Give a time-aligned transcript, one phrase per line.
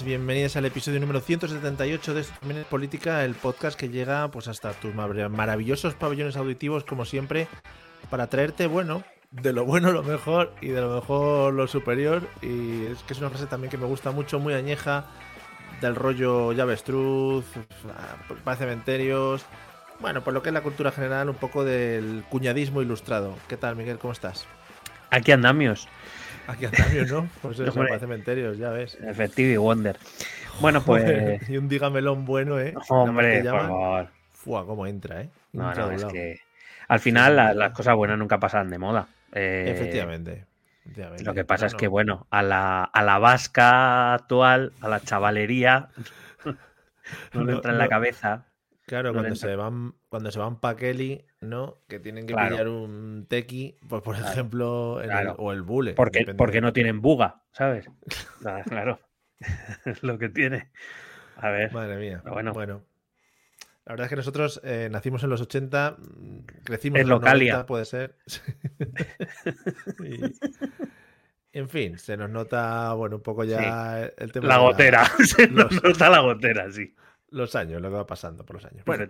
[0.00, 2.24] Amigues, bienvenidos al episodio número 178 de
[2.68, 7.48] política, el podcast que llega pues hasta tus mar- maravillosos pabellones auditivos como siempre
[8.08, 12.86] para traerte, bueno, de lo bueno lo mejor y de lo mejor lo superior y
[12.86, 15.06] es que es una frase también que me gusta mucho, muy añeja
[15.80, 17.44] del rollo llavestruz,
[18.44, 19.44] para cementerios,
[20.00, 23.34] bueno, por lo que es la cultura general, un poco del cuñadismo ilustrado.
[23.48, 23.98] ¿Qué tal Miguel?
[23.98, 24.46] ¿Cómo estás?
[25.10, 25.88] Aquí andamios,
[26.50, 27.28] Aquí andamios, ¿no?
[27.42, 28.96] Pues eso, para cementerios, ya ves.
[29.02, 29.96] Efectivo y Wonder.
[30.60, 31.48] Bueno, pues.
[31.48, 32.74] Y un dígamelón bueno, ¿eh?
[32.88, 34.08] Hombre, por favor.
[34.32, 35.28] Fua, cómo entra, ¿eh?
[35.52, 36.40] No, Entra no, es que.
[36.88, 39.06] Al final, la- las cosas buenas nunca pasan de moda.
[39.32, 40.44] Eh, Efectivamente.
[40.84, 41.24] efectivamente.
[41.24, 45.00] Lo que pasa es que, Bueno, bueno, a la, a la vasca actual, a la
[45.00, 45.88] chavalería,
[47.32, 47.90] no le No, entra en la no.
[47.90, 48.44] cabeza.
[48.90, 51.76] Claro, cuando se van, cuando se van pa' Kelly, ¿no?
[51.88, 52.50] Que tienen que Claro.
[52.50, 55.36] pillar un tequi, pues por Claro, ejemplo, en el- claro.
[55.38, 55.92] o el bule.
[55.94, 57.88] Porque, porque no tienen buga, ¿sabes?
[58.40, 58.98] Nada, claro.
[59.86, 60.70] Es lo que tiene.
[61.36, 61.72] A ver.
[61.72, 62.20] Madre mía.
[62.26, 62.52] Bueno.
[62.52, 62.82] Bueno.
[63.86, 67.20] La verdad es que nosotros eh, nacimos en los 80, mm, crecimos En en los
[67.20, 67.52] Localia.
[67.54, 68.16] 90, puede ser.
[70.04, 70.34] Y-
[71.52, 75.04] en fin, se nos nota, bueno, un poco ya el tema La de gotera.
[75.24, 76.94] Se nos los- nota la gotera, sí.
[77.30, 78.84] Los años, lo que va pasando por los años.
[78.84, 79.06] Bueno.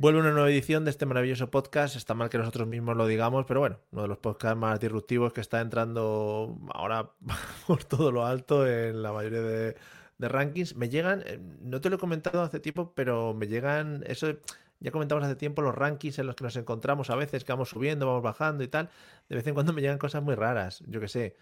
[0.00, 1.96] Vuelve una nueva edición de este maravilloso podcast.
[1.96, 5.32] Está mal que nosotros mismos lo digamos, pero bueno, uno de los podcasts más disruptivos
[5.32, 7.10] que está entrando ahora
[7.66, 9.76] por todo lo alto en la mayoría de,
[10.18, 10.76] de rankings.
[10.76, 14.36] Me llegan, eh, no te lo he comentado hace tiempo, pero me llegan, eso
[14.78, 17.70] ya comentamos hace tiempo, los rankings en los que nos encontramos a veces, que vamos
[17.70, 18.90] subiendo, vamos bajando y tal.
[19.28, 20.82] De vez en cuando me llegan cosas muy raras.
[20.86, 21.36] Yo qué sé.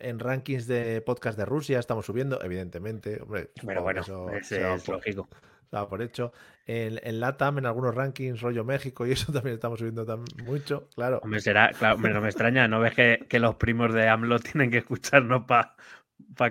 [0.00, 3.20] En rankings de podcast de Rusia estamos subiendo, evidentemente.
[3.22, 5.28] Hombre, Pero bueno, eso es por- lógico.
[5.70, 6.32] daba por hecho.
[6.66, 10.88] En, en LATAM, en algunos rankings, rollo México, y eso también estamos subiendo tam- mucho,
[10.94, 11.20] claro.
[11.22, 14.70] Hombre, será, claro, no me extraña, ¿no ves que, que los primos de AMLO tienen
[14.70, 15.74] que escucharnos para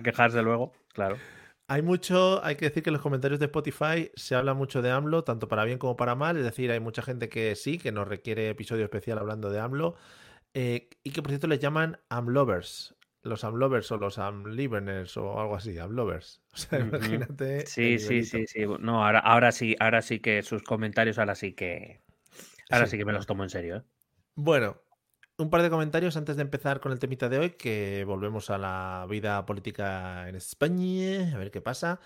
[0.03, 0.73] quejarse luego?
[0.93, 1.17] Claro.
[1.69, 4.91] Hay mucho, hay que decir que en los comentarios de Spotify se habla mucho de
[4.91, 7.91] AMLO, tanto para bien como para mal, es decir, hay mucha gente que sí, que
[7.91, 9.95] nos requiere episodio especial hablando de AMLO,
[10.53, 15.55] eh, y que por cierto les llaman AMLovers, los AMLovers o los AMLiveners o algo
[15.55, 16.41] así, AMLovers.
[16.53, 17.65] O sea, imagínate.
[17.65, 18.65] Sí, sí, sí, sí.
[18.79, 22.01] No, ahora, ahora sí, ahora sí que sus comentarios, ahora sí que.
[22.69, 22.91] Ahora Sí.
[22.91, 23.83] sí que me los tomo en serio, ¿eh?
[24.35, 24.77] Bueno,
[25.37, 28.57] un par de comentarios antes de empezar con el temita de hoy, que volvemos a
[28.57, 31.99] la vida política en España, a ver qué pasa.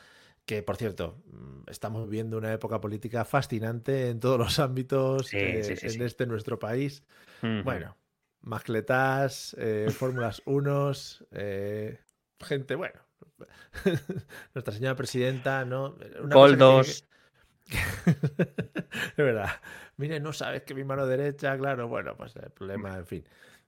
[0.46, 5.38] Que, por cierto, mm, estamos viviendo una época política fascinante en todos los ámbitos Sí,
[5.38, 7.04] eh, sí, sí, en este nuestro país.
[7.42, 7.98] Bueno,
[8.48, 10.92] mascletas, eh, Fórmulas 1,
[12.40, 13.00] gente, bueno.
[14.54, 15.96] Nuestra señora presidenta, ¿no?
[15.96, 16.88] Cosa que Goldos.
[16.90, 17.08] es
[19.18, 19.50] verdad.
[19.98, 23.26] Mire, no sabes que mi mano derecha, claro, bueno, pues el problema, en fin.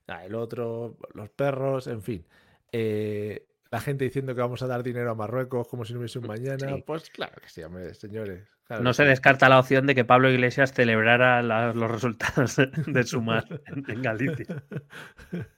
[0.07, 2.25] Ah, el otro, los perros, en fin.
[2.71, 6.19] Eh, la gente diciendo que vamos a dar dinero a Marruecos como si no hubiese
[6.19, 6.57] un mañana.
[6.75, 6.83] Sí.
[6.85, 8.47] Pues claro que sí, hombre, señores.
[8.65, 9.09] claro No se sí.
[9.09, 14.01] descarta la opción de que Pablo Iglesias celebrara la- los resultados de sumar en en
[14.01, 14.63] Galicia.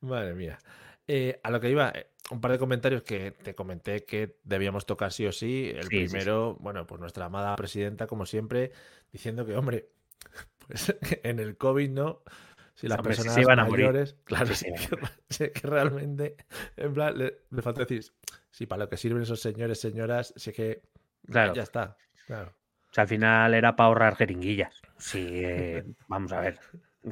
[0.00, 0.58] Madre mía.
[1.06, 4.86] Eh, a lo que iba, eh, un par de comentarios que te comenté que debíamos
[4.86, 5.70] tocar sí o sí.
[5.74, 6.08] El Sí, sí, sí.
[6.12, 8.72] primero, bueno, pues nuestra amada presidenta, como siempre,
[9.12, 9.88] diciendo que, hombre,
[10.66, 12.22] pues en el COVID, ¿no?
[12.80, 13.86] Si las Hombre, se personas iban a morir.
[13.86, 14.66] mayores, claro, Sí
[15.28, 16.36] se que, que realmente,
[16.76, 18.04] en plan, le, le falta decir,
[18.50, 20.82] sí, para lo que sirven esos señores, señoras, sí que
[21.26, 21.52] Claro.
[21.54, 21.96] ya está,
[22.26, 22.52] claro.
[22.90, 24.80] O sea, al final era para ahorrar jeringuillas.
[24.98, 26.58] Sí, eh, vamos a ver.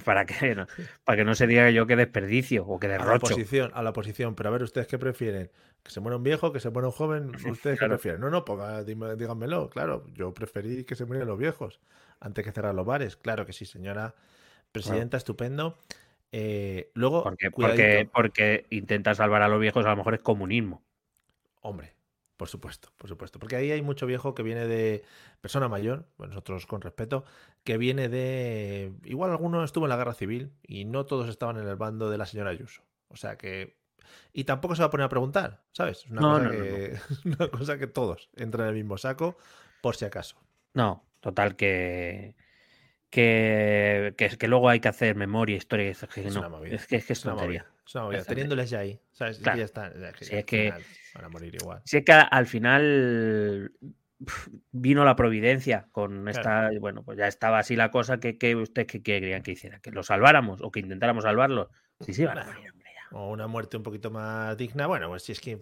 [0.05, 0.67] Para que, no,
[1.05, 3.27] para que no se diga yo que desperdicio o que A la derrocho.
[3.35, 4.35] oposición, a la oposición.
[4.35, 5.51] Pero a ver, ¿ustedes qué prefieren?
[5.83, 6.53] ¿Que se muera un viejo?
[6.53, 7.33] ¿Que se muera un joven?
[7.51, 8.21] ¿Ustedes qué prefieren?
[8.21, 9.71] No, no, ponga- díganmelo.
[9.71, 11.81] Claro, yo preferí que se murieran los viejos
[12.21, 13.17] antes que cerrar los bares.
[13.17, 14.15] Claro que sí, señora
[14.73, 15.79] presidenta, estupendo.
[16.33, 20.83] Eh, luego, Porque, porque, porque intentar salvar a los viejos a lo mejor es comunismo.
[21.61, 21.95] Hombre,
[22.37, 23.39] por supuesto, por supuesto.
[23.39, 25.03] Porque ahí hay mucho viejo que viene de
[25.41, 27.25] persona mayor, nosotros con respeto,
[27.65, 28.93] que viene de.
[29.05, 32.19] Igual alguno estuvo en la guerra civil y no todos estaban en el bando de
[32.19, 32.83] la señora Ayuso.
[33.09, 33.77] O sea que.
[34.33, 35.99] Y tampoco se va a poner a preguntar, ¿sabes?
[35.99, 38.99] Es una, No, cosa, no, no, que, una cosa que todos entran en el mismo
[38.99, 39.37] saco,
[39.83, 40.37] por si acaso.
[40.75, 42.35] No, total que.
[43.11, 45.91] Que, que, que luego hay que hacer memoria, historia.
[45.91, 46.75] Es que, Es no, una movida.
[46.77, 47.63] es que es, que es Es una tontería.
[47.63, 47.75] movida.
[47.87, 48.19] Es una movida.
[48.19, 48.43] Es tontería.
[48.45, 49.01] Teniéndoles ya ahí,
[49.43, 49.59] Claro.
[49.59, 49.93] ya están.
[50.21, 50.85] Si es que- final
[51.15, 51.83] van a morir igual.
[51.87, 53.73] Si es que al final
[54.73, 58.89] vino la providencia con esta, bueno, pues ya estaba así la cosa que, que ustedes
[58.89, 61.71] que querían que hiciera, que lo salváramos o que intentáramos salvarlo.
[62.01, 63.17] Sí, sí, van a morir, hombre, ya.
[63.17, 64.87] O una muerte un poquito más digna.
[64.87, 65.59] Bueno, pues si es que,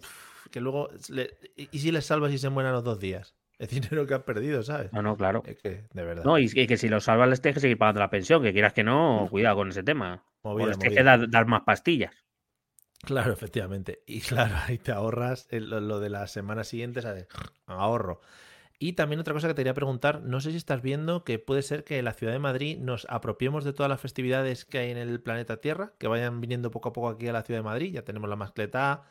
[0.51, 0.89] que luego.
[1.09, 3.35] le- ¿Y si les salvas y se mueren a los dos días?
[3.59, 4.93] Es dinero que han perdido, ¿sabes?
[4.93, 5.43] No, no, claro.
[5.45, 6.23] Es que, de verdad.
[6.23, 8.73] No, y, que si los salvas les tienes que seguir pagando la pensión, que quieras
[8.73, 10.23] que no, cuidado con ese tema.
[10.43, 12.13] O les tienes que dar, dar más pastillas.
[13.03, 14.03] Claro, efectivamente.
[14.05, 17.27] Y claro, ahí te ahorras el- lo, lo de las semanas siguientes, ¿sabes?
[17.65, 18.21] ahorro.
[18.79, 21.63] Y también otra cosa que te quería preguntar, no sé si estás viendo que puede
[21.63, 24.91] ser que en la ciudad de Madrid nos apropiemos de todas las festividades que hay
[24.91, 27.63] en el planeta Tierra, que vayan viniendo poco a poco aquí a la ciudad de
[27.63, 27.91] Madrid.
[27.93, 29.03] Ya tenemos la mascleta,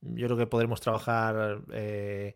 [0.00, 2.34] yo creo que podremos trabajar eh,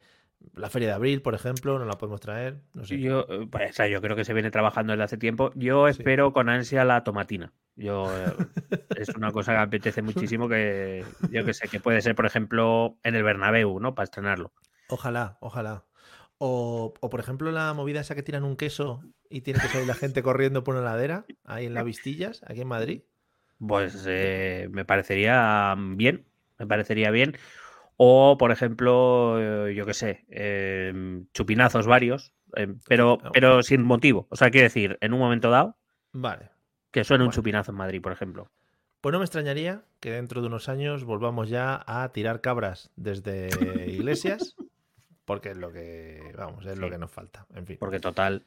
[0.54, 2.98] la feria de abril, por ejemplo, no la podemos traer, no sé.
[3.00, 5.50] Yo, eh, pues, o sea, yo creo que se viene trabajando desde hace tiempo.
[5.54, 5.98] Yo Sí.
[5.98, 7.52] espero con ansia la tomatina.
[7.74, 8.32] Yo eh,
[8.96, 12.96] es una cosa que apetece muchísimo que yo que sé que puede ser, por ejemplo,
[13.02, 13.94] en el Bernabéu, ¿no?
[13.94, 14.52] Para estrenarlo.
[14.88, 15.84] Ojalá, ojalá.
[16.38, 19.86] O, o, por ejemplo la movida esa que tiran un queso y tiene que salir
[19.86, 23.02] la gente corriendo por una ladera, ahí en las Vistillas, aquí en Madrid.
[23.58, 26.26] Pues eh, me parecería bien,
[26.58, 27.36] me parecería bien.
[27.96, 33.82] O, por ejemplo, eh, yo qué sé, eh, chupinazos varios, eh, pero, Ah, pero sin
[33.82, 34.26] motivo.
[34.30, 35.76] O sea, quiero decir, en un momento dado,
[36.12, 36.50] Vale.
[36.90, 38.50] que suene un chupinazo en Madrid, por ejemplo.
[39.00, 43.48] Pues no me extrañaría que dentro de unos años volvamos ya a tirar cabras desde
[43.90, 44.56] iglesias,
[45.24, 47.46] porque es lo que, vamos, es lo que nos falta.
[47.54, 47.76] En fin.
[47.78, 48.44] Porque total,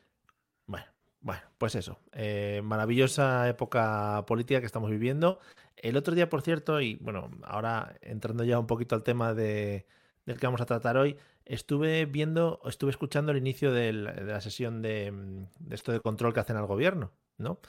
[0.65, 0.85] Bueno,
[1.21, 1.99] bueno, pues eso.
[2.11, 5.39] Eh, maravillosa época política que estamos viviendo.
[5.81, 9.85] El otro día, por cierto, y bueno, ahora entrando ya un poquito al tema de,
[10.25, 11.15] del que vamos a tratar hoy,
[11.45, 15.11] estuve viendo, estuve escuchando el inicio del- de la sesión de,
[15.59, 17.59] de esto de control que hacen al gobierno, ¿no?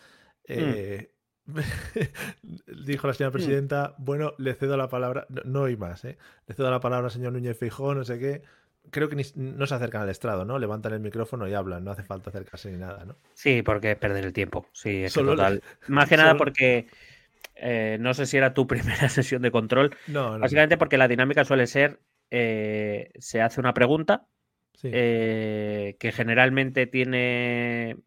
[0.44, 1.12] Eh,
[2.86, 6.18] dijo la señora presidenta, bueno, le cedo la palabra, no, no oí más, ¿eh?
[6.46, 8.42] Le cedo la palabra al señor Núñez Feijóo, no sé qué.
[8.90, 10.58] Creo que ni- no se acercan al estrado, ¿no?
[10.58, 13.16] Levantan el micrófono y hablan, no hace falta acercarse ni nada, ¿no?
[13.34, 14.66] sí, porque es perder el tiempo.
[14.72, 15.62] Sí, es que Solo le- total.
[15.88, 16.86] Más que nada porque
[17.60, 19.94] eh, no sé si era tu primera sesión de control.
[20.06, 20.38] No, no.
[20.40, 24.26] Básicamente porque la dinámica suele ser, eh, se hace una pregunta
[24.74, 24.88] Sí.
[24.92, 27.98] eh, que generalmente tiene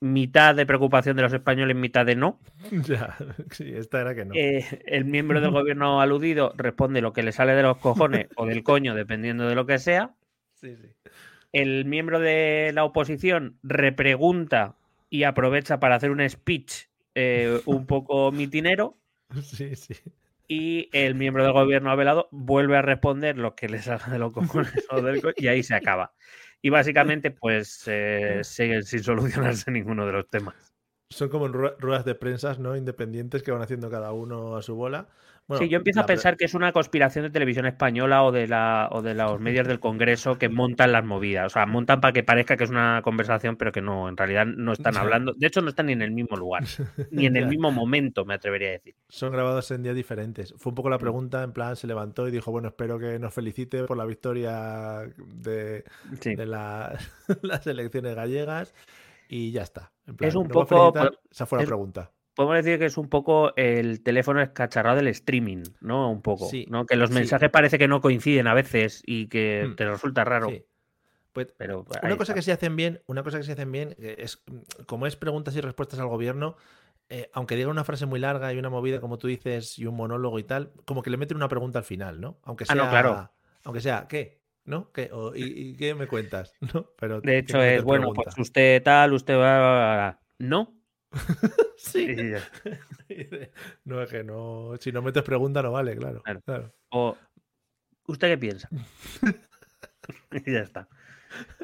[0.00, 2.40] mitad de preocupación de los españoles, mitad de no.
[2.88, 3.16] Ya,
[3.50, 4.34] sí, esta era que no.
[4.34, 8.62] El miembro del gobierno aludido responde lo que le sale de los cojones o del
[8.62, 10.14] coño, dependiendo de lo que sea.
[10.54, 10.88] Sí, sí.
[11.52, 14.74] El miembro de la oposición repregunta
[15.08, 16.86] y aprovecha para hacer un speech
[17.16, 18.96] eh, un poco mitinero.
[19.42, 19.94] Sí, sí.
[20.46, 24.32] Y el miembro del gobierno avelado vuelve a responder lo que le salga de los
[24.32, 24.72] cojones
[25.36, 26.14] y ahí se acaba.
[26.62, 30.54] Y básicamente, pues eh, siguen sin solucionarse ninguno de los temas.
[31.10, 32.76] Son como ruedas de prensas, ¿no?
[32.76, 35.08] Independientes que van haciendo cada uno a su bola.
[35.48, 38.48] Bueno, sí, yo empiezo a pensar que es una conspiración de televisión española o de
[38.48, 41.46] la o de los medios del Congreso que montan las movidas.
[41.46, 44.44] O sea, montan para que parezca que es una conversación, pero que no, en realidad
[44.44, 45.34] no están hablando.
[45.36, 46.64] De hecho, no están ni en el mismo lugar,
[47.12, 48.96] ni en el mismo momento, me atrevería a decir.
[49.08, 50.52] Son grabados en días diferentes.
[50.58, 50.92] Fue un poco Mm.
[50.92, 54.04] la pregunta, en plan, se levantó y dijo, bueno, espero que nos felicite por la
[54.04, 55.84] victoria de,
[56.20, 56.34] Sí.
[56.34, 56.98] de la-
[57.42, 58.74] las elecciones gallegas
[59.28, 59.92] y ya está.
[60.08, 61.20] En plan, Es un ¿nos va a poco- felicitar?
[61.30, 62.10] Esa fue la es- pregunta.
[62.36, 66.08] Podemos decir que es un poco el teléfono escacharrado del streaming, ¿no?
[66.10, 66.46] Un poco.
[66.48, 66.86] Sí, ¿no?
[66.86, 67.14] Que los sí.
[67.16, 69.74] mensajes parece que no coinciden a veces y que Hmm.
[69.74, 70.50] te resulta raro.
[70.50, 70.62] Sí.
[71.32, 72.34] Pues Pero Una cosa está.
[72.34, 74.42] que se hacen bien, una cosa que se hacen bien, que es
[74.86, 76.56] como es preguntas y respuestas al gobierno,
[77.08, 79.96] eh, aunque diga una frase muy larga y una movida, como tú dices, y un
[79.96, 82.38] monólogo y tal, como que le meten una pregunta al final, ¿no?
[82.44, 83.30] Aunque Ah, sea, no, claro.
[83.64, 84.40] aunque sea, ¿qué?
[84.64, 84.90] ¿No?
[84.92, 85.10] ¿Qué?
[85.12, 86.52] O, y, y qué me cuentas?
[86.74, 86.90] ¿No?
[86.98, 90.18] Pero De hecho, es bueno, pues usted tal, usted va.
[90.38, 90.74] No.
[91.76, 92.06] Sí.
[92.18, 92.40] Y ya.
[93.84, 94.72] No es que no.
[94.80, 96.22] Si no metes pregunta, no vale, claro.
[96.22, 96.40] Claro.
[96.42, 96.72] claro.
[96.90, 97.16] O,
[98.06, 98.68] ¿usted qué piensa?
[100.46, 100.88] y ya está.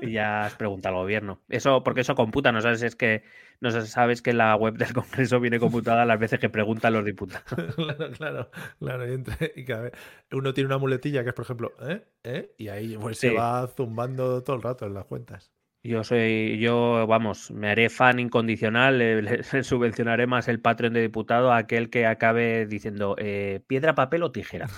[0.01, 1.41] Y ya has preguntado al gobierno.
[1.49, 3.25] Eso, porque eso computa, no sabes, es que
[3.61, 7.45] no sabes que la web del Congreso viene computada las veces que preguntan los diputados.
[7.75, 9.09] claro, claro, claro.
[9.09, 9.93] Y, entre- y cada vez
[10.31, 12.05] uno tiene una muletilla que es, por ejemplo, ¿eh?
[12.25, 12.55] ¿eh?
[12.59, 15.53] Y ahí pues, se va zumbando todo el rato en las cuentas.
[15.85, 21.03] Yo soy, yo, vamos, me haré fan incondicional, le, le- subvencionaré más el Patreon de
[21.03, 24.73] diputado a aquel que acabe diciendo eh, piedra, papel o tijera,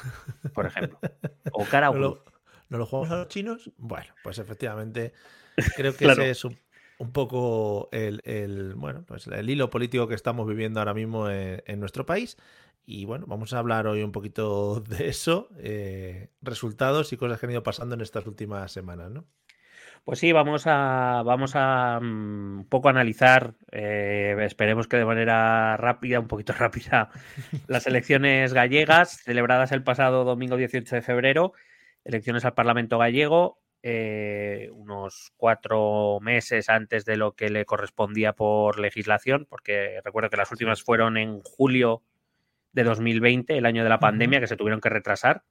[0.52, 1.00] por ejemplo.
[1.50, 2.24] O cara ¿No lo,
[2.68, 3.70] ¿no lo jugamos a los chinos?
[3.76, 5.12] Bueno, pues efectivamente,
[5.74, 6.06] creo que Claro.
[6.06, 6.60] ese es un,
[6.98, 11.62] un poco el, el, bueno, pues el hilo político que estamos viviendo ahora mismo en,
[11.66, 12.36] en nuestro país.
[12.86, 17.46] Y bueno, vamos a hablar hoy un poquito de eso, eh, resultados y cosas que
[17.46, 19.26] han ido pasando en estas últimas semanas, ¿no?
[20.04, 25.78] Pues sí, vamos a, vamos a mm, un poco analizar, eh, esperemos que de manera
[25.78, 27.08] rápida, un poquito rápida,
[27.68, 31.54] las elecciones gallegas celebradas el pasado domingo 18 de febrero,
[32.04, 33.58] elecciones al Parlamento gallego.
[33.82, 40.38] eh, unos cuatro meses antes de lo que le correspondía por legislación, porque recuerdo que
[40.38, 42.02] las últimas fueron en julio
[42.72, 45.44] de 2020, el año de la pandemia, que se tuvieron que retrasar,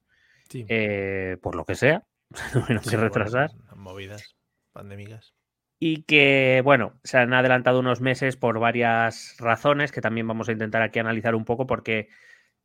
[0.54, 3.52] eh, por lo que sea, se tuvieron que retrasar.
[3.76, 4.36] movidas
[4.74, 5.34] pandémicas.
[5.80, 10.54] Y que, bueno, se han adelantado unos meses por varias razones que también vamos a
[10.54, 12.10] intentar aquí analizar un poco, porque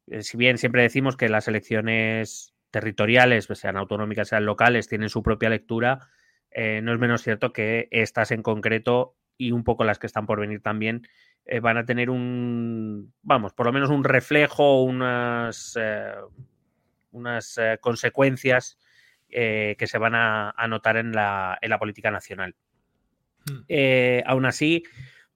[0.06, 5.08] eh, si bien siempre decimos que las elecciones territoriales, pues sean autonómicas, sean locales, tienen
[5.08, 6.10] su propia lectura,
[6.50, 10.26] eh, no es menos cierto que estas en concreto y un poco las que están
[10.26, 11.06] por venir también
[11.44, 15.78] eh, van a tener un, vamos, por lo menos un reflejo, unas,
[17.10, 18.78] unas consecuencias
[19.28, 22.54] que se van a, notar en la, en la, política nacional.
[23.46, 23.62] Hmm.
[24.26, 24.84] aún así,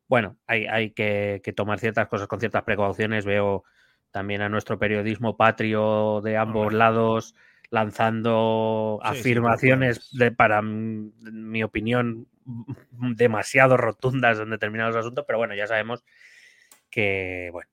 [0.08, 3.24] bueno, hay, hay que, que, tomar ciertas cosas con ciertas precauciones.
[3.24, 3.64] Veo
[4.10, 7.34] también a nuestro periodismo patrio de ambos lados
[7.72, 12.28] lanzando afirmaciones de, para mi opinión
[13.00, 16.04] demasiado rotundas en determinados asuntos, pero bueno, ya sabemos
[16.90, 17.70] que bueno,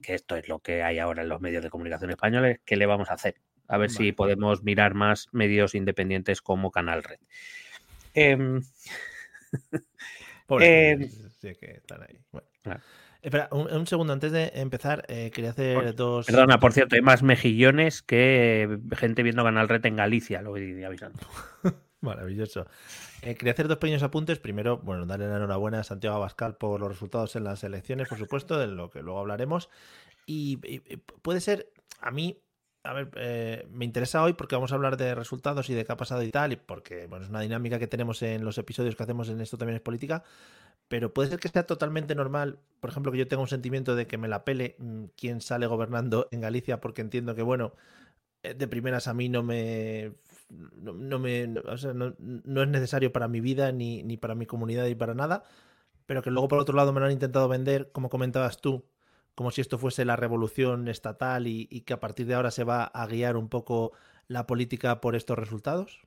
[0.00, 2.86] que, esto es lo que hay ahora en los medios de comunicación españoles, ¿qué le
[2.86, 3.34] vamos a hacer?
[3.68, 7.18] A ver si podemos mirar más medios independientes como Canal Red.
[10.60, 11.10] Eh,
[11.42, 12.20] que están ahí.
[12.30, 12.46] Bueno.
[13.20, 16.26] Espera, un, segundo, antes de empezar, eh, quería hacer dos.
[16.26, 20.84] Perdona, por cierto, hay más mejillones que gente viendo Canal Red en Galicia, lo voy
[20.84, 21.18] avisando.
[22.00, 22.68] Maravilloso.
[23.22, 24.38] Eh, quería hacer dos pequeños apuntes.
[24.38, 28.18] Primero, bueno, darle la enhorabuena a Santiago Abascal por los resultados en las elecciones, por
[28.18, 29.70] supuesto, de lo que luego hablaremos.
[30.24, 30.58] Y,
[31.22, 32.38] puede ser, a mí,
[32.86, 35.92] a ver, eh, me interesa hoy porque vamos a hablar de resultados y de qué
[35.92, 38.96] ha pasado y tal, y porque bueno, es una dinámica que tenemos en los episodios
[38.96, 40.24] que hacemos en esto también es política
[40.88, 44.06] pero puede ser que sea totalmente normal, por ejemplo, que yo tenga un sentimiento de
[44.06, 47.72] que me la pele mm, quien sale gobernando en Galicia, porque entiendo que, bueno,
[48.42, 50.14] eh, de primeras a mí no me.
[50.50, 55.14] No, me, no, es necesario para mi vida, ni, ni para mi comunidad, ni para
[55.14, 55.42] nada,
[56.06, 58.84] pero que luego por otro lado me lo han intentado vender, como comentabas tú,
[59.36, 62.84] como si esto fuese la revolución estatal y, que a partir de ahora se va
[62.84, 63.92] a guiar un poco
[64.28, 66.00] la política por estos resultados?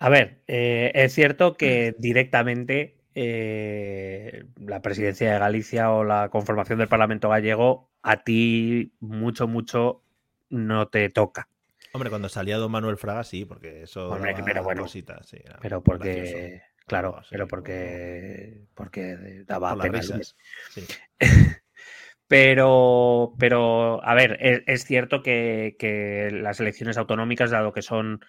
[0.00, 6.80] A ver, eh, es cierto que directamente eh, la presidencia de Galicia o la conformación
[6.80, 10.02] del Parlamento gallego, a ti mucho, mucho
[10.50, 11.48] no te toca.
[11.92, 14.10] Hombre, cuando salía don Manuel Fraga, sí, porque eso.
[14.10, 14.82] Hombre, pero bueno.
[14.82, 16.60] Cositas, sí, pero porque.
[16.86, 18.64] Claro, pero porque.
[18.74, 20.00] Porque daba pena.
[22.28, 28.20] pero, pero, a ver, es, es cierto que, que, las elecciones autonómicas, dado que son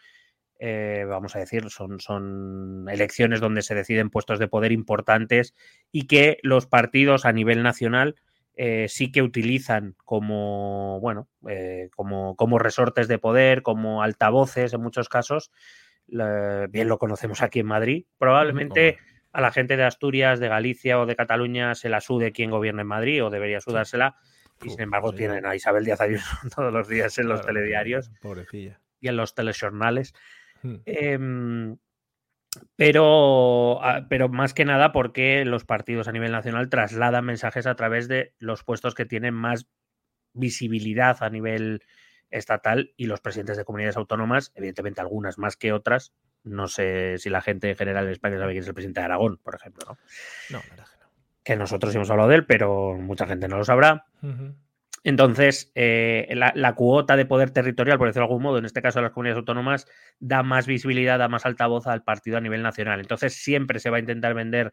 [0.58, 5.54] eh, vamos a decir, son, son elecciones donde se deciden puestos de poder importantes
[5.92, 8.16] y que los partidos a nivel nacional
[8.56, 14.82] eh, sí que utilizan como, bueno, eh, como, como, resortes de poder, como altavoces en
[14.82, 15.52] muchos casos.
[16.08, 18.06] bien lo conocemos aquí en Madrid.
[18.18, 18.98] Probablemente
[19.36, 22.84] a la gente de Asturias, de Galicia o de Cataluña se la sude quien gobierna
[22.84, 24.16] en Madrid o debería sudársela.
[24.64, 28.10] Y sin embargo tienen a Isabel Díaz Ayuso todos los días en los telediarios.
[29.02, 30.14] Y en los telejornales.
[30.64, 30.76] Hmm.
[30.86, 31.78] Em,
[32.78, 37.76] pero, ah, pero más que nada porque los partidos a nivel nacional trasladan mensajes a
[37.76, 39.68] través de los puestos que tienen más
[40.32, 41.82] visibilidad a nivel
[42.30, 46.14] estatal y los presidentes de comunidades autónomas, evidentemente algunas más que otras.
[46.46, 49.06] No sé si la gente en general en España sabe quién es el presidente de
[49.06, 49.98] Aragón, por ejemplo.
[50.50, 51.10] No, no que no.
[51.44, 54.06] Que nosotros hemos hablado de él, pero mucha gente no lo sabrá.
[55.04, 59.00] Entonces, eh, la, cuota de poder territorial, por decirlo de algún modo, en este caso
[59.00, 59.88] de las comunidades autónomas,
[60.20, 63.00] da más visibilidad, da más altavoz al partido a nivel nacional.
[63.00, 64.72] Entonces, siempre se va a intentar vender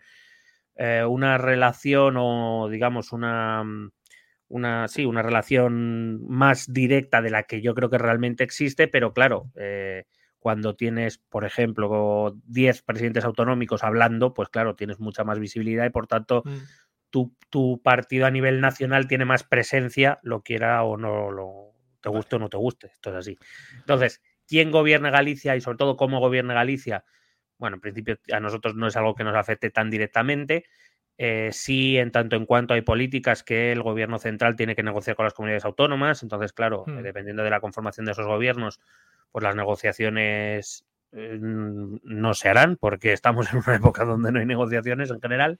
[0.76, 3.62] eh, una relación o, digamos, una,
[4.48, 9.12] una, sí, una relación más directa de la que yo creo que realmente existe, pero
[9.12, 10.04] claro, eh,
[10.42, 15.90] cuando tienes, por ejemplo, 10 presidentes autonómicos hablando, pues claro, tienes mucha más visibilidad y
[15.90, 16.42] por tanto...
[16.44, 16.58] Mm
[17.50, 22.36] tu, partido a nivel nacional tiene más presencia, lo quiera o no, lo, te guste
[22.36, 22.88] o no te guste.
[22.88, 23.38] Esto es así.
[23.76, 27.04] Entonces, ¿quién gobierna Galicia y sobre todo cómo gobierna Galicia?
[27.58, 30.64] Bueno, en principio a nosotros no es algo que nos afecte tan directamente.
[31.18, 35.14] Eh, sí, en tanto en cuanto hay políticas que el gobierno central tiene que negociar
[35.14, 36.22] con las comunidades autónomas.
[36.22, 37.02] Entonces, claro, hmm.
[37.02, 38.80] dependiendo de la conformación de esos gobiernos,
[39.32, 44.46] pues las negociaciones eh, no se harán porque estamos en una época donde no hay
[44.46, 45.58] negociaciones en general.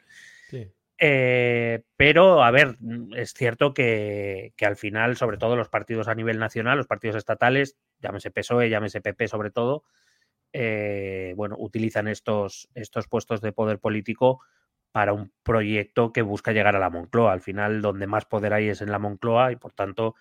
[0.49, 0.71] Sí.
[1.05, 2.77] Eh, pero, a ver,
[3.17, 7.77] es cierto que, al final, sobre todo los partidos a nivel nacional, los partidos estatales,
[7.99, 9.83] llámese PSOE, llámese PP sobre todo,
[10.53, 14.43] eh, bueno, utilizan estos, estos puestos de poder político
[14.93, 17.33] para un proyecto que busca llegar a la Moncloa.
[17.33, 20.15] Al final, donde más poder hay es en la Moncloa y, por tanto,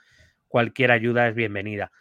[0.47, 1.91] cualquier ayuda es bienvenida.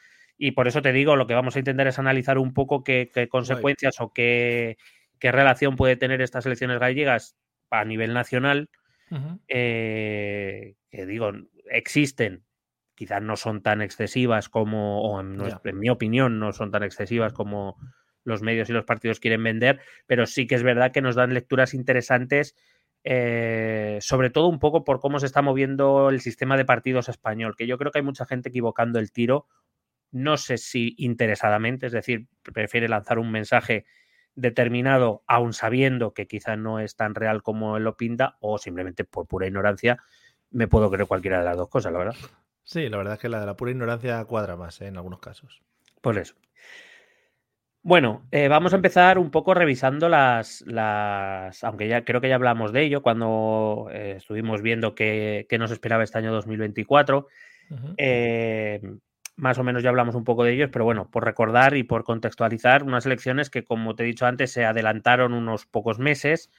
[0.42, 3.10] Y por eso te digo, lo que vamos a intentar es analizar un poco qué,
[3.30, 4.78] consecuencias o qué,
[5.20, 7.36] relación puede tener estas elecciones gallegas
[7.68, 8.70] a nivel nacional.
[9.48, 11.32] Eh, que digo,
[11.70, 12.44] existen,
[12.94, 15.38] quizás no son tan excesivas como, o en,
[15.74, 17.76] mi opinión, no son tan excesivas como
[18.24, 21.34] los medios y los partidos quieren vender, pero sí que es verdad que nos dan
[21.34, 22.54] lecturas interesantes,
[23.04, 27.56] eh, sobre todo un poco por cómo se está moviendo el sistema de partidos español,
[27.58, 29.46] que yo creo que hay mucha gente equivocando el tiro
[30.12, 33.84] no sé si interesadamente, es decir, prefiere lanzar un mensaje
[34.34, 39.04] determinado, aun sabiendo que quizá no es tan real como él lo pinta, o simplemente
[39.04, 39.98] por pura ignorancia,
[40.50, 42.16] me puedo creer cualquiera de las dos cosas, la verdad.
[42.64, 44.86] Sí, la verdad es que la de la pura ignorancia cuadra más ¿eh?
[44.86, 45.62] en algunos casos.
[46.00, 46.34] Por eso.
[47.82, 52.34] Bueno, eh, vamos a empezar un poco revisando las, las, aunque ya creo que ya
[52.34, 57.26] hablamos de ello cuando eh, estuvimos viendo qué, nos esperaba este año 2024
[59.40, 62.04] más o menos ya hablamos un poco de ellos, pero bueno, por recordar y por
[62.04, 66.50] contextualizar, unas elecciones que, como te he dicho antes, se adelantaron unos pocos meses,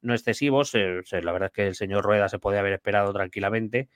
[0.00, 3.90] no excesivos, la verdad es que el señor Rueda se podía haber esperado tranquilamente,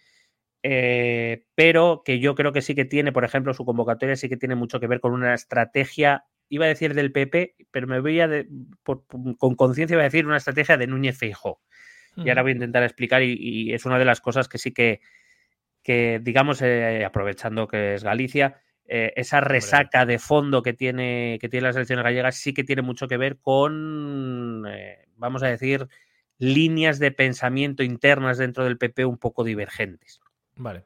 [0.63, 4.37] eh, pero que yo creo que sí que tiene, por ejemplo, su convocatoria sí que
[4.37, 8.21] tiene mucho que ver con una estrategia, iba a decir del PP, pero me voy
[8.21, 8.29] a,
[9.39, 11.61] con conciencia, voy a decir una estrategia de Núñez Feijó.
[12.17, 15.01] Y ahora voy a intentar explicar y es una de las cosas que sí que
[15.85, 21.49] que, digamos, eh, aprovechando que es Galicia, eh, esa resaca de fondo que tiene, que
[21.49, 25.87] tiene las elecciones gallegas sí que tiene mucho que ver con, eh, vamos a decir,
[26.38, 30.21] líneas de pensamiento internas dentro del PP un poco divergentes.
[30.57, 30.85] Vale.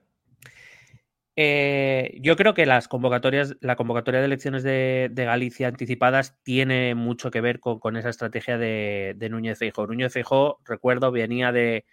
[2.21, 7.41] yo creo que las convocatorias, la convocatoria de elecciones de, Galicia anticipadas tiene mucho que
[7.41, 9.87] ver con, esa estrategia de, de Núñez Feijóo.
[9.87, 11.85] Núñez Feijóo, recuerdo, venía de,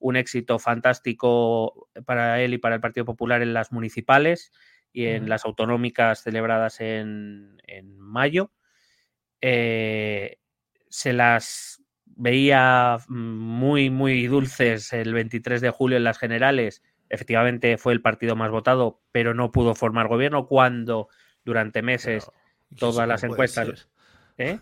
[0.00, 4.50] un éxito fantástico para él y para el Partido Popular en las municipales
[4.92, 7.60] y en las autonómicas celebradas en,
[7.96, 8.50] mayo.
[9.40, 10.38] Eh,
[10.88, 16.82] se las veía muy, muy dulces el 23 de julio en las generales.
[17.08, 21.08] Efectivamente fue el partido más votado, pero no pudo formar gobierno cuando
[21.44, 22.30] durante meses
[22.76, 23.88] todas las encuestas...
[24.38, 24.58] ¿Eh?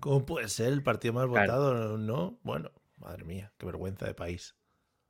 [0.00, 1.96] ¿Cómo puede ser el partido más votado?
[1.98, 4.54] No, bueno, madre mía, qué vergüenza de país.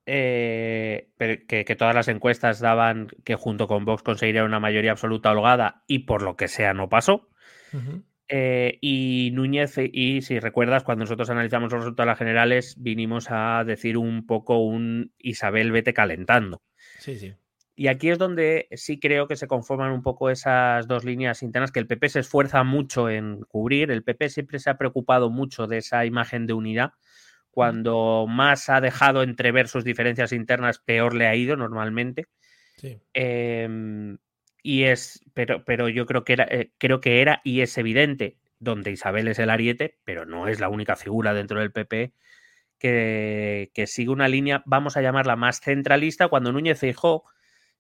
[0.09, 5.83] Eh, que, todas las encuestas daban que junto con Vox conseguiría una mayoría absoluta holgada
[5.89, 7.29] y por lo que sea no pasó.
[8.29, 13.27] Eh, y Núñez, y si recuerdas, cuando nosotros analizamos los resultados de las generales, vinimos
[13.31, 16.63] a decir un poco un Isabel vete calentando.
[17.01, 17.35] Sí, sí.
[17.79, 21.73] Y aquí es donde sí creo que se conforman un poco esas dos líneas internas
[21.73, 23.91] que el PP se esfuerza mucho en cubrir.
[23.91, 26.93] El PP siempre se ha preocupado mucho de esa imagen de unidad
[27.57, 32.27] cuando más ha dejado entrever sus diferencias internas, peor le ha ido normalmente.
[32.77, 33.01] Sí.
[33.15, 34.19] Em,
[34.63, 38.37] y es, pero, pero yo creo que era, eh, creo que era y es evidente
[38.59, 42.13] donde Isabel es el ariete, pero no es la única figura dentro del PP
[42.79, 47.25] que, sigue una línea, vamos a llamarla más centralista, cuando Núñez Feijó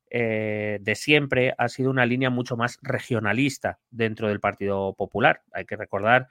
[0.08, 5.42] eh, de siempre ha sido una línea mucho más regionalista dentro del Partido Popular.
[5.52, 6.28] Hay que recordar,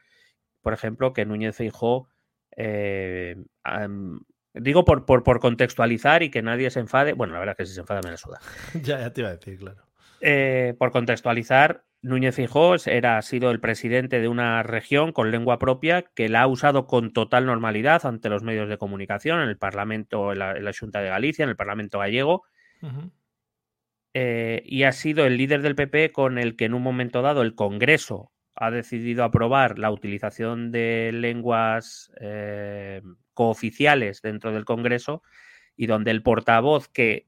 [0.63, 2.09] por ejemplo, que Núñez Feijó
[2.55, 3.35] eh,
[4.53, 7.13] digo por, por, contextualizar y que nadie se enfade.
[7.13, 8.39] Bueno, la verdad es que si se enfada me la suda.
[8.81, 9.85] ya, ya te iba a decir, claro.
[10.21, 15.59] Eh, por contextualizar, Núñez Fijó era, ha sido el presidente de una región con lengua
[15.59, 19.57] propia que la ha usado con total normalidad ante los medios de comunicación, en el
[19.57, 22.43] Parlamento, en la, Junta de Galicia, en el Parlamento gallego.
[24.13, 27.41] Eh, y ha sido el líder del PP con el que en un momento dado
[27.41, 33.01] el Congreso ha decidido aprobar la utilización de lenguas eh,
[33.33, 35.21] cooficiales dentro del Congreso
[35.75, 37.27] y donde el portavoz que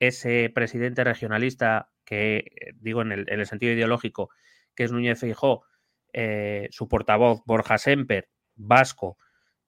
[0.00, 4.30] ese presidente regionalista, que eh, digo en el, sentido ideológico,
[4.74, 5.62] que es Núñez Feijó,
[6.12, 9.16] eh, su portavoz Borja Semper, vasco,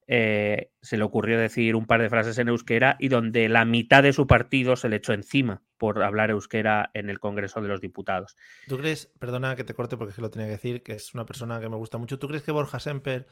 [0.09, 4.03] eh, se le ocurrió decir un par de frases en euskera y donde la mitad
[4.03, 7.81] de su partido se le echó encima por hablar euskera en el Congreso de los
[7.81, 8.37] Diputados.
[8.69, 11.12] ¿Tú crees, perdona que te corte porque es que lo tenía que decir, que es
[11.14, 13.27] una persona que me gusta mucho, ¿tú crees que Borja Semper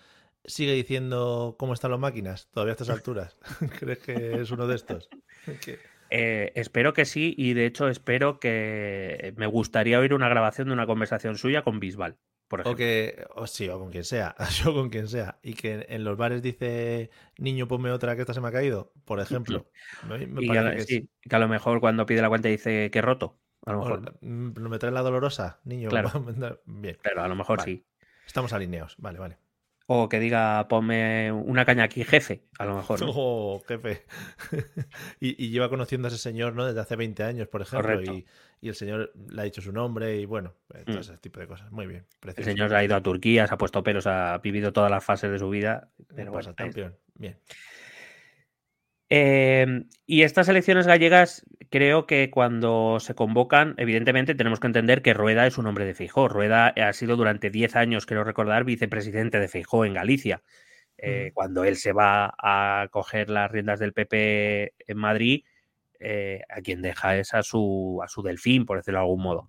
[0.44, 3.38] sigue diciendo cómo están las máquinas todavía a estas alturas?
[3.78, 5.08] ¿Crees que es uno de estos?
[6.10, 10.74] Eh, espero que sí y de hecho espero que me gustaría oír una grabación de
[10.74, 12.18] una conversación suya con Bisbal.
[12.64, 15.38] O que, o sí, o con quien sea, yo con quien sea.
[15.42, 18.92] Y que en los bares dice, niño, ponme otra que esta se me ha caído,
[19.04, 19.66] por ejemplo.
[20.18, 23.38] y que, que a lo mejor cuando pide la cuenta dice que roto.
[23.66, 24.18] A lo mejor.
[24.20, 25.88] Mm, ¿No me trae la dolorosa, niño?
[25.88, 26.10] Claro.
[26.66, 26.98] Bien.
[27.02, 27.84] Pero a lo mejor sí.
[28.26, 29.38] Estamos alineados, vale, vale.
[29.86, 33.00] O que diga, ponme una caña aquí, jefe, a lo mejor.
[33.06, 34.02] Oh, jefe.
[35.20, 36.64] y, lleva conociendo a ese señor, ¿no?
[36.64, 38.02] Desde hace 20 años, por ejemplo.
[38.02, 38.24] Y,
[38.62, 41.00] el señor le ha dicho su nombre y bueno, eh, todo mm.
[41.00, 41.70] ese tipo de cosas.
[41.70, 42.06] Muy bien.
[42.22, 45.30] El señor ha ido a Turquía, se ha puesto pelos, ha vivido todas las fases
[45.30, 45.90] de su vida.
[46.16, 46.96] Pero bueno, campeón.
[47.14, 47.36] Bien.
[49.16, 55.14] Em, y estas elecciones gallegas, creo que cuando se convocan, evidentemente tenemos que entender que
[55.14, 56.26] Rueda es un hombre de Feijó.
[56.26, 60.42] Rueda ha sido durante 10 años, quiero recordar, vicepresidente de Feijó en Galicia.
[60.98, 65.44] Eh, cuando él se va a coger las riendas del PP en Madrid,
[66.00, 69.46] eh, a quien deja es a su, a su delfín, por decirlo de algún modo.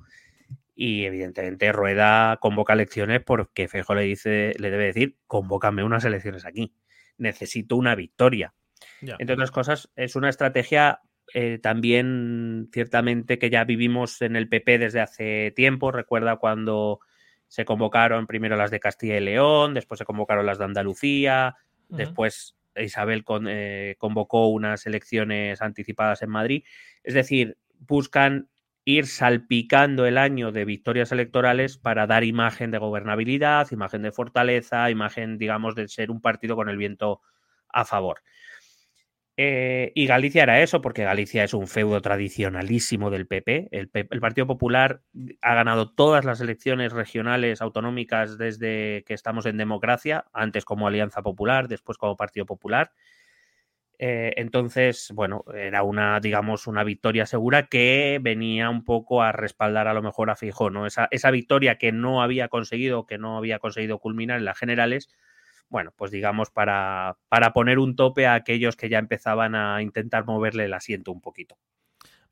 [0.75, 6.45] Y evidentemente Rueda convoca elecciones porque Feijó le dice, le debe decir, convócame unas elecciones
[6.45, 6.75] aquí.
[7.17, 8.53] Necesito una victoria
[9.01, 11.01] entre otras cosas, es una estrategia
[11.33, 15.91] eh, también ciertamente que ya vivimos en el PP desde hace tiempo.
[15.91, 16.99] Recuerda cuando
[17.47, 21.55] se convocaron primero las de Castilla y León, después se convocaron las de Andalucía,
[21.89, 26.63] después Isabel eh, convocó unas elecciones anticipadas en Madrid.
[27.03, 28.49] Es decir, buscan
[28.83, 34.91] ir salpicando el año de victorias electorales para dar imagen de gobernabilidad, imagen de fortaleza,
[34.91, 37.21] imagen, digamos, de ser un partido con el viento
[37.69, 38.21] a favor.
[39.37, 43.67] Eh, y Galicia era eso, porque Galicia es un feudo tradicionalísimo del PP.
[43.71, 45.01] El, Partido Popular
[45.41, 51.21] ha ganado todas las elecciones regionales autonómicas desde que estamos en democracia, antes como Alianza
[51.21, 52.91] Popular, después como Partido Popular.
[53.97, 59.87] Eh, entonces, bueno, era una, digamos, una victoria segura que venía un poco a respaldar
[59.87, 60.85] a lo mejor a Fijón, ¿no?
[60.85, 65.09] Esa, esa victoria que no había conseguido, que no había conseguido culminar en las generales,
[65.69, 70.25] bueno, pues digamos, para, para poner un tope a aquellos que ya empezaban a intentar
[70.25, 71.57] moverle el asiento un poquito.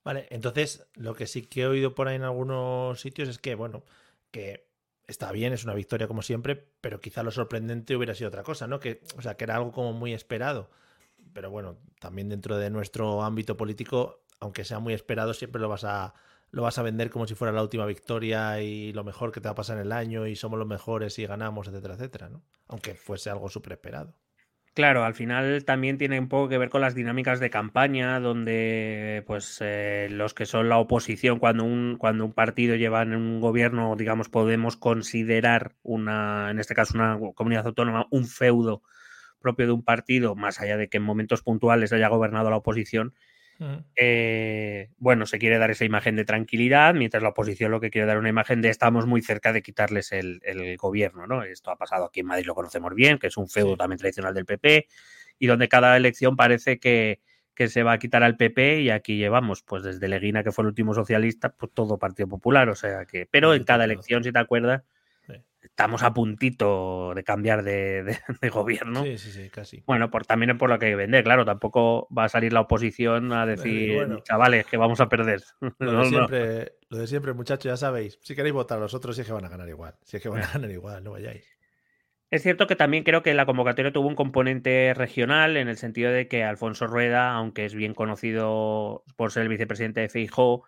[0.04, 3.56] Vale, entonces lo que sí que he oído por ahí en algunos sitios es que,
[3.56, 3.84] bueno,
[4.32, 4.68] que
[5.08, 8.68] está bien, es una victoria como siempre, pero quizá lo sorprendente hubiera sido otra cosa,
[8.68, 8.80] ¿no?
[8.80, 10.70] Que, o sea, que era algo como muy esperado.
[11.34, 15.84] Pero bueno, también dentro de nuestro ámbito político, aunque sea muy esperado, siempre lo vas
[15.86, 16.14] a,
[16.54, 19.48] lo vas a vender como si fuera la última victoria y lo mejor que te
[19.48, 22.44] va a pasar en el año y somos los mejores y ganamos, etcétera, etcétera, ¿no?
[22.68, 24.16] Aunque fuese algo súper esperado.
[24.76, 29.24] Claro, al final también tiene un poco que ver con las dinámicas de campaña, donde
[29.26, 33.42] pues eh, los que son la oposición, cuando un, cuando un partido lleva en un
[33.42, 38.84] gobierno, digamos, podemos considerar una, en este caso una comunidad autónoma, un feudo
[39.40, 43.16] propio de un partido, más allá de que en momentos puntuales haya gobernado la oposición,
[43.96, 48.08] eh, bueno, se quiere dar esa imagen de tranquilidad, mientras la oposición lo que quiere
[48.08, 50.42] dar una imagen de estamos muy cerca de quitarles el,
[50.78, 51.44] gobierno, ¿no?
[51.44, 54.34] Esto ha pasado aquí en Madrid, lo conocemos bien, que es un feudo también tradicional
[54.34, 54.88] del PP,
[55.40, 57.22] y donde cada elección parece que,
[57.56, 60.64] que se va a quitar al PP y aquí llevamos, pues desde Leguina, que fue
[60.64, 64.32] el último socialista, pues todo Partido Popular, o sea que, pero en cada elección, si
[64.32, 64.84] te acuerdas,
[65.64, 68.20] estamos a puntito de cambiar de,
[68.52, 69.04] gobierno.
[69.04, 69.84] Sí, sí, sí, casi.
[69.86, 72.54] Bueno, por, también es por lo que hay que vender, claro, tampoco va a salir
[72.54, 75.42] la oposición a decir, chavales, que vamos a perder.
[75.80, 79.16] Lo, de siempre, lo de siempre, muchachos, ya sabéis, si queréis votar a los otros,
[79.16, 81.12] si es que van a ganar igual, si es que van a ganar igual, no
[81.12, 81.46] vayáis.
[82.30, 86.12] Es cierto que también creo que la convocatoria tuvo un componente regional en el sentido
[86.12, 90.64] de que Alfonso Rueda, aunque es bien conocido por ser el vicepresidente de Feijóo,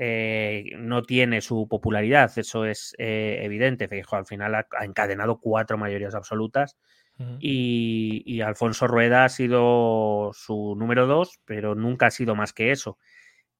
[0.00, 3.88] eh, no tiene su popularidad, eso es eh, evidente.
[3.88, 6.78] Feijóo al final ha, encadenado cuatro mayorías absolutas
[7.40, 12.96] y, Alfonso Rueda ha sido su número dos, pero nunca ha sido más que eso.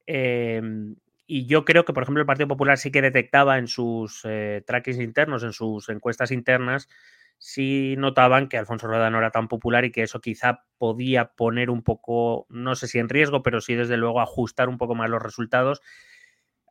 [0.06, 0.94] Em,
[1.26, 4.62] y yo creo que, por ejemplo, el Partido Popular sí que detectaba en sus eh,
[4.64, 6.88] trackings internos, en sus encuestas internas,
[7.38, 11.68] sí notaban que Alfonso Rueda no era tan popular y que eso quizá podía poner
[11.68, 15.10] un poco, no sé si en riesgo, pero sí desde luego ajustar un poco más
[15.10, 15.82] los resultados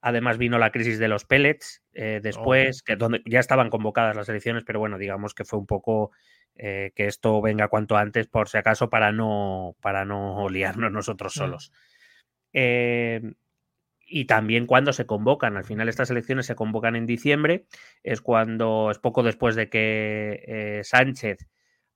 [0.08, 4.30] Además vino la crisis de los pellets eh, después, que donde ya estaban convocadas las
[4.30, 6.12] elecciones, pero bueno, digamos que fue un poco
[6.56, 11.36] eh, que esto venga cuanto antes, por si acaso, para no, para no liarnos nosotros
[11.36, 11.38] mm.
[11.38, 11.74] solos.
[12.54, 13.34] Em,
[14.00, 17.66] y también cuando se convocan, al final estas elecciones se convocan en diciembre,
[18.02, 21.50] es cuando es poco después de que eh, Sánchez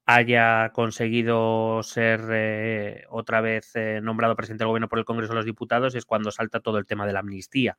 [0.05, 5.37] haya conseguido ser eh, otra vez eh, nombrado presidente del gobierno por el Congreso de
[5.37, 7.77] los Diputados es cuando salta todo el tema de la amnistía.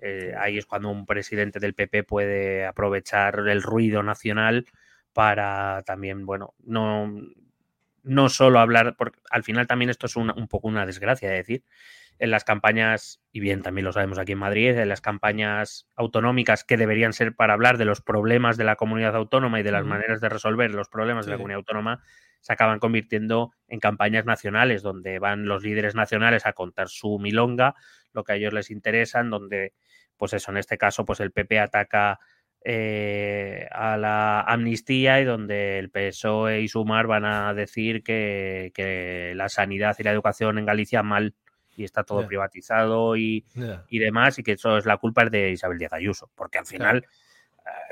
[0.00, 4.66] Eh, ahí es cuando un presidente del PP puede aprovechar el ruido nacional
[5.12, 7.10] para también, bueno, no,
[8.02, 11.64] no solo hablar, porque al final también esto es un poco una desgracia, de decir,
[12.18, 16.64] en las campañas, y bien también lo sabemos aquí en Madrid, en las campañas autonómicas
[16.64, 19.84] que deberían ser para hablar de los problemas de la comunidad autónoma y de las
[19.84, 22.02] maneras de resolver los problemas de la comunidad autónoma,
[22.40, 27.74] se acaban convirtiendo en campañas nacionales, donde van los líderes nacionales a contar su milonga,
[28.12, 29.72] lo que a ellos les interesa, en donde,
[30.16, 32.20] pues eso, en este caso, pues el PP ataca
[32.62, 39.32] eh, a la amnistía y donde el PSOE y Sumar van a decir que, que
[39.34, 41.34] la sanidad y la educación en Galicia mal
[41.76, 43.44] y está todo privatizado y,
[43.88, 47.06] y demás, y que eso es la culpa de Isabel Díaz Ayuso, porque al final,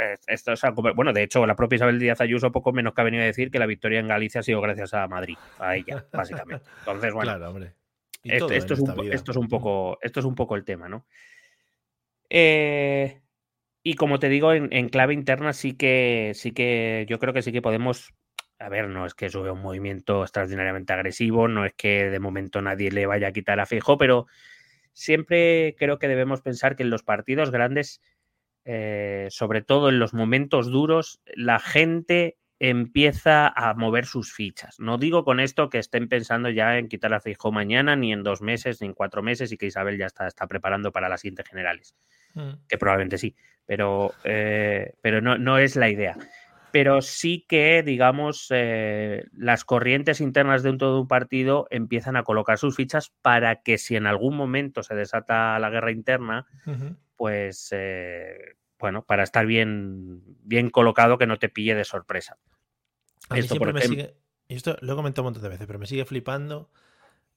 [0.00, 3.00] eh, esto es algo- bueno, de hecho, la propia Isabel Díaz Ayuso poco menos que
[3.00, 5.76] ha venido a decir que la victoria en Galicia ha sido gracias a Madrid, a
[5.76, 6.64] ella, básicamente.
[6.78, 7.74] Entonces, bueno, Claro, hombre.
[8.24, 11.04] Y esto, es un, esto es un poco, esto es un poco el tema, ¿no?
[12.30, 13.20] Eh,
[13.82, 17.42] y como te digo, en, en clave interna sí que, sí que, yo creo que
[17.42, 18.14] sí que podemos.
[18.62, 22.62] A ver, no es que sea un movimiento extraordinariamente agresivo, no es que de momento
[22.62, 24.26] nadie le vaya a quitar a Fijo, pero
[24.92, 28.00] siempre creo que debemos pensar que en los partidos grandes,
[28.64, 34.78] eh, sobre todo en los momentos duros, la gente empieza a mover sus fichas.
[34.78, 38.22] No digo con esto que estén pensando ya en quitar a Fijo mañana, ni en
[38.22, 41.22] dos meses, ni en cuatro meses, y que Isabel ya está, está preparando para las
[41.22, 41.96] siguientes generales
[42.34, 42.52] Mm.
[42.68, 43.34] que probablemente sí,
[43.66, 46.16] pero, eh, pero no, no es la idea.
[46.72, 52.74] Pero sí que, digamos, eh, las corrientes internas de un partido empiezan a colocar sus
[52.74, 56.46] fichas para que si en algún momento se desata la guerra interna,
[57.16, 62.38] pues, eh, bueno, para estar bien, bien colocado que no te pille de sorpresa.
[63.28, 64.14] A Esto, por me sigue.
[64.48, 66.70] Y esto lo he comentado un montón de veces, pero me sigue flipando.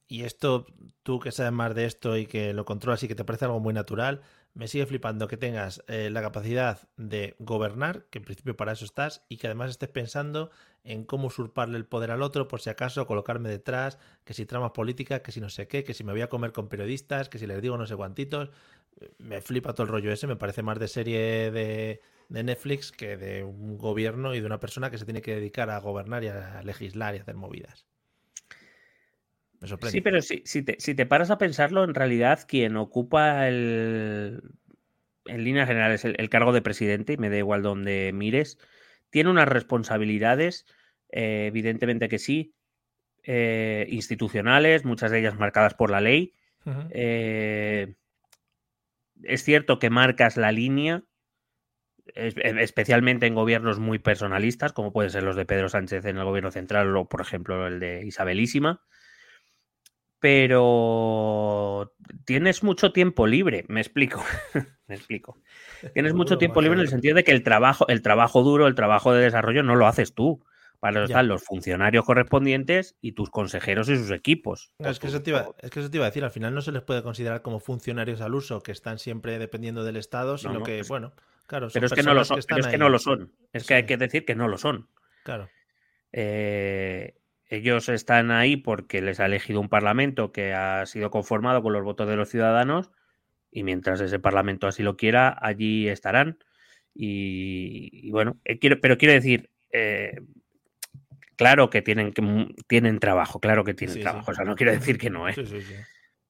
[0.08, 0.66] Y esto,
[1.04, 3.60] tú que sabes más de esto y que lo controlas y que te parece algo
[3.60, 4.22] muy natural,
[4.56, 8.86] me sigue flipando que tengas eh, la capacidad de gobernar, que en principio para eso
[8.86, 10.50] estás, y que además estés pensando
[10.86, 14.72] en cómo usurparle el poder al otro, por si acaso, colocarme detrás, que si tramas
[14.72, 17.38] políticas, que si no sé qué, que si me voy a comer con periodistas, que
[17.38, 18.50] si les digo no sé cuantitos.
[19.18, 23.18] Me flipa todo el rollo ese, me parece más de serie de, de Netflix que
[23.18, 26.30] de un gobierno y de una persona que se tiene que dedicar a gobernar y
[26.30, 27.86] a legislar y a hacer movidas.
[29.66, 29.92] Me sorprende.
[29.92, 34.42] Sí, pero si, si, te, si te paras a pensarlo, en realidad quien ocupa el,
[35.26, 38.60] en líneas generales el, el cargo de presidente, y me da igual donde mires,
[39.10, 40.66] tiene unas responsabilidades,
[41.12, 42.54] eh, evidentemente que sí,
[43.24, 46.34] eh, institucionales, muchas de ellas marcadas por la ley.
[46.92, 47.96] Eh,
[49.24, 51.04] es cierto que marcas la línea,
[52.14, 56.24] es- especialmente en gobiernos muy personalistas, como pueden ser los de Pedro Sánchez en el
[56.24, 58.84] gobierno central o, por ejemplo, el de Isabelísima.
[60.20, 61.94] Pero
[62.26, 64.24] tienes mucho tiempo libre, me explico.
[64.88, 65.38] me explico.
[65.94, 68.76] Tienes mucho tiempo libre en el sentido de que el trabajo, el trabajo duro, el
[68.76, 70.44] trabajo de desarrollo no lo haces tú.
[70.80, 74.72] Para eso están los funcionarios correspondientes y tus consejeros y sus equipos.
[74.78, 76.54] No, es, que eso te iba, es que eso te iba a decir, al final
[76.54, 80.38] no se les puede considerar como funcionarios al uso, que están siempre dependiendo del Estado,
[80.38, 81.14] sino no, que, es- bueno,
[81.48, 82.40] claro, son Pero es que no lo son.
[82.48, 82.80] pero es que ahí.
[82.80, 83.32] no lo son.
[83.52, 84.88] Es que hay que decir que no lo son.
[85.24, 85.50] Claro.
[86.12, 87.16] Eh,
[87.48, 91.84] ellos están ahí porque les ha elegido un parlamento que ha sido conformado con los
[91.84, 92.92] votos de los ciudadanos
[93.52, 96.40] y mientras ese parlamento así lo quiera, allí estarán.
[96.94, 100.20] Y, y bueno, eh, quiero, pero quiero decir, eh,
[101.36, 104.04] claro que tienen, que mu- tienen trabajo, claro que tienen Sí, sí.
[104.04, 104.32] trabajo.
[104.32, 105.34] O sea, no quiero decir que no, ¿eh?
[105.36, 105.44] Sí.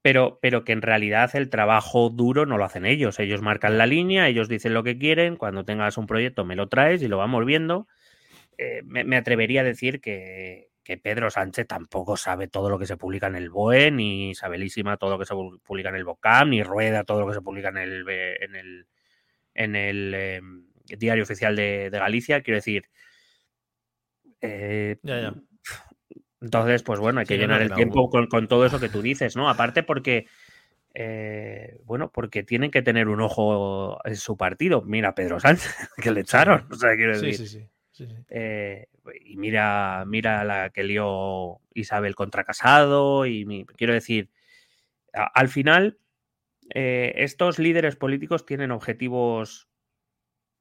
[0.02, 3.20] pero, pero que en realidad el trabajo duro no lo hacen ellos.
[3.20, 6.68] Ellos marcan la línea, ellos dicen lo que quieren, cuando tengas un proyecto me lo
[6.68, 7.88] traes y lo vamos viendo.
[8.58, 12.86] Eh, me, me atrevería a decir que, que Pedro Sánchez tampoco sabe todo lo que
[12.86, 16.06] se publica en el BOE, ni Isabelísima todo lo que se pu- publica en el
[16.06, 18.88] BOCAM, ni Rueda todo lo que se publica en el, en el,
[19.56, 20.42] en el eh,
[20.98, 22.42] Diario Oficial de, de Galicia.
[22.42, 22.86] Quiero decir,
[24.42, 25.34] eh, Ya, ya.
[26.42, 28.90] entonces, pues bueno, hay que Sí, llenar no, el tiempo con, con todo eso que
[28.90, 29.50] tú dices, ¿no?
[29.50, 30.28] Aparte porque,
[30.94, 34.82] eh, bueno, porque tienen que tener un ojo en su partido.
[34.84, 36.68] Mira, Pedro Sánchez, que le echaron.
[36.72, 37.48] O sea, quiero Sí, decir.
[37.48, 37.70] sí, sí.
[37.92, 38.16] sí, sí.
[38.30, 38.88] eh,
[39.24, 43.26] y mira, mira la que lió Isabel contra Casado.
[43.26, 44.30] Y mi- quiero decir,
[45.14, 46.00] a- al final,
[46.74, 49.70] eh, estos líderes políticos tienen objetivos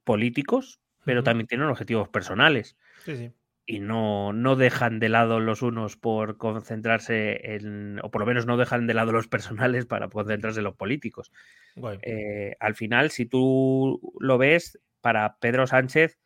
[0.05, 3.33] políticos, pero también tienen objetivos personales Sí, sí.
[3.67, 8.47] y no, no dejan de lado los unos por concentrarse en, o por lo menos
[8.47, 11.33] no dejan de lado los personales para concentrarse en los políticos.
[12.03, 16.19] Eh, al final, si tú lo ves, para Pedro Sánchez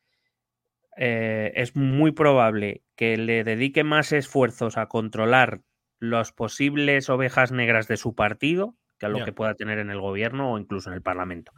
[1.00, 5.62] eh, es muy probable que le dedique más esfuerzos a controlar
[6.00, 10.00] las posibles ovejas negras de su partido que a lo que pueda tener en el
[10.00, 11.52] gobierno o incluso en el Parlamento.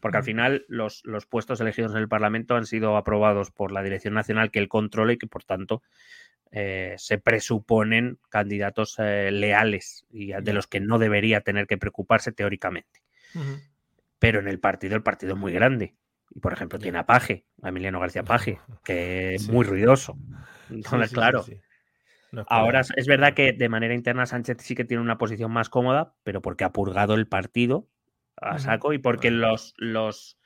[0.00, 3.82] Porque al final los, los puestos elegidos en el Parlamento han sido aprobados por la
[3.82, 5.82] Dirección Nacional que él controla y que por tanto
[6.52, 12.32] eh, se presuponen candidatos eh, leales y de los que no debería tener que preocuparse
[12.32, 13.02] teóricamente.
[14.18, 15.94] Pero en el partido, el partido es muy grande.
[16.30, 19.52] Y por ejemplo, tiene a Paje, a Emiliano García Paje, que es Sí.
[19.52, 20.18] muy ruidoso.
[20.70, 21.60] Entonces, sí, sí, claro, sí.
[22.32, 25.52] No es ahora es verdad que de manera interna Sánchez sí que tiene una posición
[25.52, 27.88] más cómoda, pero porque ha purgado el partido
[28.36, 30.38] a saco y porque los, los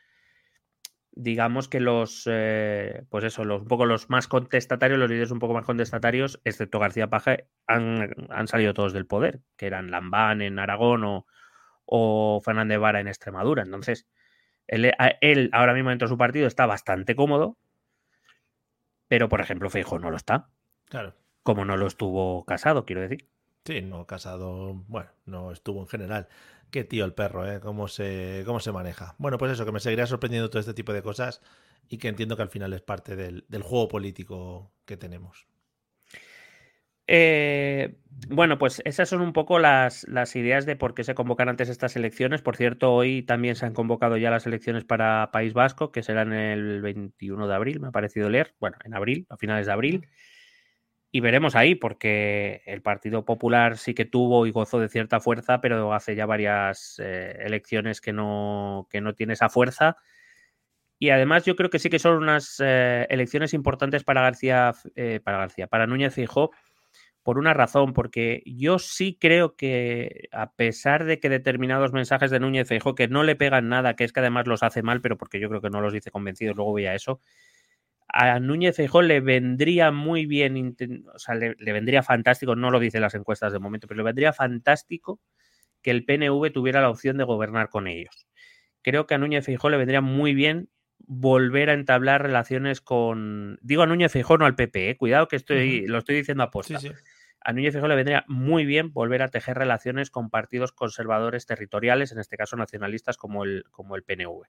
[1.12, 5.40] digamos que los, eh, pues eso, los, un poco los más contestatarios, los líderes un
[5.40, 10.40] poco más contestatarios, excepto García Paje, han, han salido todos del poder, que eran Lambán
[10.42, 11.26] en Aragón o,
[11.84, 13.62] o Fernández Vara en Extremadura.
[13.64, 14.06] Entonces,
[14.70, 17.58] él, él, ahora mismo dentro de su partido está bastante cómodo,
[19.08, 20.50] pero por ejemplo Feijóo no lo está.
[20.86, 21.14] Claro.
[21.42, 23.28] Como no lo estuvo casado, quiero decir.
[23.64, 26.28] Sí, no casado, bueno, no estuvo en general.
[26.70, 27.58] Qué tío el perro, ¿eh?
[27.58, 29.16] ¿Cómo se, cómo se maneja?
[29.18, 31.42] Bueno, pues eso, que me seguirá sorprendiendo todo este tipo de cosas
[31.88, 35.48] y que entiendo que al final es parte del, del juego político que tenemos.
[37.12, 37.96] Eh,
[38.28, 41.96] bueno, pues esas son un poco las, ideas de por qué se convocan antes estas
[41.96, 42.40] elecciones.
[42.40, 46.32] Por cierto, hoy también se han convocado ya las elecciones para País Vasco, que serán
[46.32, 48.54] el 21 de abril, me ha parecido leer.
[48.60, 50.08] Bueno, en abril, a finales de abril.
[51.10, 55.60] Y veremos ahí, porque el Partido Popular sí que tuvo y gozó de cierta fuerza,
[55.60, 59.96] pero hace ya varias eh, elecciones que no, que no tiene esa fuerza.
[61.00, 64.72] Y además yo creo que sí que son unas eh, elecciones importantes para García,
[65.24, 66.52] para García, para Núñez Fijó,
[67.22, 72.40] por una razón, porque yo sí creo que a pesar de que determinados mensajes de
[72.40, 75.16] Núñez Feijóo que no le pegan nada, que es que además los hace mal, pero
[75.18, 77.20] porque yo creo que no los dice convencidos, luego voy a eso,
[78.08, 80.76] a Núñez Feijóo le vendría muy bien,
[81.14, 84.32] o sea, le, vendría fantástico, no lo dicen las encuestas de momento, pero le vendría
[84.32, 85.20] fantástico
[85.82, 88.26] que el PNV tuviera la opción de gobernar con ellos.
[88.82, 90.68] Creo que a Núñez Feijóo le vendría muy bien
[91.06, 93.58] volver a entablar relaciones con.
[93.62, 94.96] Digo a Núñez Feijóo, no al PP, ¿eh?
[94.96, 95.88] cuidado que estoy, uh -huh.
[95.88, 96.78] lo estoy diciendo a posta.
[96.78, 96.94] Sí, sí.
[97.42, 102.12] A Núñez Feijóo le vendría muy bien volver a tejer relaciones con partidos conservadores territoriales,
[102.12, 104.42] en este caso nacionalistas como el, como el PNV.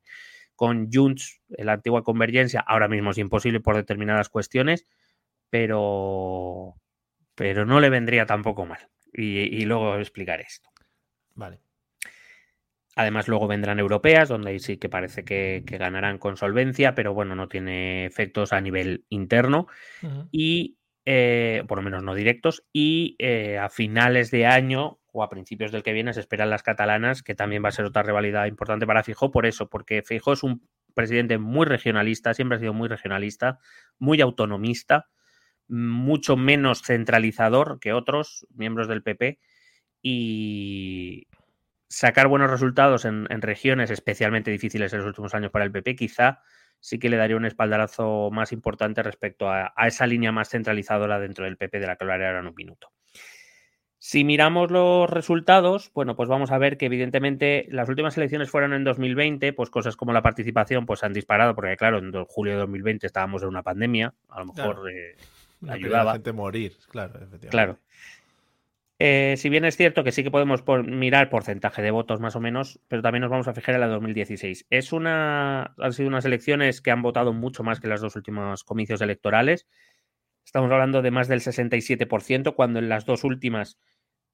[0.55, 4.87] Con Junts, la antigua convergencia, ahora mismo es imposible por determinadas cuestiones,
[5.49, 6.75] pero,
[7.33, 8.89] pero no le vendría tampoco mal.
[9.13, 10.69] Y, y luego explicaré esto.
[11.33, 11.61] Vale.
[12.95, 17.13] Además, luego vendrán europeas, donde ahí sí que parece que, que, ganarán con solvencia, pero
[17.13, 19.67] bueno, no tiene efectos a nivel interno.
[20.03, 20.27] Uh -huh.
[20.31, 22.63] Y eh, por lo menos no directos.
[22.71, 26.63] Y eh, a finales de año o a principios del que viene se esperan las
[26.63, 30.33] catalanas, que también va a ser otra rivalidad importante para Fijo, por eso, porque Fijo
[30.33, 33.59] es un presidente muy regionalista, siempre ha sido muy regionalista,
[33.97, 35.09] muy autonomista,
[35.67, 39.39] mucho menos centralizador que otros miembros del PP.
[40.03, 41.27] Y,
[41.91, 45.95] sacar buenos resultados en, en, regiones especialmente difíciles en los últimos años para el PP,
[45.97, 46.41] quizá
[46.79, 51.19] sí que le daría un espaldarazo más importante respecto a, a esa línea más centralizadora
[51.19, 52.91] dentro del PP de la que hablaré ahora en un minuto.
[53.97, 58.73] Si miramos los resultados, bueno, pues vamos a ver que evidentemente las últimas elecciones fueron
[58.73, 62.59] en 2020, pues cosas como la participación pues han disparado, porque claro, en julio de
[62.59, 64.87] 2020 estábamos en una pandemia, a lo mejor claro.
[64.87, 65.15] eh,
[65.67, 66.05] ayudaba.
[66.05, 67.49] La gente morir, claro, efectivamente.
[67.49, 67.77] Claro.
[69.03, 72.35] Eh, si bien es cierto que sí que podemos por, mirar porcentaje de votos más
[72.35, 74.67] o menos, pero también nos vamos a fijar en la 2016.
[74.69, 78.63] Es una, han sido unas elecciones que han votado mucho más que las dos últimos
[78.63, 79.65] comicios electorales.
[80.45, 83.79] Estamos hablando de más del 67%, cuando en las dos últimas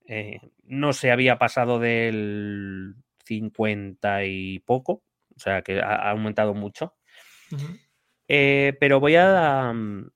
[0.05, 5.01] eh, no se había pasado del 50 y poco,
[5.33, 6.93] o sea que ha, ha aumentado mucho.
[7.53, 7.79] Uh -huh.
[8.27, 9.71] eh, pero voy a...
[9.71, 10.09] Um,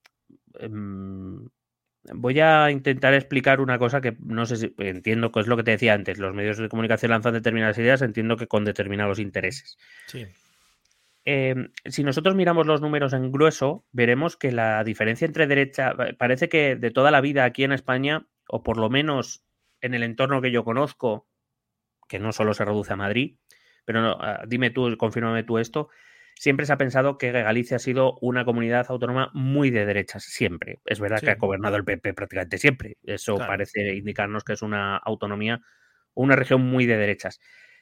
[2.14, 5.64] voy a intentar explicar una cosa que no sé si entiendo que es lo que
[5.64, 6.18] te decía antes.
[6.18, 9.78] Los medios de comunicación lanzan determinadas ideas, entiendo que con determinados intereses.
[10.08, 10.28] Sí.
[11.26, 16.50] Eh, si nosotros miramos los números en grueso, veremos que la diferencia entre derecha, parece
[16.50, 19.44] que de toda la vida aquí en España, o por lo menos
[19.82, 21.28] en el entorno que yo conozco,
[22.08, 23.38] que no solo se reduce a Madrid,
[23.86, 25.90] pero no, uh, dime tú, confírmame tú esto,
[26.36, 30.82] siempre se ha pensado que Galicia ha sido una comunidad autónoma muy de derechas, siempre.
[30.86, 31.26] Es verdad sí.
[31.26, 32.98] que ha gobernado el PP prácticamente siempre.
[33.04, 33.52] Eso claro.
[33.52, 35.62] parece indicarnos que es una autonomía
[36.14, 37.40] o una región muy de derechas.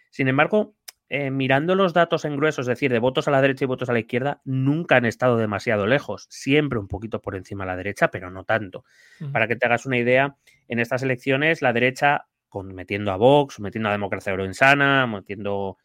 [0.09, 0.75] Sin embargo,
[1.12, 3.89] eh, mirando los datos en grueso, es decir, de votos a la derecha y votos
[3.89, 7.75] a la izquierda, nunca han estado demasiado lejos, siempre un poquito por encima a la
[7.75, 8.85] derecha, pero no tanto.
[9.19, 9.31] Uh -huh.
[9.31, 10.35] Para que te hagas una idea,
[10.67, 15.77] en estas elecciones la derecha, con, metiendo a Vox, metiendo a Democracia Euroinsana, metiendo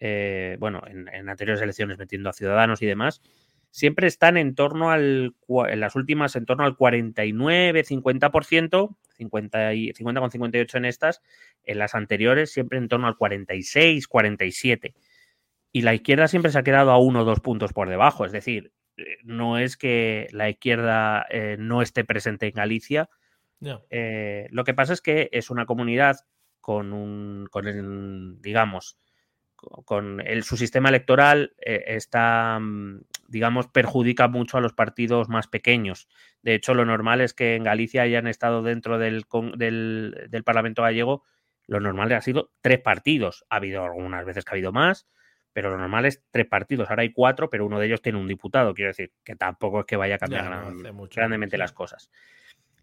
[0.00, 3.22] eh, bueno, en, en, anteriores elecciones metiendo a ciudadanos y demás,
[3.70, 5.34] siempre están en torno al,
[5.68, 11.22] en las últimas, en torno al 49, 50%, 50, y, 50 con 58 en estas,
[11.64, 14.94] en las anteriores siempre en torno al 46, 47.
[15.72, 18.32] Y la izquierda siempre se ha quedado a uno o dos puntos por debajo, es
[18.32, 23.08] decir, eh, no es que la izquierda eh, no esté presente en Galicia.
[23.60, 23.84] No.
[23.90, 26.16] Eh, lo que pasa es que es una comunidad
[26.60, 28.98] con un, con el, digamos,
[29.84, 35.46] con el, su sistema electoral eh, está, mm, digamos, perjudica mucho a los partidos más
[35.48, 36.08] pequeños.
[36.42, 39.24] De hecho, lo normal es que en Galicia hayan estado dentro del,
[39.56, 41.24] del, del Parlamento gallego,
[41.66, 43.44] lo normal ha sido tres partidos.
[43.48, 45.06] Ha habido algunas veces que ha habido más,
[45.52, 46.90] pero lo normal es tres partidos.
[46.90, 48.74] Ahora hay cuatro, pero uno de ellos tiene un diputado.
[48.74, 50.64] Quiero decir que tampoco es que vaya a cambiar
[51.14, 52.10] grandemente las cosas.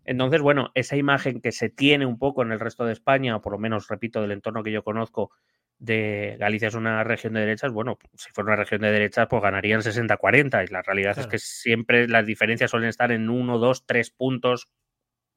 [0.05, 3.41] Entonces, bueno, esa imagen que se tiene un poco en el resto de España, o
[3.41, 5.31] por lo menos, repito, del entorno que yo conozco,
[5.79, 9.41] de Galicia es una región de derechas, bueno, si fuera una región de derechas, pues
[9.41, 10.67] ganarían 60-40.
[10.67, 14.67] Y la realidad es que siempre las diferencias suelen estar en uno, dos, tres puntos,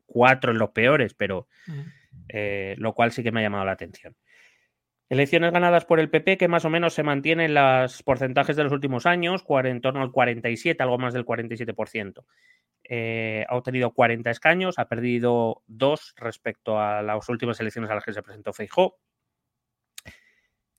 [0.07, 1.47] cuatro en los peores, pero
[2.29, 4.17] eh, lo cual sí que me ha llamado la atención.
[5.11, 8.73] Elecciones ganadas por el PP, que más o menos se mantienen los porcentajes de los
[8.73, 12.25] últimos años, en torno al 47, algo más del 47%.
[12.85, 18.05] Eh, ha obtenido 40 escaños, ha perdido dos respecto a las últimas elecciones a las
[18.05, 18.99] que se presentó Feijó.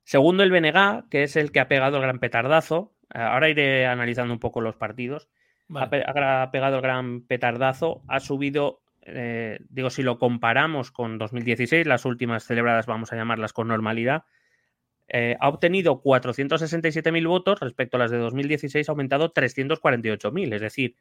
[0.03, 2.93] Segundo, el BNG, que es el que ha pegado el gran petardazo.
[3.09, 5.29] Ahora iré analizando un poco los partidos.
[5.73, 5.89] Ha,
[6.51, 12.45] pegado el gran petardazo, ha subido eh, digo, si lo comparamos con 2016, las últimas
[12.45, 14.25] celebradas vamos a llamarlas con normalidad,
[15.07, 20.95] eh, ha obtenido 467.000 votos respecto a las de 2016, ha aumentado 348.000, es decir,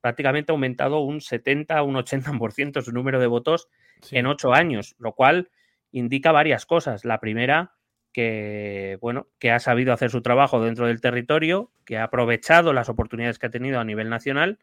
[0.00, 3.68] prácticamente ha aumentado un 70, un 80% su número de votos
[4.10, 5.50] en ocho años, lo cual
[5.92, 7.04] indica varias cosas.
[7.04, 7.74] La primera,
[8.12, 12.88] que bueno, que ha sabido hacer su trabajo dentro del territorio, que ha aprovechado las
[12.88, 14.58] oportunidades que ha tenido a nivel nacional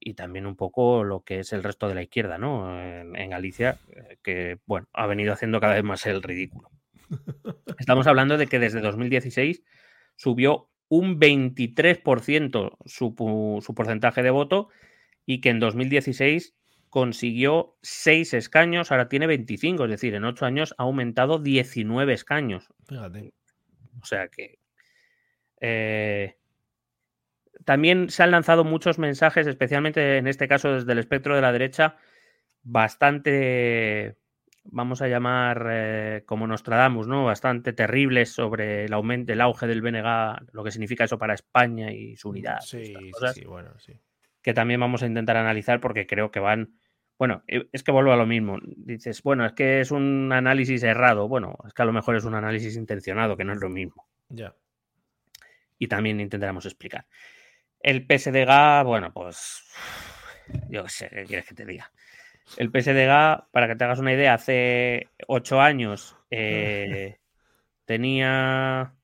[0.00, 2.80] y también un poco lo que es el resto de la izquierda, ¿no?
[2.80, 6.70] En, Galicia, eh, que, bueno, ha venido haciendo cada vez más el ridículo.
[7.78, 9.62] Estamos hablando de que desde 2016
[10.16, 14.68] subió un 23% su, su porcentaje de voto
[15.24, 16.54] y que en 2016
[16.96, 22.72] consiguió 6 escaños, ahora tiene 25, es decir, en 8 años ha aumentado 19 escaños.
[22.88, 23.34] Fíjate.
[24.00, 24.60] O sea que...
[25.60, 26.38] Eh,
[27.66, 31.52] también se han lanzado muchos mensajes, especialmente en este caso desde el espectro de la
[31.52, 31.98] derecha,
[32.62, 34.16] bastante,
[34.64, 37.26] vamos a llamar eh, como Nostradamus, ¿no?
[37.26, 41.92] Bastante terribles sobre el aumento, el auge del BNG, lo que significa eso para España
[41.92, 42.60] y su unidad.
[42.60, 42.94] Sí,
[43.34, 44.00] sí, bueno, sí.
[44.40, 46.78] Que también vamos a intentar analizar porque creo que van.
[47.18, 48.58] Bueno, eh, es que vuelvo a lo mismo.
[48.62, 51.28] Dices, bueno, es que es un análisis errado.
[51.28, 54.06] Bueno, es que a lo mejor es un análisis intencionado, que no es lo mismo.
[54.28, 54.54] Ya.
[55.78, 57.06] Y también intentaremos explicar.
[57.80, 59.64] El PSDG, bueno, pues
[60.68, 61.90] yo qué sé, ¿qué quieres que te diga?
[62.56, 67.18] El PSDG, para que te hagas una idea, hace ocho años eh,
[67.84, 68.94] tenía,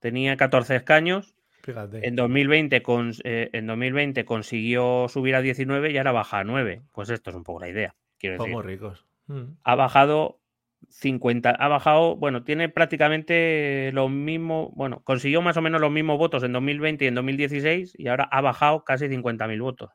[0.00, 1.34] tenía 14 escaños.
[1.68, 2.08] Fíjate.
[2.08, 6.80] En 2020, con, eh, en 2020 consiguió subir a 19 y ahora baja a 9.
[6.92, 7.94] Pues esto es un poco la idea.
[8.18, 8.56] Quiero decir.
[8.64, 9.04] ricos.
[9.26, 9.42] Mm.
[9.64, 10.40] Ha bajado
[10.88, 16.16] 50, ha bajado, bueno, tiene prácticamente lo mismo, bueno, consiguió más o menos los mismos
[16.16, 19.90] votos en 2020 y en 2016 y ahora ha bajado casi 50.000 votos.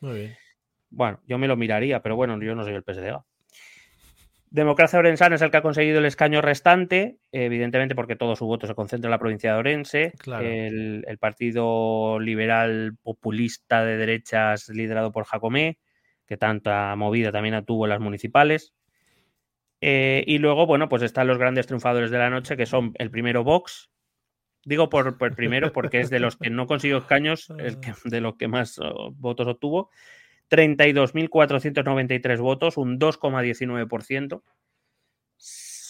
[0.00, 0.36] Muy bien.
[0.88, 3.22] Bueno, yo me lo miraría, pero bueno, yo no soy el PSDG.
[4.52, 8.66] Democracia Orensana es el que ha conseguido el escaño restante, evidentemente porque todo su voto
[8.66, 10.12] se concentra en la provincia de Orense.
[10.26, 15.78] El, el, Partido Liberal Populista de Derechas liderado por Jacomé,
[16.26, 18.74] que tanta movida también tuvo en las municipales.
[19.80, 23.10] Eh, y luego, bueno, pues están los grandes triunfadores de la noche, que son el
[23.10, 23.90] primero Vox.
[24.64, 28.36] Digo por, primero porque es de los que no consiguió escaños, el que, de los
[28.36, 29.90] que más oh, votos obtuvo.
[30.52, 34.42] 32.493 votos, un 2,19%.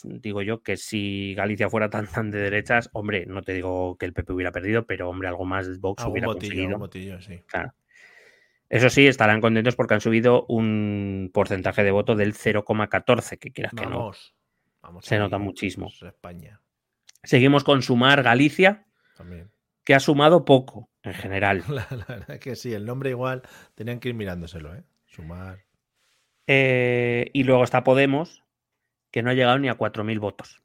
[0.04, 4.06] Digo yo que si Galicia fuera tan, tan de derechas, hombre, no te digo que
[4.06, 6.78] el PP hubiera perdido, pero hombre, algo más Vox hubiera conseguido.
[7.20, 7.40] sí.
[7.46, 7.74] Claro.
[8.68, 13.74] Eso sí, estarán contentos porque han subido un porcentaje de voto del 0,14, que quieras
[13.76, 14.12] que no.
[15.00, 15.88] se nota muchísimo.
[15.88, 16.60] España.
[17.22, 18.86] Seguimos con Sumar Galicia,
[19.84, 21.64] que ha sumado poco en general.
[21.68, 23.42] La, verdad que sí, el nombre igual
[23.74, 24.84] tenían que ir mirándoselo, ¿eh?
[25.06, 25.64] Sumar.
[26.46, 28.42] Eh, y luego está Podemos,
[29.10, 30.62] que no ha llegado ni a 4.000 votos.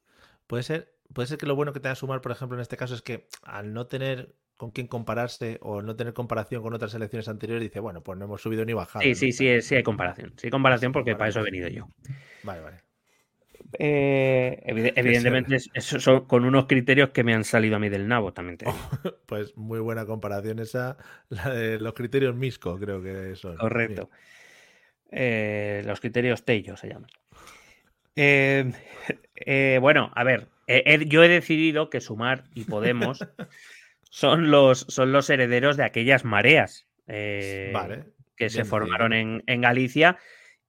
[0.47, 2.95] Puede ser, puede ser que lo bueno que tenga Sumar, por ejemplo, en este caso
[2.95, 7.27] es que al no tener con quién compararse o no tener comparación con otras elecciones
[7.27, 9.03] anteriores, dice, bueno, pues no hemos subido ni bajado.
[9.03, 10.33] Sí, sí, sí, sí hay comparación.
[10.37, 11.87] Sí hay comparación porque para eso he venido yo.
[12.43, 12.86] Vale, vale.
[13.79, 18.33] Eh, evidentemente, eso son con unos criterios que me han salido a mí del nabo,
[18.33, 18.57] también
[19.25, 20.97] pues muy buena comparación esa,
[21.29, 23.57] la de los criterios MISCO, creo que son.
[23.57, 24.09] Correcto.
[25.11, 27.09] Eh, los criterios Tello se llaman.
[28.15, 30.47] Eh, bueno, a ver,
[31.05, 33.19] yo he decidido que Sumar y Podemos
[34.09, 37.73] son los, son los herederos de aquellas mareas eh,
[38.35, 40.17] que se formaron en, Galicia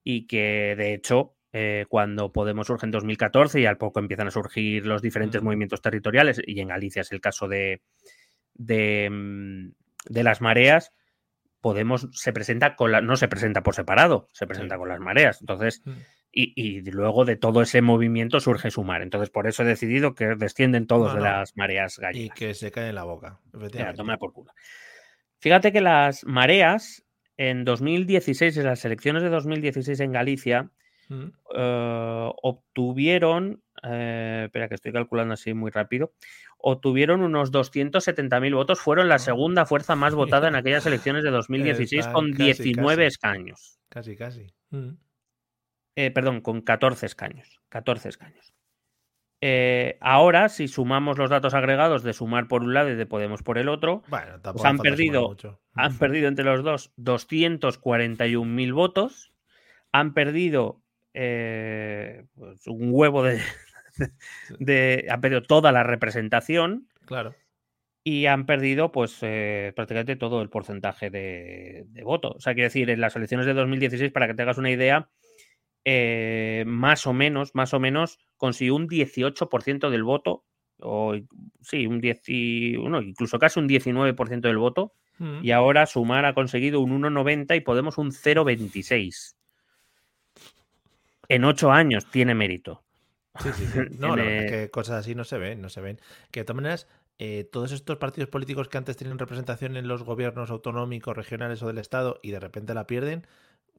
[0.04, 4.30] y que de hecho eh, cuando Podemos surge en 2014 y al poco empiezan a
[4.30, 7.80] surgir los diferentes movimientos territoriales y en Galicia es el caso de,
[8.54, 9.72] de, mm,
[10.10, 10.92] las mareas,
[11.60, 15.40] Podemos se presenta con la, no se presenta por separado, se presenta con las mareas.
[15.40, 15.82] Entonces,
[16.30, 19.02] y, luego de todo ese movimiento surge Sumar.
[19.02, 22.38] Entonces, por eso he decidido que descienden todos de las mareas gallegas.
[22.38, 23.40] Y que se cae en la boca.
[24.18, 24.52] por culo.
[25.40, 27.04] Fíjate que las mareas
[27.36, 30.70] en 2016, en las elecciones de 2016 en Galicia,
[31.08, 31.26] mm.
[31.54, 36.12] eh, obtuvieron, eh, espera que estoy calculando así muy rápido,
[36.58, 39.20] obtuvieron unos 270.000 votos, fueron la ah.
[39.20, 43.78] segunda fuerza más votada en aquellas elecciones de 2016 con 19 escaños.
[43.88, 44.46] Casi, casi.
[44.70, 44.90] Mm.
[45.96, 47.60] Eh, perdón, con 14 escaños.
[47.70, 48.54] 14 escaños.
[49.40, 53.42] Eh, ahora, si sumamos los datos agregados de sumar por un lado y de Podemos
[53.42, 55.36] por el otro, pues han, perdido,
[55.74, 59.32] han perdido entre los dos 241.000 votos,
[59.92, 60.82] han perdido
[61.20, 63.40] eh, pues un huevo de,
[64.58, 66.88] de, Han perdido toda la representación.
[67.04, 67.34] Claro.
[68.04, 72.30] Y han perdido, pues, prácticamente todo el porcentaje de, de voto.
[72.36, 75.10] O sea, quiero decir, en las elecciones de 2016, para que te hagas una idea,
[75.90, 80.44] eh, más o menos, más o menos, consiguió un 18% del voto,
[80.80, 81.14] o
[81.62, 85.40] sí, un 10, incluso casi un 19% del voto, mm.
[85.42, 89.37] y ahora Sumar ha conseguido un 1,90 y Podemos un 0,26.
[91.28, 92.82] En ocho años tiene mérito.
[93.40, 93.78] Sí, sí, sí.
[93.98, 96.00] No, que cosas así no se ven, no se ven.
[96.30, 100.02] Que de todas maneras, eh, todos estos partidos políticos que antes tenían representación en los
[100.02, 103.26] gobiernos autonómicos, regionales o del Estado y de repente la pierden,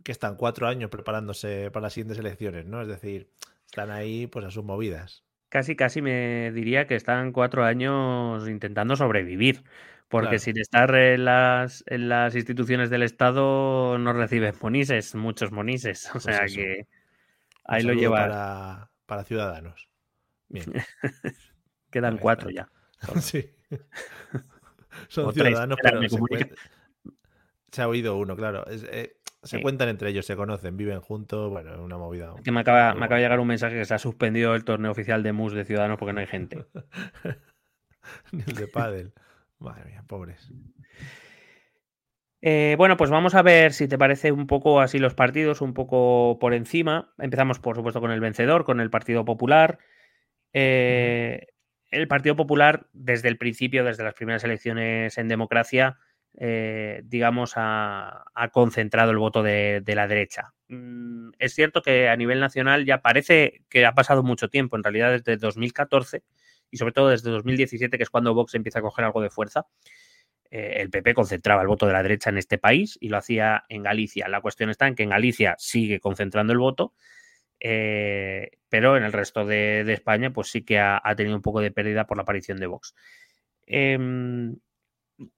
[0.03, 2.81] que están cuatro años preparándose para las siguientes elecciones, ¿no?
[2.81, 3.29] Es decir,
[3.65, 5.23] están ahí pues a sus movidas.
[5.49, 9.63] Casi, casi me diría que están cuatro años intentando sobrevivir,
[10.07, 16.07] porque sin estar en las, en las instituciones del Estado no reciben monises, muchos monises.
[16.09, 16.87] O pues sea que
[17.69, 18.17] ahí lo lleva.
[18.17, 19.89] Para, para ciudadanos.
[20.47, 20.65] Bien.
[21.91, 22.69] Quedan cuatro ya.
[23.21, 23.49] sí.
[25.07, 26.01] Son ciudadanos, pero
[27.71, 28.65] se, ha oído uno, claro.
[28.67, 32.33] Es, eh, se cuentan entre ellos, se conocen, viven juntos, bueno, una movida.
[32.43, 34.91] Que me acaba, me acaba de llegar un mensaje que se ha suspendido el torneo
[34.91, 36.65] oficial de MUS de Ciudadanos porque no hay gente.
[38.31, 39.13] Ni el de pádel.
[39.59, 40.51] Madre mía, pobres.
[42.41, 45.73] Eh, bueno, pues vamos a ver si te parece un poco así los partidos, un
[45.73, 47.13] poco por encima.
[47.17, 49.79] Empezamos, por supuesto, con el vencedor, con el Partido Popular.
[50.53, 51.47] Eh,
[51.91, 55.97] el Partido Popular, desde el principio, desde las primeras elecciones en democracia,
[56.37, 58.23] eh, digamos, ha,
[58.53, 60.53] concentrado el voto de, la derecha.
[60.69, 64.83] Mm, es cierto que a nivel nacional ya parece que ha pasado mucho tiempo, en
[64.83, 66.23] realidad desde 2014
[66.71, 69.65] y sobre todo desde 2017, que es cuando Vox empieza a coger algo de fuerza.
[70.51, 73.65] Eh, el PP concentraba el voto de la derecha en este país y lo hacía
[73.69, 74.27] en Galicia.
[74.27, 76.93] La cuestión está en que en Galicia sigue concentrando el voto,
[77.59, 81.71] eh, pero en el resto de, España pues sí que ha, tenido un poco de
[81.71, 82.95] pérdida por la aparición de Vox.
[83.65, 84.55] Em,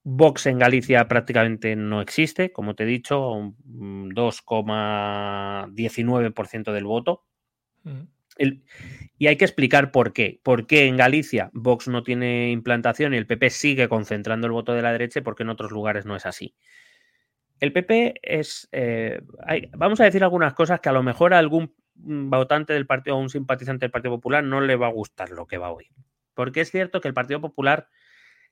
[0.03, 7.25] Vox en Galicia prácticamente no existe, como te he dicho, un 2,19% del voto.
[7.83, 8.03] Mm.
[8.37, 10.39] Y hay que explicar por qué.
[10.43, 14.73] ¿Por qué en Galicia Vox no tiene implantación y el PP sigue concentrando el voto
[14.73, 16.55] de la derecha y por qué en otros lugares no es así?
[17.59, 18.67] El PP es.
[18.71, 19.21] Eh,
[19.77, 23.19] vamos a decir algunas cosas que a lo mejor a algún votante del partido o
[23.19, 25.89] un simpatizante del Partido Popular no le va a gustar lo que va a oír.
[26.33, 27.87] Porque es cierto que el Partido Popular,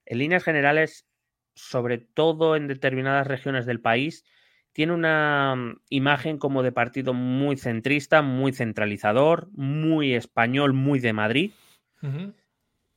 [0.06, 1.08] en líneas generales,
[1.56, 4.26] sobre todo en determinadas regiones del país,
[4.74, 11.14] tiene una mm, imagen como de partido muy centrista, muy centralizador, muy español, muy de
[11.14, 11.52] Madrid.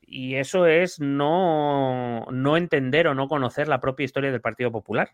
[0.00, 5.10] Y eso es no, no, entender o no conocer la propia historia del Partido Popular,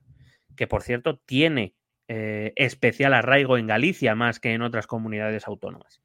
[0.57, 1.75] que por cierto tiene
[2.09, 6.03] eh, especial arraigo en Galicia más que en otras comunidades autónomas.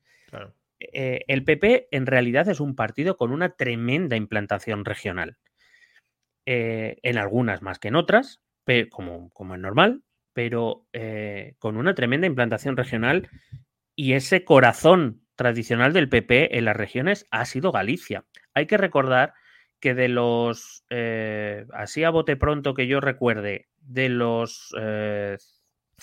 [0.79, 5.37] Eh, el PP en realidad es un partido con una tremenda implantación regional.
[6.45, 8.41] Eh, en algunas más que en otras,
[8.91, 10.03] como, como es normal,
[10.33, 13.29] pero eh, con una tremenda implantación regional
[13.95, 18.25] y ese corazón tradicional del PP en las regiones ha sido Galicia.
[18.53, 19.33] Hay que recordar
[19.79, 24.73] que de los, eh, así a bote pronto que yo recuerde, de los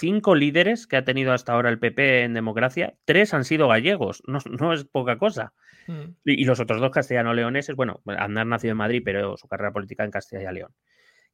[0.01, 4.23] cinco líderes que ha tenido hasta ahora el PP en democracia, tres han sido gallegos,
[4.27, 5.53] no, es poca cosa.
[5.87, 6.15] Mm.
[6.25, 10.11] Y, los otros dos castellano-leoneses, bueno, Andar nació en Madrid, pero su carrera política en
[10.11, 10.73] Castilla y León,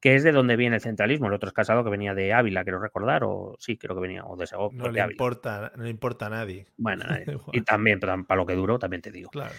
[0.01, 1.27] que es de donde viene el centralismo.
[1.27, 4.25] El otro es casado que venía de Ávila, quiero recordar, o sí, creo que venía,
[4.25, 4.79] o de Segovia.
[4.79, 6.67] No, le importa, no le importa a nadie.
[6.77, 7.05] Bueno,
[7.53, 9.31] y también, para lo que duró, también te digo.
[9.31, 9.55] Claro.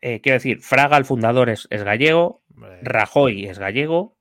[0.00, 2.44] Eh, quiero decir, Fraga, el fundador, es, gallego,
[2.82, 4.18] Rajoy es gallego,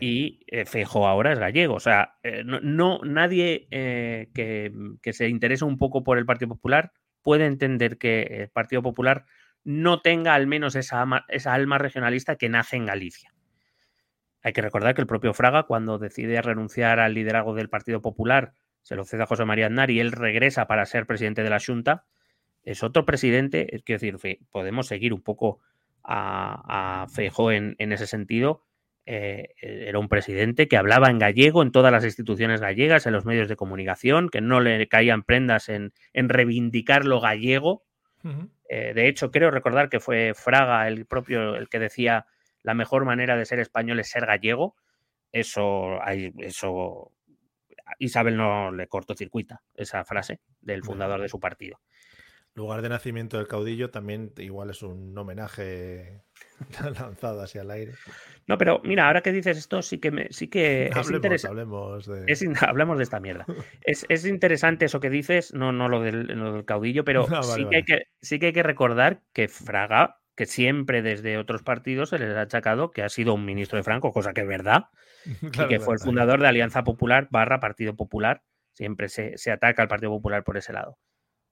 [0.00, 1.74] y eh, Fejo ahora es gallego.
[1.74, 6.92] O sea, eh, no, nadie eh, que, se interese un poco por el Partido Popular
[7.22, 9.26] puede entender que el Partido Popular
[9.62, 13.32] no tenga al menos esa, esa alma regionalista que nace en Galicia.
[14.42, 18.54] Hay que recordar que el propio Fraga, cuando decide renunciar al liderazgo del Partido Popular,
[18.82, 21.60] se lo cede a José María Aznar y él regresa para ser presidente de la
[21.60, 22.06] Junta,
[22.62, 25.60] es otro presidente, es quiero decir, podemos seguir un poco
[26.02, 28.64] a, a Feijó en, ese sentido.
[29.06, 33.24] Eh, era un presidente que hablaba en gallego en todas las instituciones gallegas, en los
[33.24, 37.82] medios de comunicación, que no le caían prendas en, reivindicar lo gallego.
[38.68, 42.26] Eh, de hecho, creo recordar que fue Fraga el propio el que decía
[42.62, 44.76] la mejor manera de ser español es ser gallego.
[45.32, 46.00] Eso,
[46.38, 47.12] eso
[47.98, 51.80] Isabel no le cortocircuita esa frase del fundador de su partido.
[52.54, 56.22] Lugar de nacimiento del caudillo también igual es un homenaje
[56.98, 57.92] lanzado hacia el aire.
[58.48, 61.60] No, pero mira, ahora que dices esto, sí que me, sí que es interesante.
[61.60, 62.54] Hablemos de...
[62.66, 63.46] hablemos de esta mierda.
[63.82, 67.84] es, interesante eso que dices, no, no lo del, caudillo, pero ah, sí, Que hay
[67.84, 72.34] que, sí que hay que recordar que Fraga, que siempre desde otros partidos se les
[72.34, 74.86] ha achacado que ha sido un ministro de Franco, cosa que es verdad,
[75.42, 78.42] y que fue el fundador de Alianza Popular barra Partido Popular.
[78.72, 80.96] Siempre se, se ataca al Partido Popular por ese lado.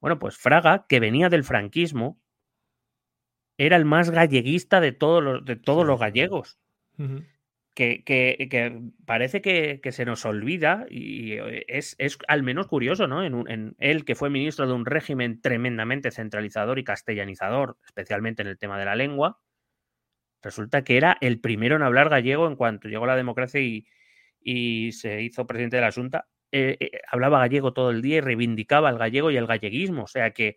[0.01, 2.18] Bueno, pues Fraga, que venía del franquismo,
[3.59, 6.59] era el más galleguista de todos los, de todos los gallegos.
[7.79, 13.22] Que, parece que, se nos olvida y eh, es, al menos curioso, ¿no?
[13.22, 18.49] En, en, él, que fue ministro de un régimen tremendamente centralizador y castellanizador, especialmente en
[18.49, 19.41] el tema de la lengua,
[20.43, 23.87] resulta que era el primero en hablar gallego en cuanto llegó la democracia y,
[24.93, 26.26] se hizo presidente de la Junta.
[26.51, 30.05] Eh, eh, hablaba gallego todo el día y reivindicaba el gallego y el galleguismo.
[30.05, 30.57] O sea que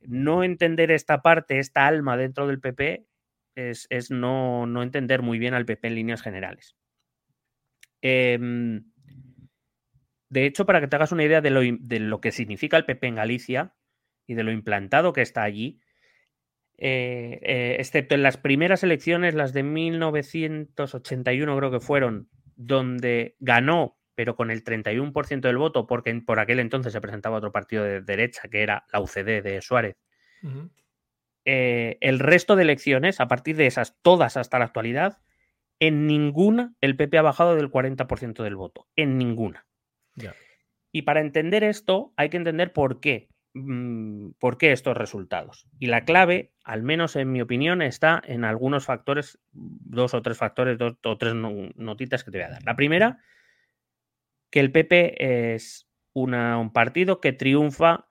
[0.00, 3.04] no entender esta parte, esta alma dentro del PP,
[3.54, 6.76] es, no, entender muy bien al PP en líneas generales.
[8.02, 8.84] Em,
[10.28, 12.84] de hecho, para que te hagas una idea de lo, de lo, que significa el
[12.84, 13.74] PP en Galicia
[14.26, 15.80] y de lo implantado que está allí,
[16.76, 24.50] excepto en las primeras elecciones, las de 1981 creo que fueron, donde ganó pero con
[24.50, 28.62] el 31% del voto, porque por aquel entonces se presentaba otro partido de derecha, que
[28.62, 29.96] era la UCD de Suárez.
[31.44, 35.18] Eh, el resto de elecciones, a partir de esas, todas hasta la actualidad,
[35.80, 38.88] en ninguna el PP ha bajado del 40% del voto.
[38.96, 39.66] En ninguna.
[40.92, 43.28] Y para entender esto, hay que entender por qué.
[43.54, 45.66] Mm, ¿Por qué estos resultados?
[45.78, 50.38] Y la clave, al menos en mi opinión, está en algunos factores, dos o tres
[50.38, 52.62] factores, dos o tres notitas que te voy a dar.
[52.64, 53.18] La primera
[54.50, 58.06] que el PP es un partido que triunfa,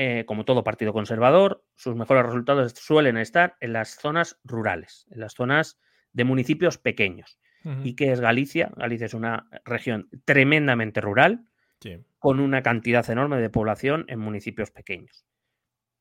[0.00, 5.18] eh, como todo partido conservador, sus mejores resultados suelen estar en las zonas rurales, en
[5.18, 5.80] las zonas
[6.12, 7.40] de municipios pequeños.
[7.82, 8.70] ¿Y qué es Galicia?
[8.76, 11.44] Galicia es una región tremendamente rural,
[12.20, 15.26] con una cantidad enorme de población en municipios pequeños.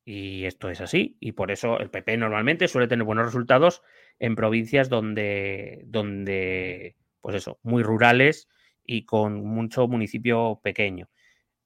[0.05, 3.81] Y esto es así, y por eso el PP normalmente suele tener buenos resultados
[4.19, 8.47] en provincias donde, donde pues eso, muy rurales
[8.85, 11.09] y con mucho municipio pequeño.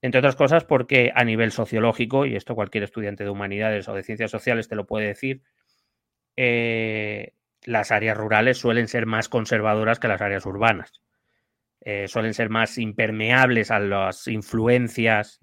[0.02, 4.04] Entre otras cosas porque a nivel sociológico, y esto cualquier estudiante de humanidades o de
[4.04, 5.43] ciencias sociales te lo puede decir,
[6.36, 7.34] eh,
[7.64, 11.02] las áreas rurales suelen ser más conservadoras que las áreas urbanas.
[11.82, 15.39] Eh, suelen ser más impermeables a las influencias,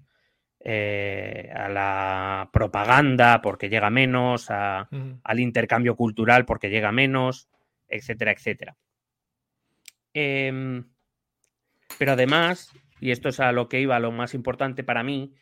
[0.61, 7.49] eh, a la propaganda porque llega menos, al intercambio cultural porque llega menos,
[7.87, 8.77] etcétera, etcétera.
[10.13, 10.83] Em,
[11.97, 15.33] pero además, y esto es a lo que iba, lo más importante para mí,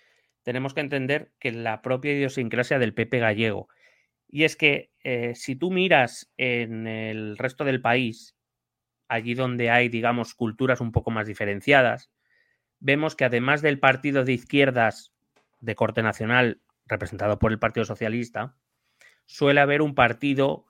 [0.44, 3.68] tenemos que entender que la propia idiosincrasia del PP gallego.
[4.30, 8.38] Y es que eh, si tú miras en el resto del país,
[9.08, 12.12] allí donde hay, digamos, culturas un poco más diferenciadas,
[12.80, 15.14] vemos que además del partido de izquierdas
[15.60, 18.56] de corte nacional representado por el Partido Socialista,
[19.26, 20.66] suele haber un partido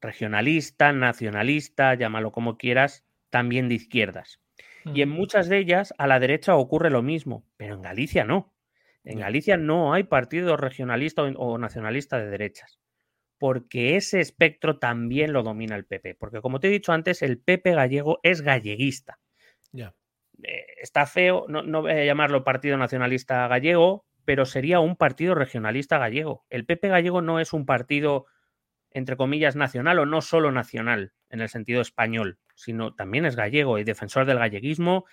[0.00, 4.39] regionalista, nacionalista, llámalo como quieras, también de izquierdas.
[4.84, 8.52] Y en muchas de ellas a la derecha ocurre lo mismo, pero en Galicia no.
[9.04, 12.80] En Galicia no hay partido regionalista o nacionalista de derechas,
[13.38, 16.16] porque ese espectro también lo domina el PP.
[16.16, 19.18] Porque como te he dicho antes, el PP gallego es galleguista.
[19.72, 19.94] Ya.
[20.42, 25.34] Eh, está feo, no, no voy a llamarlo Partido Nacionalista Gallego, pero sería un partido
[25.34, 26.44] regionalista gallego.
[26.50, 28.26] El PP gallego no es un partido,
[28.90, 33.78] entre comillas, nacional o no solo nacional, en el sentido español sino también es gallego
[33.78, 35.06] y defensor del galleguismo,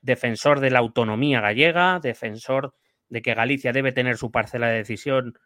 [0.00, 2.74] defensor de la autonomía gallega, defensor
[3.08, 5.38] de que Galicia debe tener su parcela de decisión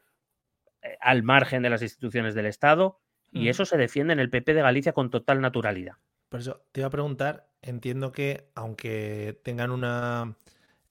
[0.82, 4.54] eh, al margen de las instituciones del Estado, y eso se defiende en el PP
[4.54, 5.96] de Galicia con total naturalidad.
[6.30, 10.34] Por eso te iba a preguntar, entiendo que aunque tengan una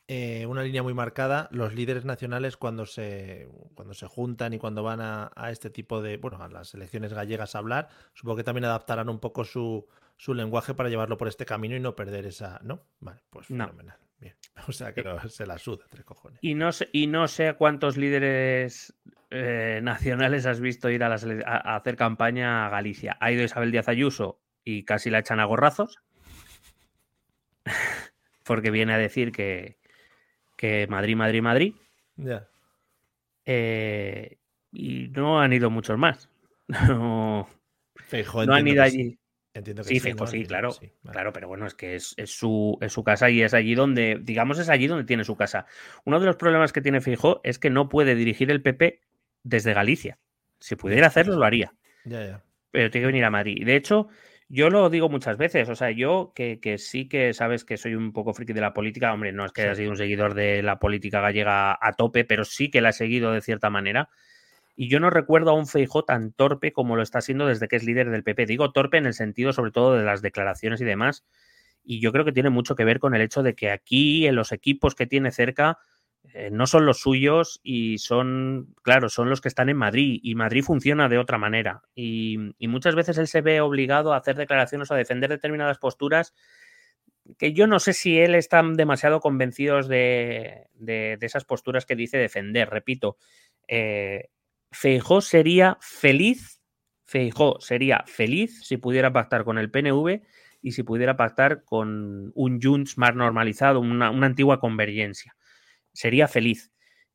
[0.10, 1.50] eh, una línea muy marcada.
[1.52, 6.18] Los líderes nacionales cuando se, cuando se juntan y cuando van a, este tipo de,
[6.18, 9.86] bueno, a las elecciones gallegas a hablar, supongo que también adaptarán un poco su,
[10.16, 12.84] su lenguaje para llevarlo por este camino y no perder esa, ¿no?
[13.02, 13.98] Vale, pues fenomenal.
[14.20, 14.36] bien.
[14.68, 16.40] O sea que no, se la suda, tres cojones.
[16.42, 18.96] Y no sé, y no sé cuántos líderes
[19.30, 23.18] eh, nacionales has visto ir a, a, hacer campaña a Galicia.
[23.20, 26.00] Ha ido Isabel Díaz Ayuso y casi la echan a gorrazos.
[28.44, 29.78] porque viene a decir que,
[30.58, 31.74] que Madrid, Madrid, Madrid.
[32.18, 32.48] Ya.
[33.46, 34.38] Eh,
[34.72, 36.30] y no han ido muchos más.
[36.90, 37.48] No,
[38.46, 39.18] no han ido allí.
[39.54, 40.28] Entiendo que sí, ¿no?
[40.28, 41.14] sí, Entiendo claro, sí, vale.
[41.14, 44.20] claro, pero bueno, es que es, es su, es su casa y es allí donde,
[44.22, 45.66] digamos, es allí donde tiene su casa.
[46.06, 49.02] Uno de los problemas que tiene Feijóo es que no puede dirigir el PP
[49.44, 50.20] desde Galicia.
[50.60, 51.74] Si pudiera hacerlo, lo haría,
[52.06, 52.44] Ya, ya.
[52.72, 53.58] pero tiene que venir a Madrid.
[53.60, 54.10] Y de hecho,
[54.50, 57.96] yo lo digo muchas veces, o sea, yo que, que sí que sabes que soy
[57.96, 60.64] un poco friki de la política, hombre, no es que haya sido un seguidor de
[60.64, 64.10] la política gallega a tope, pero sí que la he seguido de cierta manera.
[64.76, 67.76] Y yo no recuerdo a un Feijó tan torpe como lo está siendo desde que
[67.76, 68.46] es líder del PP.
[68.46, 71.26] Digo torpe en el sentido sobre todo de las declaraciones y demás.
[71.84, 74.36] Y yo creo que tiene mucho que ver con el hecho de que aquí, en
[74.36, 75.80] los equipos que tiene cerca,
[76.34, 80.20] eh, no son los suyos y son, claro, son los que están en Madrid.
[80.24, 81.82] Y Madrid funciona de otra manera.
[81.96, 85.78] Y, y muchas veces él se ve obligado a hacer declaraciones o a defender determinadas
[85.80, 86.34] posturas
[87.38, 91.96] que yo no sé si él está demasiado convencidos de, de- de esas posturas que
[91.96, 92.70] dice defender.
[92.70, 93.18] Repito,
[93.68, 94.30] eh,
[94.72, 96.62] Feijó sería feliz,
[97.06, 100.22] Feijó sería feliz si pudiera pactar con el PNV
[100.62, 105.36] y si pudiera pactar con un Junts más normalizado, una, una antigua convergencia.
[105.98, 106.72] Sería feliz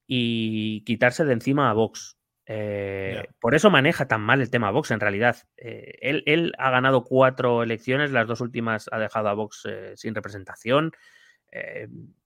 [0.09, 2.19] y quitarse de encima a Vox.
[2.47, 3.29] Eh.
[3.39, 5.37] Por eso maneja tan mal el tema Vox en realidad.
[5.57, 9.93] Eh, él, él ha ganado cuatro elecciones, las dos últimas ha dejado a Vox eh,
[9.95, 10.91] sin representación.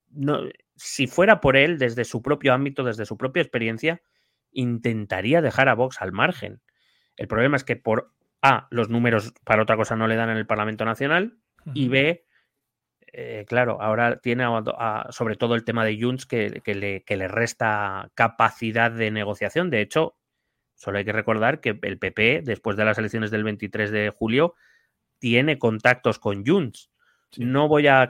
[0.09, 0.45] No,
[0.77, 4.01] si fuera por él, desde su propio ámbito, desde su propia experiencia,
[4.51, 6.63] intentaría dejar a Vox al margen.
[7.19, 10.39] El problema es que por A, los números para otra cosa no le dan en
[10.39, 11.37] el Parlamento Nacional
[11.75, 11.89] y.
[11.89, 12.26] B,
[13.13, 17.03] eh, claro, ahora tiene a- a- sobre todo el tema de Junts que, que le,
[17.05, 19.71] que le resta capacidad de negociación.
[19.71, 20.17] De hecho,
[20.75, 24.55] solo hay que recordar que el PP, después de las elecciones del 23 de julio,
[25.19, 26.91] tiene contactos con Junts.
[27.31, 27.45] Sí.
[27.45, 28.09] No voy a,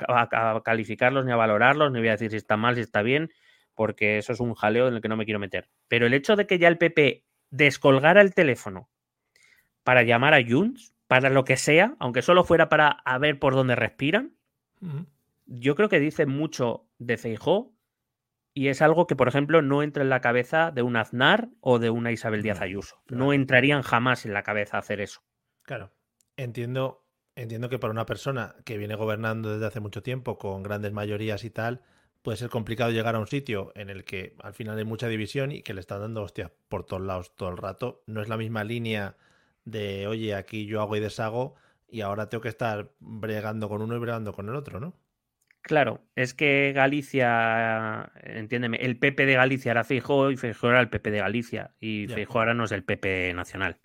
[0.64, 3.30] calificarlos ni a valorarlos, ni voy a decir si está mal, si está bien,
[3.74, 5.68] porque eso es un jaleo en el que no me quiero meter.
[5.88, 8.90] Pero el hecho de que ya el PP descolgara el teléfono
[9.84, 13.54] para llamar a Junts, para lo que sea, aunque solo fuera para a ver por
[13.54, 14.34] dónde respiran,
[15.46, 17.72] Yo creo que dice mucho de Feijó
[18.52, 21.78] y es algo que, por ejemplo, no entra en la cabeza de un Aznar o
[21.78, 23.02] de una Isabel Díaz Ayuso.
[23.06, 23.24] claro.
[23.24, 25.20] No entrarían jamás en la cabeza hacer eso.
[25.62, 25.92] Claro.
[26.36, 27.04] Entiendo,
[27.34, 31.44] entiendo que para una persona que viene gobernando desde hace mucho tiempo, con grandes mayorías
[31.44, 31.82] y tal,
[32.22, 35.52] puede ser complicado llegar a un sitio en el que al final hay mucha división
[35.52, 38.02] y que le están dando hostias por todos lados todo el rato.
[38.06, 39.16] No es la misma línea
[39.64, 41.56] de, oye, aquí yo hago y deshago
[41.88, 44.94] y ahora tengo que estar bregando con uno y bregando con el otro, ¿no?
[45.66, 50.88] Claro, es que Galicia, entiéndeme, el PP de Galicia era Feijó y Feijó era el
[50.88, 52.06] PP de Galicia y.
[52.06, 53.78] Feijó ahora no es el PP nacional.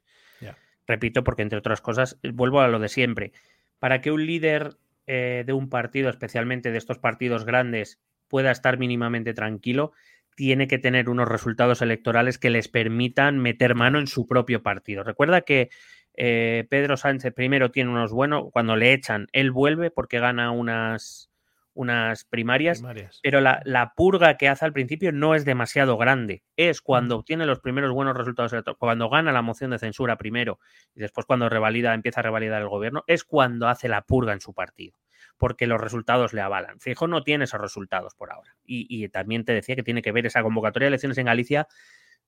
[0.87, 3.31] Repito, porque entre otras cosas, vuelvo a lo de siempre.
[3.79, 4.77] Para que un líder
[5.07, 9.93] eh, de un partido, especialmente de estos partidos grandes, pueda estar mínimamente tranquilo,
[10.35, 15.03] tiene que tener unos resultados electorales que les permitan meter mano en su propio partido.
[15.03, 15.69] Recuerda que
[16.15, 21.31] eh, Pedro Sánchez primero tiene unos buenos, cuando le echan, él vuelve porque gana unas,
[21.73, 23.19] unas primarias, Primarias.
[23.23, 26.43] pero la, la purga que hace al principio no es demasiado grande.
[26.57, 30.59] Es cuando obtiene los primeros buenos resultados cuando gana la moción de censura primero
[30.93, 34.41] y después cuando revalida, empieza a revalidar el gobierno, es cuando hace la purga en
[34.41, 34.97] su partido,
[35.37, 36.79] porque los resultados le avalan.
[36.81, 38.57] Fijo no tiene esos resultados por ahora.
[38.65, 41.67] Y, y también te decía que tiene que ver esa convocatoria de elecciones en Galicia.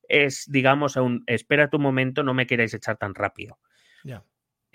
[0.07, 3.59] Es, digamos, un espera tu momento, no me queráis echar tan rápido.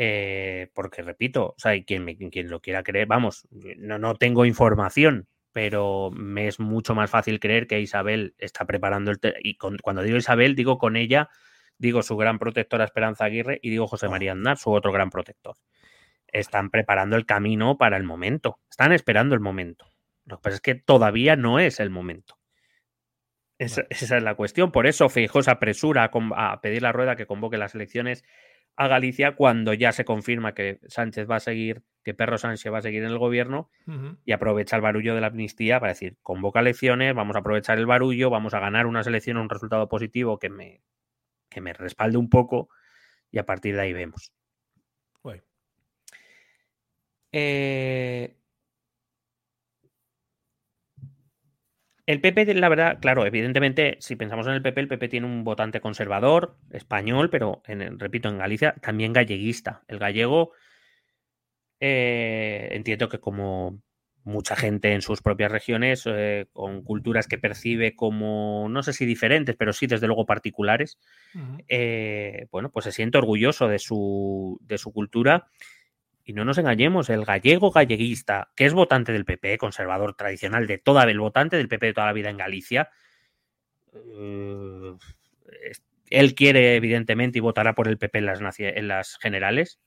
[0.01, 4.45] Eh, porque repito, o sea, quien, me- quien lo quiera creer, vamos, no, no tengo
[4.45, 9.19] información, pero me es mucho más fácil creer que Isabel está preparando el...
[9.43, 11.31] y con- cuando digo Isabel, digo con ella,
[11.79, 14.11] digo su gran protectora Esperanza Aguirre y digo José Oh.
[14.11, 15.57] María Aznar, su otro gran protector.
[16.29, 19.87] Están preparando el camino para el momento, están esperando el momento.
[20.27, 22.39] Lo que pasa es que todavía no es el momento.
[23.59, 24.71] Esa, es la cuestión.
[24.71, 28.23] Por eso Feijóo se apresura a pedir la rueda que convoque las elecciones
[28.79, 32.79] a Galicia cuando ya se confirma que Sánchez va a seguir, que Perro Sánchez va
[32.79, 33.69] a seguir en el gobierno
[34.25, 37.87] y aprovecha el barullo de la amnistía para decir, convoca elecciones, vamos a aprovechar el
[37.87, 40.81] barullo, vamos a ganar unas elecciones, un resultado positivo que me,
[41.49, 42.69] que me respalde un poco
[43.33, 44.33] y a partir de ahí vemos.
[47.33, 48.38] Eh,
[52.09, 55.45] El PP, la verdad, claro, evidentemente, si pensamos en el PP, el PP tiene un
[55.45, 59.83] votante conservador, español, pero, en- repito, en Galicia también galleguista.
[59.89, 60.53] El gallego,
[61.81, 63.81] eh, entiendo que como
[64.25, 69.07] mucha gente en sus propias regiones eh, con culturas que percibe como, no sé si
[69.07, 70.99] diferentes, pero sí desde luego particulares,
[71.69, 75.47] eh, bueno, pues se siente orgulloso de su, de su cultura.
[76.29, 80.77] Y no nos engañemos, el gallego galleguista, que es votante del PP, conservador tradicional de
[80.77, 82.91] toda el votante del PP de toda la vida en Galicia,
[83.95, 84.93] eh,
[86.11, 89.81] él quiere, evidentemente, y votará por el PP en las, en las generales,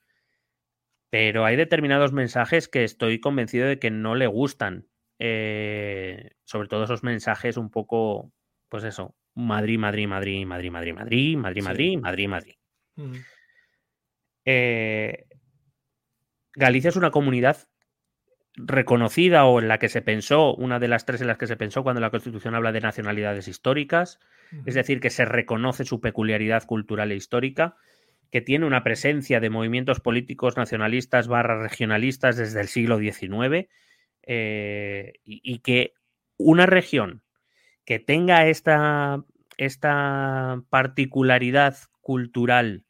[1.11, 4.87] pero hay determinados mensajes que estoy convencido de que no le gustan.
[5.19, 8.33] Eh, sobre todo esos mensajes un poco,
[8.67, 12.55] pues eso, Madrid, Madrid, Madrid, Madrid, Madrid, Madrid, Madrid, Madrid, Madrid, Madrid.
[14.43, 15.27] Eh,
[16.61, 17.57] Galicia es una comunidad
[18.53, 21.57] reconocida o en la que se pensó, una de las tres en las que se
[21.57, 24.19] pensó cuando la Constitución habla de nacionalidades históricas,
[24.67, 27.77] es decir, que se reconoce su peculiaridad cultural e histórica
[28.29, 33.67] que tiene una presencia de movimientos políticos nacionalistas barra regionalistas desde el siglo XIX
[34.21, 35.95] eh, y, que
[36.37, 37.23] una región
[37.85, 39.25] que tenga esta,
[39.57, 42.85] esta particularidad cultural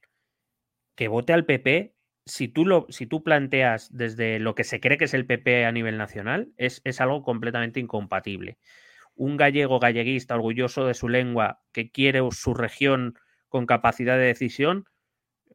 [0.95, 1.95] que vote al PP,
[2.31, 5.65] si tú, lo, si tú planteas desde lo que se cree que es el PP
[5.65, 8.57] a nivel nacional, es, es algo completamente incompatible.
[9.15, 13.15] Un gallego galleguista orgulloso de su lengua que quiere su región
[13.49, 14.85] con capacidad de decisión,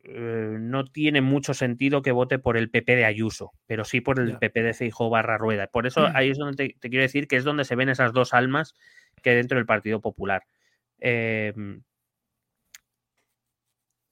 [0.05, 4.21] eh, no tiene mucho sentido que vote por el PP de Ayuso, pero sí por
[4.21, 5.69] el PP de Feijóo barra Rueda.
[5.69, 8.35] Por eso ahí es donde te, quiero decir que es donde se ven esas dos
[8.35, 8.75] almas
[9.23, 10.43] que dentro del Partido Popular.
[10.99, 11.83] Em,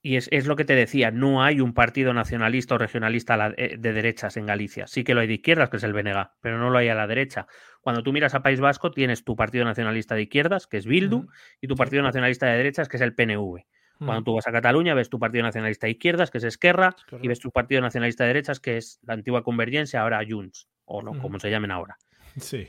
[0.07, 3.93] y es, lo que te decía, no hay un partido nacionalista o regionalista eh, de
[3.95, 4.87] derechas en Galicia.
[4.87, 6.95] Sí que lo hay de izquierdas, que es el BNG, pero no lo hay a
[6.95, 7.47] la derecha.
[7.81, 11.29] Cuando tú miras a País Vasco, tienes tu partido nacionalista de izquierdas, que es Bildu,
[11.63, 13.65] y tu partido nacionalista de derechas, que es el PNV.
[13.97, 17.29] Cuando tú vas a Cataluña, ves tu Partido Nacionalista de Izquierdas, que es Esquerra, y
[17.29, 21.19] ves tu Partido Nacionalista de Derechas, que es la antigua Convergencia, ahora Junts, o no,
[21.19, 21.97] como se llamen ahora.
[22.37, 22.69] Sí.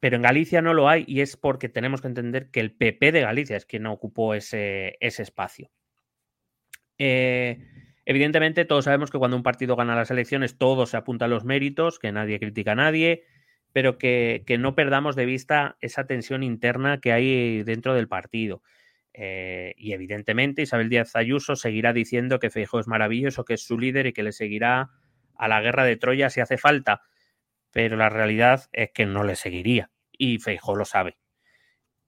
[0.00, 3.12] Pero en Galicia no lo hay y es porque tenemos que entender que el PP
[3.12, 5.70] de Galicia es quien ocupó ese, ese espacio.
[6.98, 7.58] Eh,
[8.04, 11.44] evidentemente, todos sabemos que cuando un partido gana las elecciones, todo se apunta a los
[11.44, 13.24] méritos, que nadie critica a nadie,
[13.72, 18.62] pero que, que no perdamos de vista esa tensión interna que hay dentro del partido.
[19.16, 23.78] Eh, y evidentemente Isabel Díaz Ayuso seguirá diciendo que Feijóo es maravilloso, que es su
[23.78, 24.90] líder y que le seguirá
[25.36, 27.02] a la guerra de Troya si hace falta.
[27.70, 31.16] Pero la realidad es que no le seguiría y Feijóo lo sabe.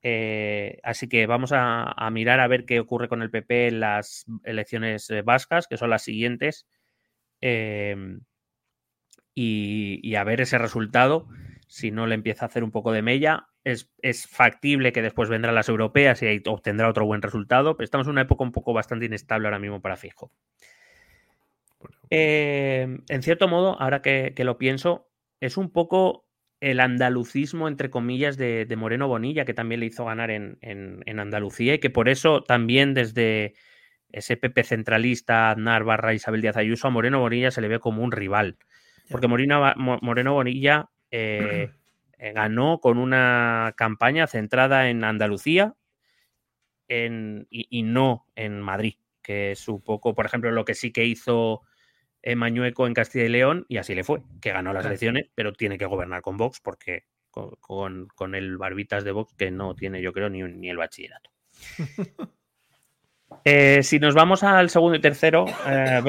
[0.03, 4.25] Eh, así que vamos a, mirar a ver qué ocurre con el PP en las
[4.43, 6.67] elecciones eh, vascas, que son las siguientes,
[7.41, 8.21] em,
[9.33, 11.27] y, a ver ese resultado,
[11.67, 13.49] si no le empieza a hacer un poco de mella.
[13.63, 13.89] Es,
[14.29, 18.11] factible que después vendrán las europeas y ahí obtendrá otro buen resultado, pero estamos en
[18.11, 20.31] una época un poco bastante inestable ahora mismo para Fijo.
[22.09, 25.09] Eh, en cierto modo, ahora que, lo pienso,
[25.41, 26.26] es un poco
[26.59, 30.57] el andalucismo, entre comillas, de, Moreno Bonilla, que también le hizo ganar en,
[31.19, 33.53] Andalucía y que por eso también desde
[34.11, 38.03] ese PP centralista, Aznar barra Isabel Díaz Ayuso, a Moreno Bonilla se le ve como
[38.03, 38.57] un rival.
[39.09, 41.69] Porque Moreno Bonilla eh,
[42.17, 45.75] eh, ganó con una campaña centrada en Andalucía
[46.89, 51.63] y, no en Madrid, que es un poco, por ejemplo, lo que sí que hizo
[52.35, 55.77] Mañueco en Castilla y León, y así le fue, que ganó las elecciones, pero tiene
[55.77, 60.29] que gobernar con Vox porque con, el barbitas de Vox que no tiene, yo creo,
[60.29, 61.31] ni, ni el bachillerato.
[63.43, 66.01] Eh, si nos vamos al segundo y tercero, eh,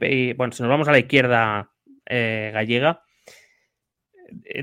[0.00, 1.70] y, bueno, si nos vamos a la izquierda
[2.06, 3.02] eh, gallega,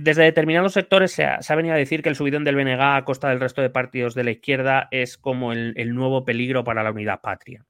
[0.02, 3.30] desde determinados sectores se ha, venido a decir que el subidón del BNG a costa
[3.30, 7.22] del resto de partidos de la izquierda es como el, nuevo peligro para la unidad
[7.22, 7.66] patria.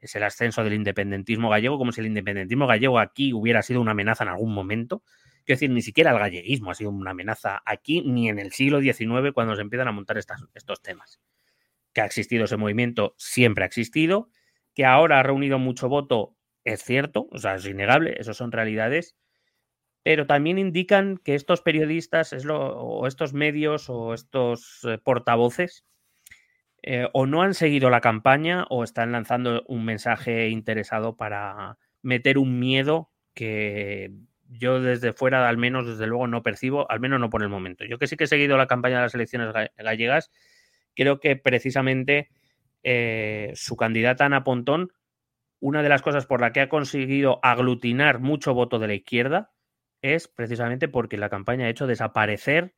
[0.00, 3.92] Es el ascenso del independentismo gallego, como si el independentismo gallego aquí hubiera sido una
[3.92, 5.02] amenaza en algún momento.
[5.44, 8.80] Quiero decir, ni siquiera el galleguismo ha sido una amenaza aquí, ni en el siglo
[8.80, 11.20] XIX, cuando se empiezan a montar estos temas.
[11.92, 14.30] Que ha existido ese movimiento, siempre ha existido.
[14.74, 19.16] Que ahora ha reunido mucho voto, es cierto, o sea, es innegable, eso son realidades
[20.02, 25.84] pero también indican que estos periodistas es lo, o estos medios o estos eh, portavoces
[26.82, 32.38] eh, o no han seguido la campaña o están lanzando un mensaje interesado para meter
[32.38, 34.12] un miedo que
[34.48, 37.84] yo desde fuera al menos desde luego no percibo, al menos no por el momento.
[37.84, 40.30] Yo que sí que he seguido la campaña de las elecciones gallegas,
[40.94, 42.30] creo que precisamente
[42.82, 44.92] eh, su candidata Ana Pontón,
[45.60, 49.52] una de las cosas por la que ha conseguido aglutinar mucho voto de la izquierda,
[50.02, 52.74] es precisamente porque la campaña ha hecho desaparecer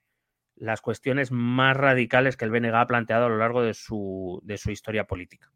[0.57, 4.59] las cuestiones más radicales que el BNG ha planteado a lo largo de su, de
[4.59, 5.51] su historia política.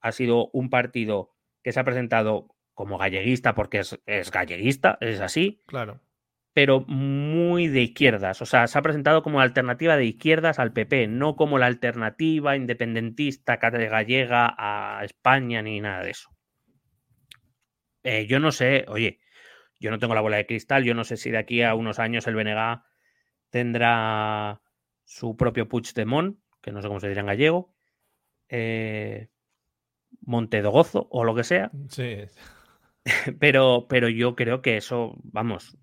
[0.00, 5.62] Ha sido un partido que se ha presentado como galleguista porque es, galleguista, es así.
[5.66, 6.00] Claro.
[6.52, 8.42] pero muy de izquierdas.
[8.42, 12.56] O sea, se ha presentado como alternativa de izquierdas al PP, no como la alternativa
[12.56, 16.30] independentista gallega a España ni nada de eso.
[18.02, 19.20] Eh, yo no sé, oye,
[19.80, 21.98] yo no tengo la bola de cristal, yo no sé si de aquí a unos
[21.98, 22.82] años el BNG
[23.50, 24.60] tendrá
[25.04, 27.74] su propio Puigdemont, que no sé cómo se dirá en gallego,
[28.48, 29.28] eh,
[30.20, 31.70] Montedogozo o lo que sea.
[31.88, 32.18] Sí.
[33.40, 35.78] Pero, pero yo creo que eso, vamos,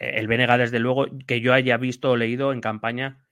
[0.00, 3.24] el BNG, desde luego, que yo haya visto o leído en campaña,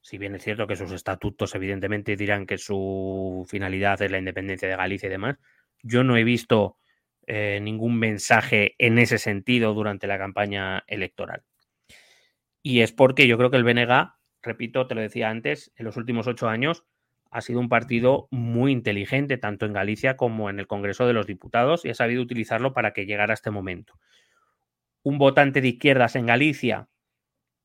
[0.00, 4.68] si bien es cierto que sus estatutos evidentemente dirán que su finalidad es la independencia
[4.68, 5.36] de Galicia y demás,
[5.82, 6.78] yo no he visto
[7.26, 11.44] eh, ningún mensaje en ese sentido durante la campaña electoral.
[12.62, 15.96] Y es porque yo creo que el BNG, repito, te lo decía antes, en los
[15.96, 16.84] últimos ocho años
[17.30, 21.26] ha sido un partido muy inteligente, tanto en Galicia como en el Congreso de los
[21.26, 23.98] Diputados, y ha sabido utilizarlo para que llegara a este momento.
[25.02, 26.88] Un votante de izquierdas en Galicia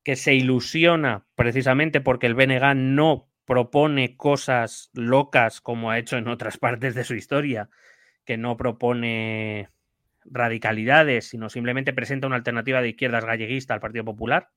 [0.04, 6.28] que se ilusiona precisamente porque el BNG no propone cosas locas como ha hecho en
[6.28, 7.68] otras partes de su historia,
[8.24, 9.68] que no propone
[10.24, 14.50] radicalidades, sino simplemente presenta una alternativa de izquierdas galleguista al Partido Popular,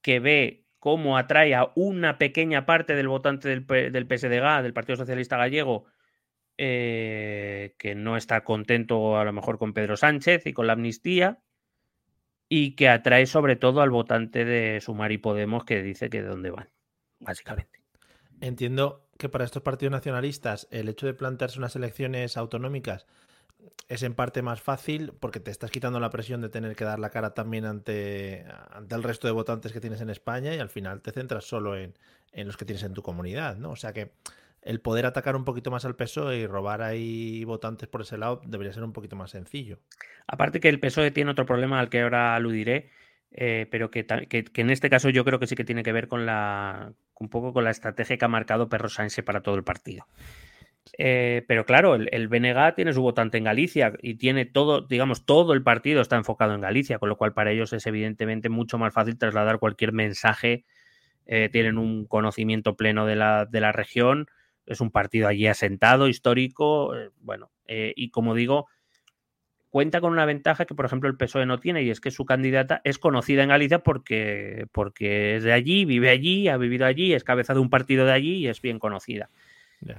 [0.00, 4.96] que ve cómo atrae a una pequeña parte del votante del, del PSDG, del Partido
[4.96, 5.86] Socialista Gallego,
[6.58, 11.40] eh, que no está contento a lo mejor con Pedro Sánchez y con la amnistía,
[12.48, 16.28] y que atrae sobre todo al votante de Sumar y Podemos que dice que de
[16.28, 16.68] dónde van,
[17.18, 17.80] básicamente.
[18.40, 23.06] Entiendo que para estos partidos nacionalistas el hecho de plantearse unas elecciones autonómicas
[23.88, 26.98] es en parte más fácil porque te estás quitando la presión de tener que dar
[26.98, 30.70] la cara también ante, ante el resto de votantes que tienes en España y al
[30.70, 31.94] final te centras solo en,
[32.32, 33.70] en los que tienes en tu comunidad, ¿no?
[33.70, 34.12] O sea que
[34.64, 38.40] el poder atacar un poquito más al PSOE y robar ahí votantes por ese lado
[38.46, 39.78] debería ser un poquito más sencillo.
[40.26, 42.90] Aparte que el PSOE tiene otro problema al que ahora aludiré,
[43.30, 46.24] eh, pero que, en este caso yo creo que sí que tiene que ver con
[46.24, 50.06] la un poco con la estrategia que ha marcado Perro Sánchez para todo el partido.
[50.98, 52.28] Eh, pero claro, el, el,
[52.74, 56.60] tiene su votante en Galicia y tiene todo, digamos, todo el partido está enfocado en
[56.60, 60.64] Galicia, con lo cual para ellos es evidentemente mucho más fácil trasladar cualquier mensaje.
[61.26, 64.26] Eh, tienen un conocimiento pleno de la, de la, región,
[64.66, 68.68] es un partido allí asentado, histórico, bueno, y como digo,
[69.74, 72.24] cuenta con una ventaja que, por ejemplo, el PSOE no tiene, y es que su
[72.24, 77.12] candidata es conocida en Galicia porque, porque es de allí, vive allí, ha vivido allí,
[77.12, 79.30] es cabeza de un partido de allí y es bien conocida.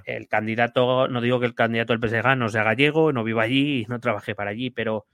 [0.06, 3.82] El candidato, no digo que el candidato del PSG no sea gallego, no viva allí
[3.82, 5.06] y no trabaje para allí, pero,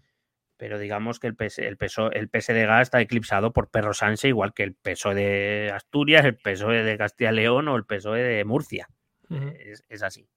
[0.57, 4.53] pero digamos que el, PS, el, PSOE, el PSDG está eclipsado por Perro Sánchez, igual
[4.53, 8.45] que el PSOE de Asturias, el PSOE de Castilla y León o el PSOE de
[8.45, 8.87] Murcia.
[9.29, 10.27] es, es, así.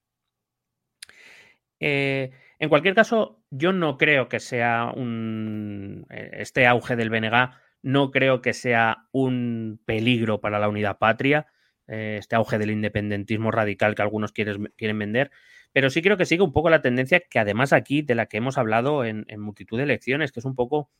[1.81, 6.07] Eh, en cualquier caso, yo no creo que sea un.
[6.11, 7.51] Eh, este auge del BNG,
[7.83, 11.47] no creo que sea un peligro para la unidad patria,
[11.89, 15.31] eh, este auge del independentismo radical que algunos quieren, quieren, vender,
[15.73, 18.39] pero sí creo que sigue un poco la tendencia que además aquí, de la que
[18.39, 20.91] hemos hablado en, multitud de elecciones, que es un poco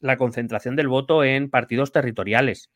[0.00, 2.70] la concentración del voto en partidos territoriales.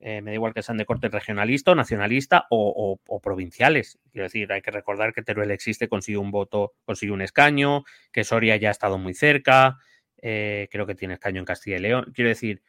[0.00, 4.00] Eh, me da igual que sean de corte regionalista o nacionalista o, o, provinciales.
[4.10, 8.24] Quiero decir, hay que recordar que Teruel existe, consigue un voto, consigue un escaño, que
[8.24, 9.78] Soria ya ha estado muy cerca,
[10.22, 12.12] eh, creo que tiene escaño en Castilla y León.
[12.14, 12.62] Quiero decir,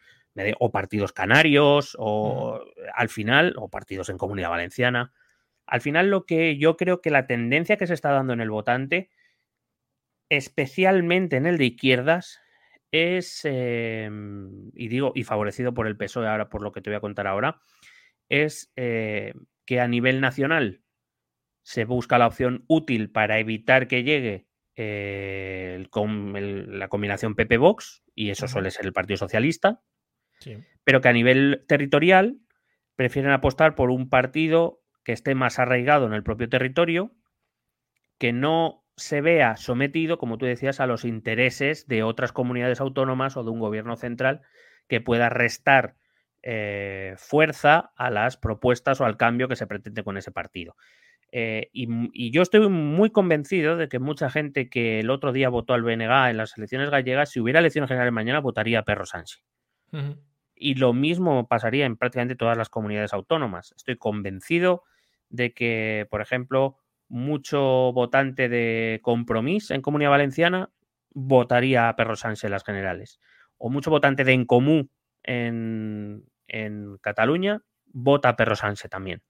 [0.60, 2.62] o partidos canarios, o
[2.96, 5.14] al final, o partidos en Comunidad Valenciana.
[5.66, 8.50] Al final, lo que yo creo que la tendencia que se está dando en el
[8.50, 9.10] votante,
[10.30, 12.40] especialmente en el de izquierdas,
[12.92, 14.10] es, eh,
[14.74, 17.28] y digo, y favorecido por el PSOE ahora, por lo que te voy a contar
[17.28, 17.60] ahora,
[18.30, 19.34] es eh,
[19.66, 20.84] que a nivel nacional
[21.64, 25.90] se busca la opción útil para evitar que llegue eh, el,
[26.36, 29.82] el, la combinación PP-Vox, y eso suele ser el Partido Socialista,
[30.44, 30.58] sí.
[30.84, 32.38] pero que a nivel territorial
[32.96, 37.12] prefieren apostar por un partido que esté más arraigado en el propio territorio,
[38.18, 43.36] que no se vea sometido, como tú decías, a los intereses de otras comunidades autónomas
[43.38, 44.42] o de un gobierno central
[44.88, 45.96] que pueda restar
[46.44, 50.76] eh, fuerza a las propuestas o al cambio que se pretende con ese partido.
[51.32, 55.50] Eh, y, y, yo estoy muy convencido de que mucha gente que el otro día
[55.50, 59.08] votó al BNG en las elecciones gallegas, si hubiera elecciones generales mañana, votaría a Perro
[59.08, 59.42] Sánchez.
[59.92, 60.33] Uh -huh.
[60.56, 63.74] Y lo mismo pasaría en prácticamente todas las comunidades autónomas.
[63.76, 64.84] Estoy convencido
[65.30, 66.78] de que, por ejemplo,
[67.08, 70.72] mucho votante de compromiso en Comunidad Valenciana
[71.14, 73.20] votaría a Perro Sánchez en las generales.
[73.58, 74.90] O mucho votante de En Comú
[75.24, 79.22] en, en Cataluña vota a Perro Sánchez también.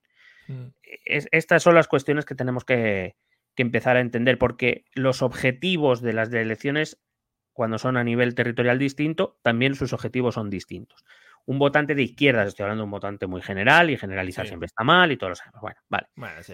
[0.48, 0.68] Mm.
[1.06, 3.16] Es, estas son las cuestiones que tenemos que,
[3.56, 7.02] que, empezar a entender, porque los objetivos de las elecciones
[7.54, 11.06] cuando son a nivel territorial distinto, también sus objetivos son distintos.
[11.46, 14.84] Un votante de izquierdas, estoy hablando de un votante muy general y generalizar siempre está
[14.84, 15.62] mal y todos lo sabemos.
[15.62, 16.08] Bueno, vale.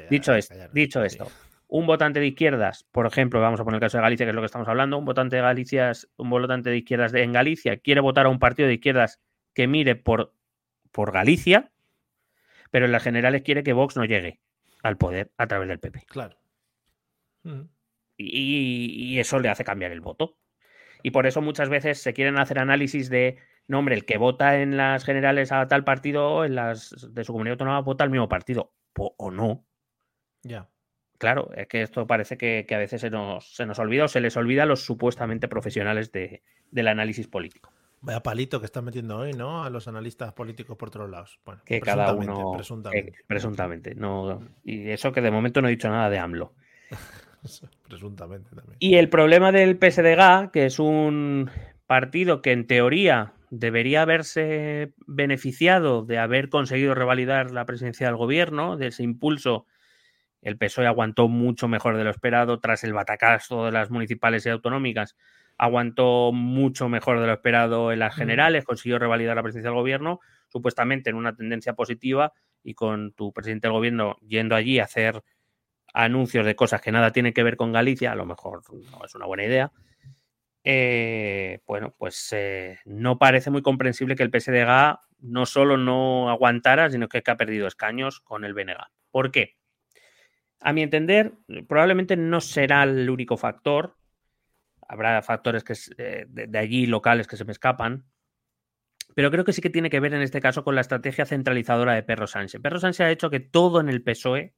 [0.09, 1.27] dicho, esto, dicho esto,
[1.67, 4.35] un votante de izquierdas, por ejemplo, vamos a poner el caso de Galicia, que es
[4.35, 8.01] lo que estamos hablando, un votante de Galicia, un votante de izquierdas en Galicia quiere
[8.01, 9.21] votar a un partido de izquierdas
[9.53, 10.33] que mire por,
[10.91, 11.71] por Galicia,
[12.71, 14.39] pero en las generales quiere que Vox no llegue
[14.81, 16.05] al poder a través del PP.
[16.07, 16.37] Claro.
[18.17, 20.37] y, eso le hace cambiar el voto.
[21.03, 23.37] Y por eso muchas veces se quieren hacer análisis de,
[23.67, 27.31] no, hombre, el que vota en las generales a tal partido, en las de su
[27.31, 28.73] comunidad autónoma, vota al mismo partido.
[28.97, 29.65] O, no.
[30.43, 30.69] Ya.
[31.17, 34.21] Claro, es que esto parece que, a veces se nos, se nos, olvida o se
[34.21, 37.71] les olvida a los supuestamente profesionales de, del análisis político.
[38.01, 39.63] Vaya palito que están metiendo hoy, ¿no?
[39.63, 41.39] A los analistas políticos por todos lados.
[41.43, 42.53] Bueno, que cada uno.
[42.53, 43.13] Presuntamente.
[43.27, 43.95] presuntamente.
[43.95, 46.53] No, y eso que de momento no he dicho nada de AMLO.
[47.87, 48.77] presuntamente también.
[48.79, 51.49] Y el problema del PSDG, que es un
[51.87, 58.77] partido que en teoría debería haberse beneficiado de haber conseguido revalidar la presidencia del gobierno,
[58.77, 59.65] de ese impulso.
[60.41, 64.49] El PSOE aguantó mucho mejor de lo esperado tras el batacazo de las municipales y
[64.49, 65.15] autonómicas
[65.59, 70.21] aguantó mucho mejor de lo esperado en las generales, consiguió revalidar la presidencia del gobierno,
[70.47, 72.31] supuestamente en una tendencia positiva
[72.63, 75.21] y con tu presidente del gobierno yendo allí a hacer
[75.93, 79.15] anuncios de cosas que nada tienen que ver con Galicia, a lo mejor no es
[79.15, 79.71] una buena idea.
[80.63, 86.89] Eh, bueno, pues eh, no parece muy comprensible que el PSDG no solo no aguantara,
[86.89, 88.77] sino que, ha perdido escaños con el BNG.
[89.11, 89.57] ¿Por qué?
[90.61, 91.33] A mi entender,
[91.67, 93.95] probablemente no será el único factor,
[94.87, 98.05] habrá factores que, eh, de, allí locales que se me escapan,
[99.15, 101.93] pero creo que sí que tiene que ver en este caso con la estrategia centralizadora
[101.93, 102.61] de Perro Sánchez.
[102.61, 104.53] Perro Sánchez ha hecho que todo en el PSOE,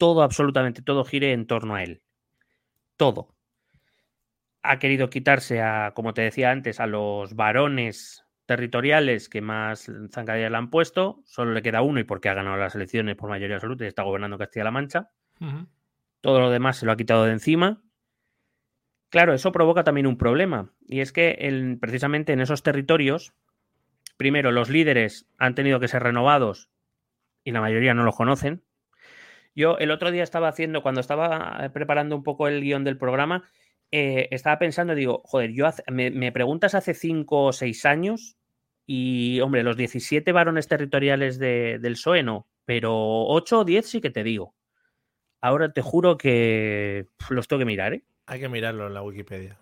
[0.00, 2.02] todo, absolutamente todo, gire en torno a él.
[2.96, 3.36] Todo.
[4.62, 10.50] Ha querido quitarse a, como te decía antes, a los varones territoriales que más zancadillas
[10.50, 11.22] le han puesto.
[11.26, 14.02] Solo le queda uno y porque ha ganado las elecciones por mayoría absoluta y está
[14.02, 15.10] gobernando Castilla-La Mancha.
[16.20, 17.82] Todo lo demás se lo ha quitado de encima.
[19.10, 23.34] Claro, eso provoca también un problema, y es que precisamente en esos territorios,
[24.16, 26.70] primero, los líderes han tenido que ser renovados
[27.42, 28.62] y la mayoría no los conocen.
[29.54, 32.98] Yo el otro día estaba haciendo, cuando estaba eh, preparando un poco el guion del
[32.98, 33.44] programa,
[33.90, 38.36] eh, estaba pensando, digo, joder, yo me, preguntas hace cinco o seis años
[38.86, 44.10] y, hombre, los 17 varones territoriales del PSOE no, pero 8 o 10 sí que
[44.10, 44.54] te digo.
[45.40, 48.04] Ahora te juro que los tengo que mirar, ¿eh?
[48.26, 49.58] Hay que mirarlo en la Wikipedia.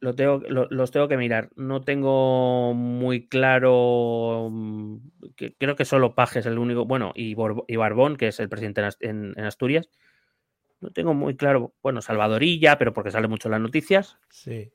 [0.00, 1.50] Lo tengo, los tengo que mirar.
[1.56, 4.48] No tengo muy claro.
[4.50, 4.96] Mm,
[5.36, 6.86] que, creo que solo Paje es el único.
[6.86, 9.88] Bueno, y, Barbón, que es el presidente en, Asturias.
[10.80, 11.74] No tengo muy claro.
[11.82, 14.18] Bueno, Salvadorilla, pero porque sale mucho en las noticias.
[14.30, 14.72] Sí.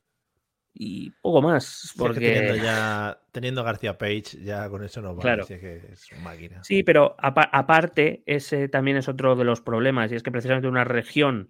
[0.76, 1.94] Y poco más.
[1.98, 5.22] Porque teniendo, ya, teniendo García Page, ya con eso no va.
[5.22, 5.48] Claro.
[5.48, 6.64] que es máquina.
[6.64, 10.12] Sí, pero aparte, ese también es otro de los problemas.
[10.12, 11.48] Y es que precisamente una región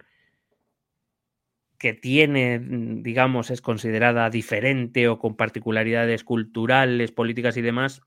[1.77, 8.01] que tiene, mm, digamos, es considerada diferente o con particularidades culturales, políticas y demás,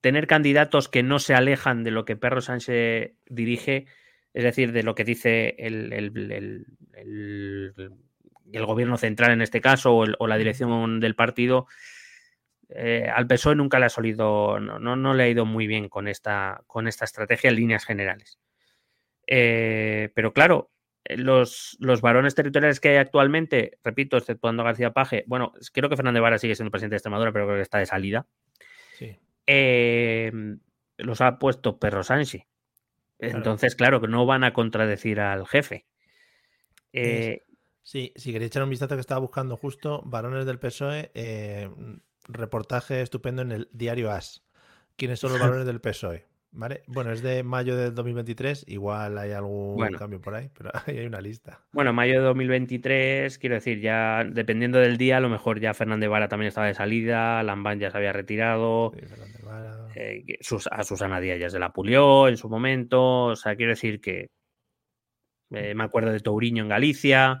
[0.00, 3.86] tener candidatos que no se alejan de lo que Perro Sánchez dirige,
[4.32, 6.64] es decir, de lo que dice el, el,
[8.64, 11.66] gobierno central en este caso o, la dirección del partido,
[12.68, 16.08] eh, al PSOE nunca le ha solido, no, no, le ha ido muy bien con
[16.08, 18.38] esta, con esta estrategia en líneas generales.
[19.26, 20.70] Eh, pero claro,
[21.16, 26.22] los, los, varones territoriales que hay actualmente, repito, exceptuando García Paje, bueno, creo que Fernández
[26.22, 28.26] Vara sigue siendo presidente de Extremadura, pero creo que está de salida.
[29.46, 30.60] Em,
[30.96, 32.42] los ha puesto Perro Sánchez.
[33.18, 34.00] Entonces, claro.
[34.00, 35.86] que no van a contradecir al jefe.
[36.92, 37.42] Eh,
[37.82, 41.68] sí, si queréis echar un vistazo que estaba buscando justo, varones del PSOE, eh,
[42.28, 44.44] reportaje estupendo en el diario AS.
[44.96, 46.26] ¿Quiénes son los varones del PSOE?
[46.52, 50.98] Vale, bueno, es de mayo de 2023, igual hay algún cambio por ahí, pero ahí
[50.98, 51.60] hay una lista.
[51.72, 56.10] Bueno, mayo de 2023, quiero decir, ya dependiendo del día, a lo mejor ya Fernández
[56.10, 58.92] Vara también estaba de salida, Lambán ya se había retirado,
[59.94, 60.24] eh,
[60.72, 64.30] a Susana Díaz ya se la pulió en su momento, o sea, quiero decir que
[65.50, 67.40] eh, me acuerdo de Touriño en Galicia,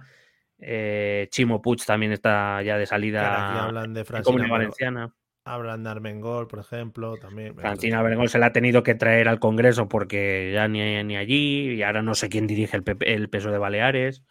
[0.56, 4.04] eh, Chimo Puig también está ya de salida hablan de
[4.48, 5.12] Valenciana.
[5.58, 7.54] De Armengol, por ejemplo, también.
[7.56, 11.74] Francina Armengol se la ha tenido que traer al Congreso porque ya ni, ni allí,
[11.74, 14.22] y ahora no sé quién dirige el, el peso de Baleares.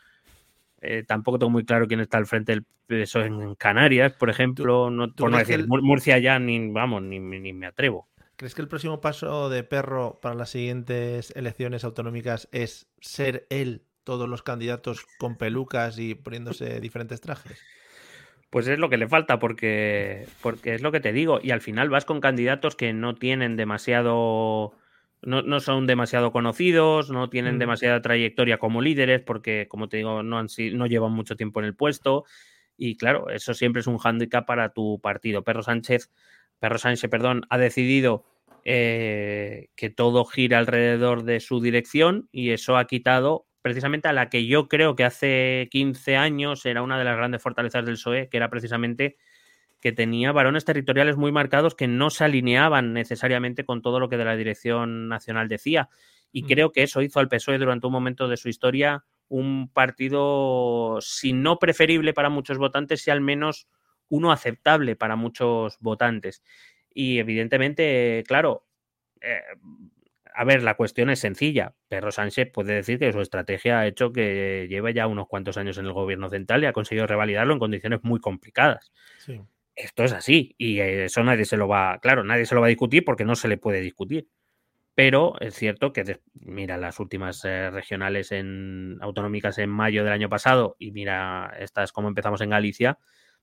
[0.82, 4.90] Eh, tampoco tengo muy claro quién está al frente del peso en Canarias, por ejemplo.
[4.90, 8.08] No, por no decir, Murcia ya ni, vamos, ni, ni me atrevo.
[8.38, 13.84] ¿Crees que el próximo paso de Perro para las siguientes elecciones autonómicas es ser él
[14.06, 17.60] todos los candidatos con pelucas y poniéndose diferentes trajes?
[18.50, 21.40] Pues es lo que le falta, porque, porque es lo que te digo.
[21.42, 24.74] Y al final vas con candidatos que no tienen demasiado.
[25.22, 27.60] No, son demasiado conocidos, no tienen mm.
[27.60, 31.66] demasiada trayectoria como líderes, porque, como te digo, no, han, no llevan mucho tiempo en
[31.66, 32.24] el puesto.
[32.78, 35.44] Y claro, eso siempre es un hándicap para tu partido.
[35.44, 36.10] Perro Sánchez,
[36.60, 38.24] Perro Sánchez, perdón, ha decidido
[38.64, 44.30] eh, que todo gira alrededor de su dirección y eso ha quitado precisamente a la
[44.30, 48.30] que yo creo que hace 15 años era una de las grandes fortalezas del PSOE,
[48.30, 49.18] que era precisamente
[49.82, 54.18] que tenía varones territoriales muy marcados que no se alineaban necesariamente con todo lo que
[54.18, 55.90] de la dirección nacional decía.
[56.32, 56.48] Y mm.
[56.48, 61.34] creo que eso hizo al PSOE durante un momento de su historia un partido, si
[61.34, 63.68] no preferible para muchos votantes, si al menos
[64.10, 66.44] uno aceptable para muchos votantes.
[66.92, 68.66] Y evidentemente, claro,
[69.22, 69.42] eh,
[70.40, 71.74] a ver, la cuestión es sencilla.
[71.90, 75.78] Perro Sánchez puede decir que su estrategia ha hecho que lleve ya unos cuantos años
[75.78, 78.94] en el gobierno central y ha conseguido revalidarlo en condiciones muy complicadas.
[79.76, 82.70] Esto es así y eso nadie se lo va, claro, nadie se lo va a
[82.70, 84.30] discutir porque no se le puede discutir.
[84.96, 90.30] Pero es cierto que, mira, las últimas eh, regionales en, autonómicas en mayo del año
[90.30, 92.98] pasado y mira, estas como empezamos en Galicia,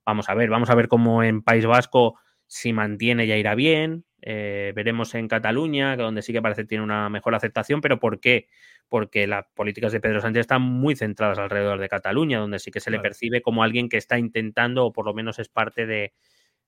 [0.07, 4.07] vamos a ver, vamos a ver cómo en País Vasco si mantiene ya irá bien.
[4.23, 8.21] Eh, veremos en Cataluña, donde sí que parece que tiene una mejor aceptación, pero ¿por
[8.21, 8.49] qué?
[8.89, 12.81] Porque las políticas de Pedro Sánchez están muy centradas alrededor de Cataluña, donde sí que
[12.81, 16.15] se le percibe como alguien que está intentando, o por lo menos es parte de,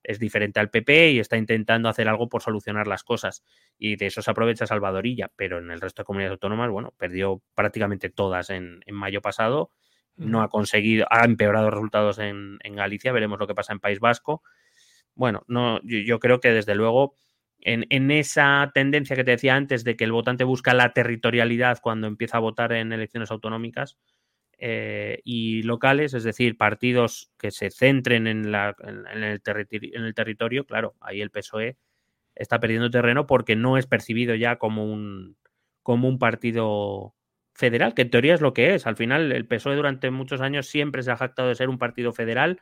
[0.02, 3.44] es diferente al PP y está intentando hacer algo por solucionar las cosas.
[3.78, 7.42] Y de eso se aprovecha Salvadorilla, pero en el resto de comunidades autónomas, bueno, perdió
[7.54, 9.70] prácticamente todas en, mayo pasado,
[10.16, 14.00] no ha conseguido, ha empeorado resultados en, en Galicia, veremos lo que pasa en País
[14.00, 14.42] Vasco
[15.18, 17.16] bueno, no, yo, creo que desde luego
[17.60, 22.06] en, esa tendencia que te decía antes de que el votante busca la territorialidad cuando
[22.06, 23.98] empieza a votar en elecciones autonómicas
[24.58, 29.42] eh, y locales, es decir, partidos que se centren en, el
[30.14, 31.76] territorio, claro, ahí el PSOE
[32.34, 35.36] está perdiendo terreno porque no es percibido ya como un,
[35.82, 37.14] como un partido
[37.54, 38.86] federal, que en teoría es lo que es.
[38.86, 42.12] Al final, el PSOE durante muchos años siempre se ha jactado de ser un partido
[42.12, 42.60] federal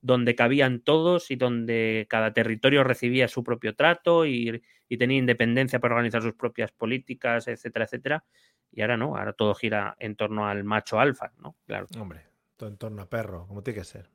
[0.00, 4.62] donde cabían todos y donde cada territorio recibía su propio trato y,
[4.98, 8.24] tenía independencia para organizar sus propias políticas, etcétera, etcétera.
[8.72, 11.56] Y ahora no, ahora todo gira en torno al macho alfa, ¿no?
[11.66, 11.86] Claro.
[11.98, 12.26] Hombre,
[12.56, 14.08] todo en torno a perro, como tiene que ser.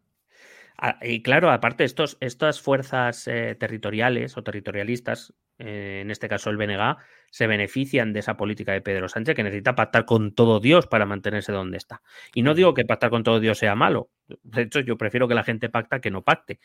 [0.78, 6.50] Ah, y claro, aparte, estos, estas fuerzas eh, territoriales o territorialistas, eh, en este caso
[6.50, 6.98] el BNG,
[7.30, 11.06] se benefician de esa política de Pedro Sánchez que necesita pactar con todo Dios para
[11.06, 12.02] mantenerse donde está.
[12.34, 14.10] Y no digo que pactar con todo Dios sea malo.
[14.44, 16.60] De hecho, yo prefiero que la gente pacta que no pacte.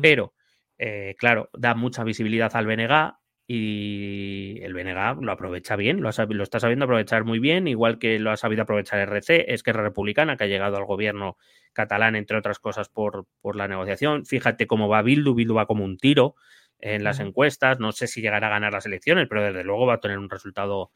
[0.00, 0.34] Pero,
[0.78, 3.14] eh, claro, da mucha visibilidad al BNG,
[3.46, 8.18] y el BNG lo aprovecha bien, lo, lo, está sabiendo aprovechar muy bien, igual que
[8.18, 11.36] lo ha sabido aprovechar RC, es que es Republicana, que ha llegado al gobierno
[11.74, 14.24] catalán, entre otras cosas, por, por la negociación.
[14.24, 16.36] Fíjate cómo va Bildu, Bildu va como un tiro
[16.84, 19.94] en las encuestas, no sé si llegará a ganar las elecciones, pero desde luego va
[19.94, 20.92] a tener un resultado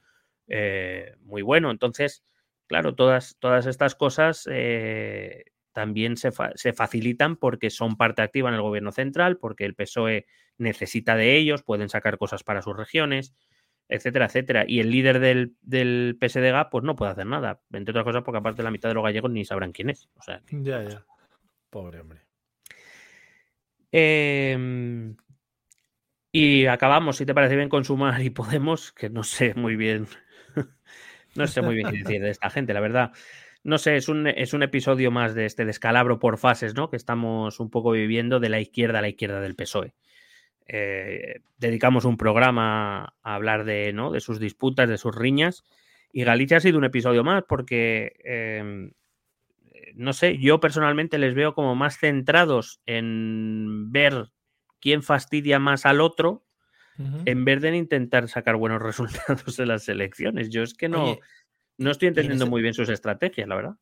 [0.47, 1.71] eh, muy bueno.
[1.71, 2.23] Entonces,
[2.67, 8.57] claro, todas, todas estas cosas eh, también se, se, facilitan porque son parte activa en
[8.57, 10.27] el gobierno central, porque el PSOE
[10.59, 13.35] necesita de ellos, pueden sacar cosas para sus regiones,
[13.89, 14.65] etcétera, etcétera.
[14.69, 18.39] Y el líder del, del PSDG, pues no puede hacer nada, entre otras cosas porque
[18.41, 20.11] aparte la mitad de los gallegos ni sabrán quién es.
[20.17, 21.07] O sea, ya, ya.
[21.71, 22.29] Pobre hombre.
[23.91, 25.17] Em,
[26.33, 30.07] y acabamos, si te parece bien, con Sumar y Podemos, que no sé muy bien,
[31.35, 33.13] no sé muy bien qué decir de esta gente, la verdad.
[33.65, 36.91] No sé, es un, es un episodio más de este descalabro por fases, ¿no?
[36.91, 39.95] Que estamos un poco viviendo de la izquierda a la izquierda del PSOE.
[40.69, 44.13] Eh, dedicamos un programa a hablar de, ¿no?
[44.13, 45.65] de sus disputas, de sus riñas.
[46.13, 48.93] Y Galicia ha sido un episodio más porque, em,
[49.95, 54.29] no sé, yo personalmente les veo como más centrados en ver
[54.81, 56.45] quién fastidia más al otro
[57.27, 60.51] en vez de intentar sacar buenos resultados en las elecciones.
[60.51, 61.19] Yo es que no,
[61.77, 63.77] no estoy entendiendo muy bien sus estrategias, la verdad.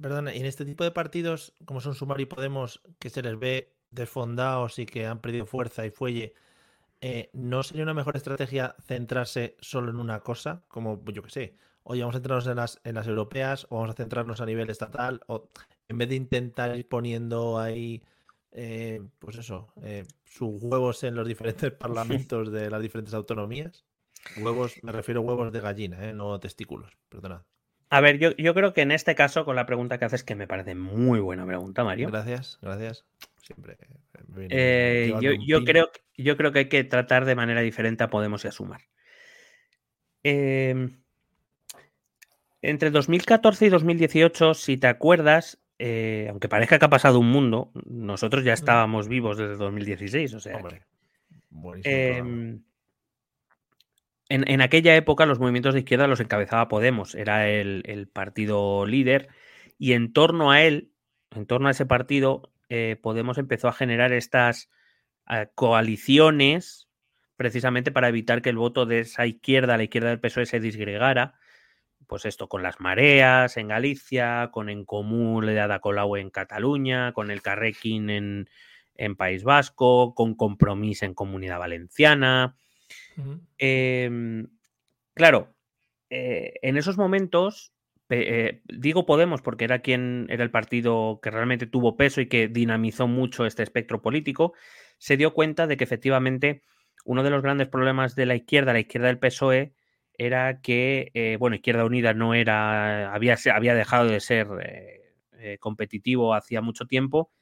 [0.00, 3.38] Perdona, y en este tipo de partidos, como son Sumar y Podemos, que se les
[3.38, 6.34] ve desfondados y que han perdido fuerza y fuelle,
[7.00, 10.62] eh, ¿no sería una mejor estrategia centrarse solo en una cosa?
[10.68, 13.90] Como, yo que sé, oye, vamos a centrarnos en las, en las europeas o vamos
[13.90, 15.48] a centrarnos a nivel estatal, o
[15.88, 18.02] en vez de intentar ir poniendo ahí,
[18.52, 23.84] eh, pues eso, eh, sus huevos en los diferentes parlamentos de las diferentes autonomías.
[24.36, 27.42] Huevos, me refiero a huevos de gallina, no testículos, perdonad.
[27.90, 30.34] A ver, yo, yo, creo que en este caso, con la pregunta que haces, que
[30.34, 32.08] me parece muy buena pregunta, Mario.
[32.08, 33.06] Gracias, gracias.
[33.40, 33.78] Siempre.
[34.50, 35.14] Eh,
[35.46, 38.52] yo, creo, yo creo que hay que tratar de manera diferente a Podemos y a
[38.52, 38.82] Sumar.
[40.22, 41.00] Em,
[42.60, 47.70] entre 2014 y 2018, si te acuerdas, eh, aunque parezca que ha pasado un mundo,
[47.86, 50.34] nosotros ya estábamos vivos desde 2016.
[50.34, 50.60] O sea,
[51.84, 52.62] em,
[54.28, 59.28] en, aquella época los movimientos de izquierda los encabezaba Podemos, era el, partido líder,
[59.78, 60.90] y en torno a él,
[61.30, 64.68] en torno a ese partido, eh, Podemos empezó a generar estas
[65.30, 66.88] eh, coaliciones
[67.36, 71.38] precisamente para evitar que el voto de esa izquierda, la izquierda del PSOE, se disgregara
[72.08, 75.80] pues esto, con las mareas en Galicia, con En Común de
[76.18, 78.50] en Cataluña, con el Carrequín en,
[78.94, 82.56] en País Vasco, con Compromís en Comunidad Valenciana.
[83.58, 84.48] Em,
[85.14, 85.54] claro,
[86.08, 87.72] eh, en esos momentos,
[88.08, 92.48] eh, digo Podemos porque era quien era el partido que realmente tuvo peso y que
[92.48, 94.54] dinamizó mucho este espectro político,
[94.96, 96.62] se dio cuenta de que efectivamente
[97.04, 99.74] uno de los grandes problemas de la izquierda, la izquierda del PSOE,
[100.18, 105.58] era que, eh, bueno, Izquierda Unida no era, había, había dejado de ser eh, eh,
[105.58, 107.32] competitivo hacía mucho tiempo,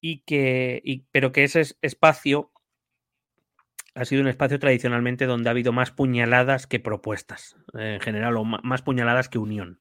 [0.00, 2.50] y que, pero que ese espacio
[3.94, 8.44] ha sido un espacio tradicionalmente donde ha habido más puñaladas que propuestas, en general, o
[8.44, 9.80] más puñaladas que unión.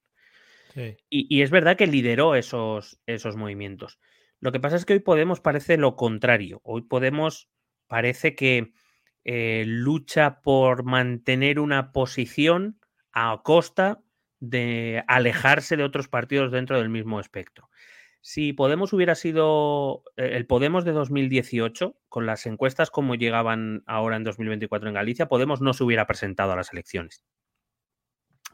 [1.10, 4.00] Y, es verdad que lideró esos, esos movimientos.
[4.40, 6.62] Lo que pasa es que hoy Podemos parece lo contrario.
[6.64, 7.50] Hoy Podemos
[7.88, 8.74] parece que
[9.24, 12.80] eh, lucha por mantener una posición
[13.12, 14.02] a costa
[14.40, 17.70] de alejarse de otros partidos dentro del mismo espectro.
[18.22, 24.16] Si Podemos hubiera sido eh, el Podemos de 2018, con las encuestas como llegaban ahora
[24.16, 27.24] en 2024 en Galicia, Podemos no se hubiera presentado a las elecciones.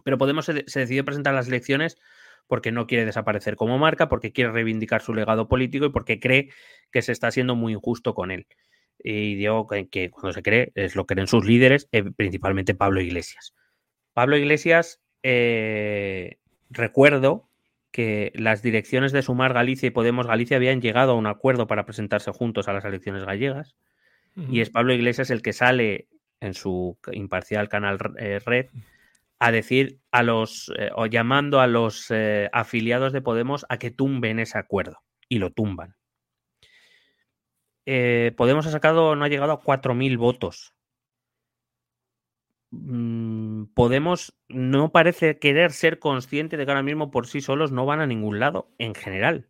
[0.04, 1.98] Pero Podemos se, se decidió presentar a las elecciones
[2.48, 6.50] porque no quiere desaparecer como marca, porque quiere reivindicar su legado político y porque cree
[6.92, 8.48] que se está siendo muy injusto con él
[9.00, 13.02] y digo que, cuando se cree es lo que creen sus líderes, eh, principalmente Pablo
[13.02, 13.54] Iglesias.
[14.14, 16.38] Pablo Iglesias, eh,
[16.70, 17.50] recuerdo
[17.92, 21.86] que las direcciones de Sumar Galicia y Podemos Galicia habían llegado a un acuerdo para
[21.86, 23.76] presentarse juntos a las elecciones gallegas
[24.52, 26.10] y es Pablo Iglesias el que sale
[26.42, 28.68] en su imparcial canal eh, Red
[29.40, 32.12] a decir a los o llamando a los
[32.52, 35.96] afiliados de Podemos a que tumben ese acuerdo y lo tumban.
[37.90, 40.74] Eh, Podemos ha sacado, no ha llegado a 4.000 votos.
[42.72, 47.86] Mm, Podemos no parece querer ser consciente de que ahora mismo por sí solos no
[47.86, 49.48] van a ningún lado, en general.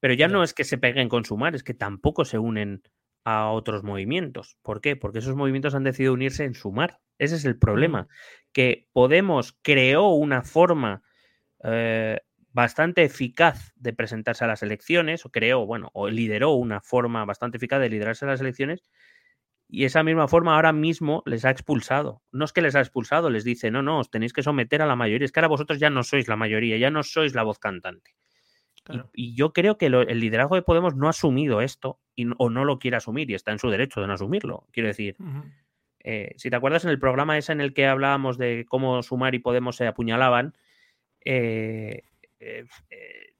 [0.00, 2.82] Pero ya no es que se peguen con Sumar, es que tampoco se unen
[3.24, 4.58] a otros movimientos.
[4.62, 4.96] ¿Por qué?
[4.96, 6.98] Porque esos movimientos han decidido unirse en Sumar.
[7.18, 8.08] Ese es el problema.
[8.52, 11.02] Que Podemos creó una forma
[11.62, 12.18] eh,
[12.56, 17.58] bastante eficaz de presentarse a las elecciones, o creó, bueno, o lideró una forma bastante
[17.58, 18.82] eficaz de liderarse a las elecciones,
[19.68, 22.22] y esa misma forma ahora mismo les ha expulsado.
[22.32, 24.86] No es que les ha expulsado, les dice, no, no, os tenéis que someter a
[24.86, 25.26] la mayoría.
[25.26, 28.14] Es que ahora vosotros ya no sois la mayoría, ya no sois la voz cantante.
[29.12, 32.64] Y, yo creo que el liderazgo de Podemos no ha asumido esto y, o no
[32.64, 34.66] lo quiere asumir y está en su derecho de no asumirlo.
[34.70, 35.16] Quiero decir,
[35.98, 39.34] eh, si te acuerdas en el programa ese en el que hablábamos de cómo Sumar
[39.34, 40.54] y Podemos se apuñalaban,
[41.22, 42.04] eh,
[42.40, 43.36] eh, eh,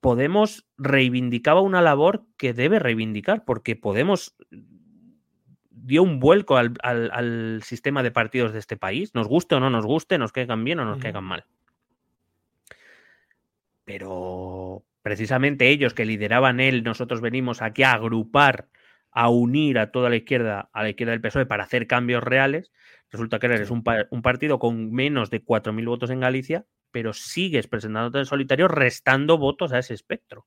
[0.00, 4.36] Podemos reivindicaba una labor que debe reivindicar, porque Podemos
[5.70, 9.86] dio un vuelco al, sistema de partidos de este país, nos guste o no nos
[9.86, 11.46] guste, nos caigan bien o nos caigan mal.
[13.84, 18.68] Pero precisamente ellos que lideraban él, nosotros venimos aquí a agrupar,
[19.12, 22.72] a unir a toda la izquierda, a la izquierda del PSOE para hacer cambios reales.
[23.10, 27.66] Resulta que eres un, un partido con menos de 4.000 votos en Galicia pero sigues
[27.66, 30.46] presentándote en solitario restando votos a ese espectro,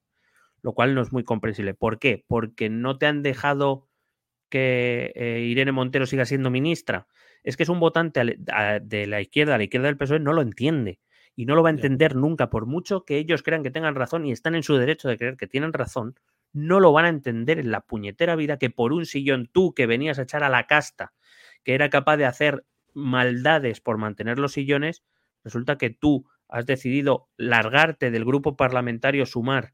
[0.61, 1.73] lo cual no es muy comprensible.
[1.73, 2.23] ¿Por qué?
[2.27, 3.89] Porque no te han dejado
[4.49, 7.07] que eh, Irene Montero siga siendo ministra.
[7.43, 10.41] Es que es un votante de la izquierda, a la izquierda del PSOE, no lo
[10.41, 10.99] entiende
[11.35, 14.25] y no lo va a entender nunca, por mucho que ellos crean que tengan razón
[14.25, 16.15] y están en su derecho de creer que tienen razón,
[16.53, 19.85] no lo van a entender en la puñetera vida que por un sillón tú que
[19.85, 21.13] venías a echar a la casta,
[21.63, 25.03] que era capaz de hacer maldades por mantener los sillones,
[25.43, 29.73] resulta que tú has decidido largarte del grupo parlamentario Sumar,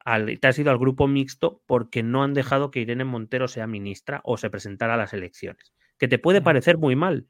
[0.00, 3.66] al, te has ido al grupo mixto porque no han dejado que Irene Montero sea
[3.66, 5.74] ministra o se presentara a las elecciones.
[5.98, 7.26] Que te puede parecer muy mal,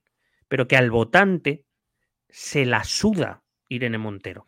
[0.49, 1.65] pero que al votante
[2.29, 4.47] se la suda Irene Montero.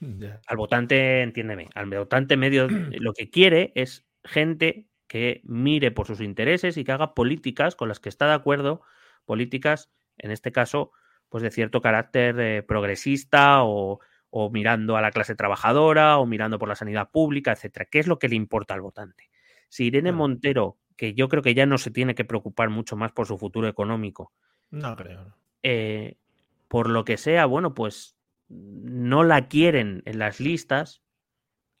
[0.46, 2.68] Al votante, entiéndeme, al votante medio
[2.98, 7.88] lo que quiere es gente que mire por sus intereses y que haga políticas con
[7.88, 8.80] las que está de acuerdo,
[9.26, 10.92] políticas, en este caso,
[11.34, 13.98] pues de cierto carácter eh, progresista o,
[14.52, 17.86] mirando a la clase trabajadora o mirando por la sanidad pública, etcétera.
[17.90, 19.30] ¿Qué es lo que le importa al votante?
[19.68, 23.10] Si Irene Montero, que yo creo que ya no se tiene que preocupar mucho más
[23.10, 24.32] por su futuro económico,
[24.70, 25.34] no creo.
[25.64, 26.18] Eh,
[26.68, 28.16] por lo que sea, bueno, pues
[28.48, 31.02] no la quieren en las listas,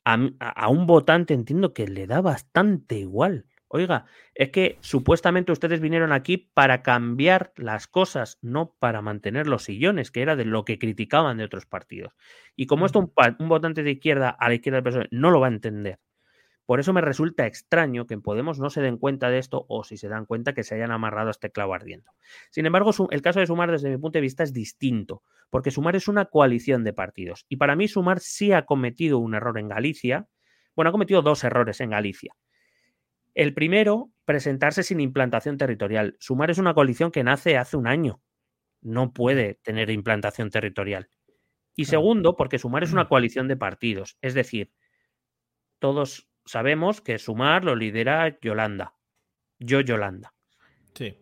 [0.04, 3.46] a, un votante entiendo que le da bastante igual.
[3.76, 4.04] Oiga,
[4.36, 10.12] es que supuestamente ustedes vinieron aquí para cambiar las cosas, no para mantener los sillones,
[10.12, 12.14] que era de lo que criticaban de otros partidos.
[12.54, 15.40] Y como esto un, un votante de izquierda a la izquierda del PSOE no lo
[15.40, 15.98] va a entender,
[16.66, 19.82] por eso me resulta extraño que en Podemos no se den cuenta de esto o
[19.82, 22.12] si se dan cuenta que se hayan amarrado a este clavo ardiendo.
[22.50, 25.96] Sin embargo, el caso de Sumar desde mi punto de vista es distinto, porque Sumar
[25.96, 27.44] es una coalición de partidos.
[27.48, 30.28] Y para mí Sumar sí ha cometido un error en Galicia.
[30.76, 32.36] Bueno, ha cometido dos errores en Galicia.
[33.34, 36.16] El primero, presentarse sin implantación territorial.
[36.20, 38.22] Sumar es una coalición que nace hace un año.
[38.80, 41.08] No puede tener implantación territorial.
[41.76, 44.16] Y segundo, porque Sumar es una coalición de partidos.
[44.20, 44.72] Es decir,
[45.80, 48.94] todos sabemos que Sumar lo lidera Yolanda.
[49.58, 50.34] Yo, Yolanda.
[50.94, 51.18] Sí.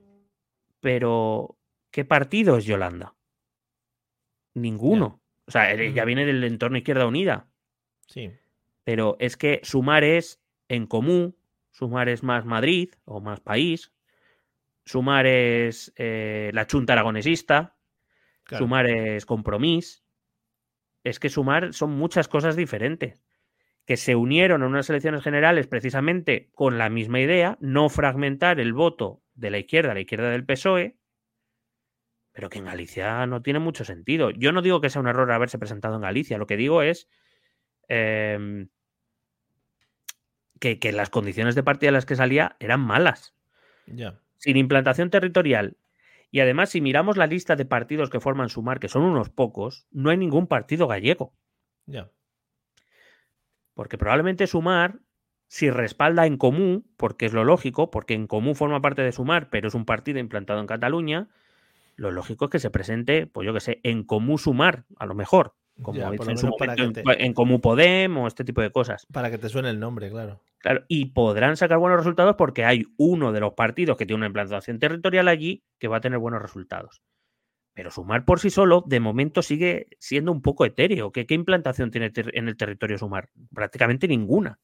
[0.81, 1.59] Pero,
[1.91, 3.15] ¿qué partido es Yolanda?
[4.55, 5.23] Ninguno.
[5.47, 7.49] O sea, ya viene del entorno Izquierda Unida.
[8.07, 8.33] Sí.
[8.85, 11.37] Pero es que Sumar es en común,
[11.73, 13.93] Sumar es más Madrid o más país,
[14.85, 17.77] Sumar es eh, la chunta aragonesista,
[18.49, 20.03] Sumar es compromiso.
[21.05, 23.21] Es que Sumar son muchas cosas diferentes
[23.87, 28.73] que se unieron en unas elecciones generales precisamente con la misma idea, no fragmentar el
[28.73, 30.97] voto de la izquierda a la izquierda del PSOE,
[32.33, 34.31] pero que en Galicia no tiene mucho sentido.
[34.31, 37.09] Yo no digo que sea un error haberse presentado en Galicia, lo que digo es
[37.89, 38.69] em,
[40.63, 43.35] que, las condiciones de partida en las que salía eran malas.
[44.39, 45.77] Sin implantación territorial.
[46.31, 49.87] Y además, si miramos la lista de partidos que forman Sumar, que son unos pocos,
[49.91, 51.35] no hay ningún partido gallego.
[51.87, 52.11] Ya.
[53.75, 55.01] Porque probablemente Sumar,
[55.49, 59.51] si respalda en común, porque es lo lógico, porque en común forma parte de Sumar,
[59.51, 61.29] pero es un partido implantado en Cataluña,
[61.97, 65.15] lo lógico es que se presente, pues yo que sé, en común Sumar, a lo
[65.15, 65.55] mejor.
[65.81, 69.07] Como en, su en común Podemos, este tipo de cosas.
[69.11, 70.41] Para que te suene el nombre, claro.
[70.59, 74.27] Claro, y podrán sacar buenos resultados porque hay uno de los partidos que tiene una
[74.27, 77.03] implantación territorial allí que va a tener buenos resultados.
[77.75, 81.11] Pero sumar por sí solo, de momento, sigue siendo un poco etéreo.
[81.11, 83.31] ¿Qué, qué implantación tiene en el territorio sumar?
[83.53, 84.61] Prácticamente ninguna.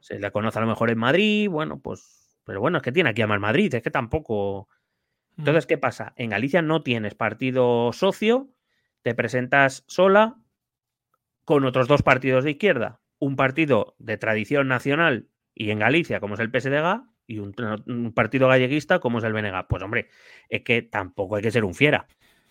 [0.00, 2.38] Se la conoce a lo mejor en Madrid, bueno, pues.
[2.44, 4.68] Pero bueno, es que tiene aquí a mal Madrid, es que tampoco.
[5.36, 5.42] Mm.
[5.42, 6.12] Entonces, ¿qué pasa?
[6.16, 8.48] En Galicia no tienes partido socio,
[9.02, 10.36] te presentas sola
[11.44, 13.00] con otros dos partidos de izquierda.
[13.18, 17.54] Un partido de tradición nacional y en Galicia, como es el PSDG, y un,
[17.86, 19.66] un partido galleguista como es el BNG.
[19.68, 20.08] Pues hombre,
[20.48, 22.06] es que tampoco hay que ser un fiera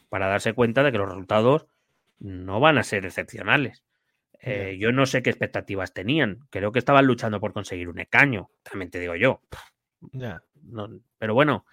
[0.10, 1.68] para darse cuenta de que los resultados
[2.20, 3.84] no van a ser excepcionales.
[4.42, 6.48] Eh, yo no sé qué expectativas tenían.
[6.50, 9.42] Creo que estaban luchando por conseguir un escaño, también te digo yo.
[11.18, 11.66] pero bueno,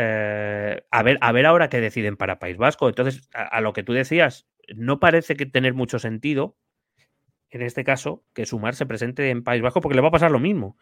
[0.00, 2.88] eh, a, ver, a ver ahora qué deciden para País Vasco.
[2.88, 6.56] Entonces, a, lo que tú decías, no parece que tener mucho sentido,
[7.50, 10.30] en este caso, que Sumar se presente en País Vasco, porque le va a pasar
[10.30, 10.76] lo mismo.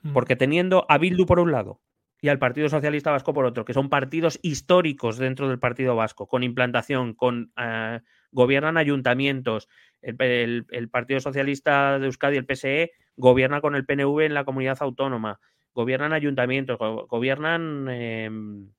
[0.00, 0.14] Mm.
[0.14, 1.82] Porque teniendo a Bildu por un lado
[2.22, 6.26] y al Partido Socialista Vasco por otro, que son partidos históricos dentro del Partido Vasco,
[6.26, 8.00] con implantación, con eh,
[8.30, 9.68] gobiernan ayuntamientos.
[10.00, 15.38] El, Partido Socialista de Euskadi, el PSE, gobierna con el PNV en la comunidad autónoma,
[15.74, 16.78] gobiernan ayuntamientos,
[17.08, 18.72] gobiernan em,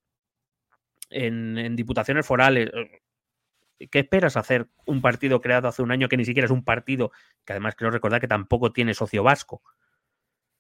[1.09, 2.71] en, diputaciones forales.
[3.91, 7.11] ¿Qué esperas hacer un partido creado hace un año que ni siquiera es un partido,
[7.43, 9.61] que además quiero recordar que tampoco tiene socio vasco?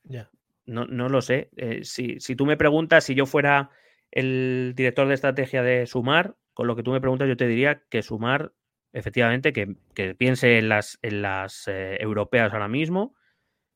[0.03, 0.29] Ya.
[0.65, 1.49] No, no lo sé.
[1.55, 3.69] Eh, si, tú me preguntas si yo fuera
[4.11, 7.83] el director de estrategia de Sumar, con lo que tú me preguntas, yo te diría
[7.89, 8.53] que Sumar,
[8.91, 13.15] efectivamente, que, piense en las, en las eh, europeas ahora mismo,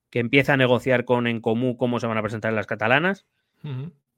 [0.09, 3.27] que empiece a negociar con En Comú cómo se van a presentar en las catalanas.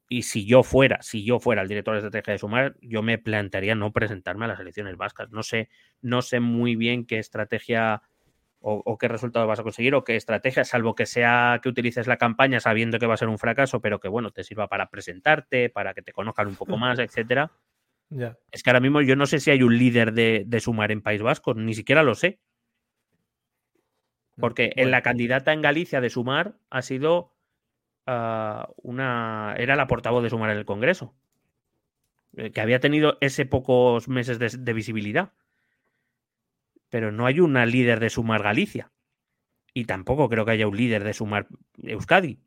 [0.07, 3.17] Y si yo fuera, si yo fuera el director de estrategia de Sumar, yo me
[3.17, 5.31] plantearía no presentarme a las elecciones vascas.
[5.31, 5.69] No sé,
[6.01, 8.01] no sé muy bien qué estrategia
[8.63, 12.17] o, qué resultado vas a conseguir o qué estrategia, salvo que sea que utilices la
[12.17, 15.69] campaña sabiendo que va a ser un fracaso, pero que bueno, te sirva para presentarte,
[15.69, 17.51] para que te conozcan un poco más, etcétera.
[18.51, 21.21] Es que ahora mismo yo no sé si hay un líder de, Sumar en País
[21.21, 22.39] Vasco, ni siquiera lo sé.
[24.39, 27.35] Porque en la candidata en Galicia de Sumar ha sido
[28.07, 29.55] ah, una.
[29.57, 31.15] Era la portavoz de Sumar en el Congreso.
[32.37, 35.33] Eh, que había tenido ese pocos meses de visibilidad
[36.91, 38.91] pero no hay una líder de Sumar Galicia.
[39.73, 41.47] Y tampoco creo que haya un líder de Sumar
[41.81, 42.43] Euskadi.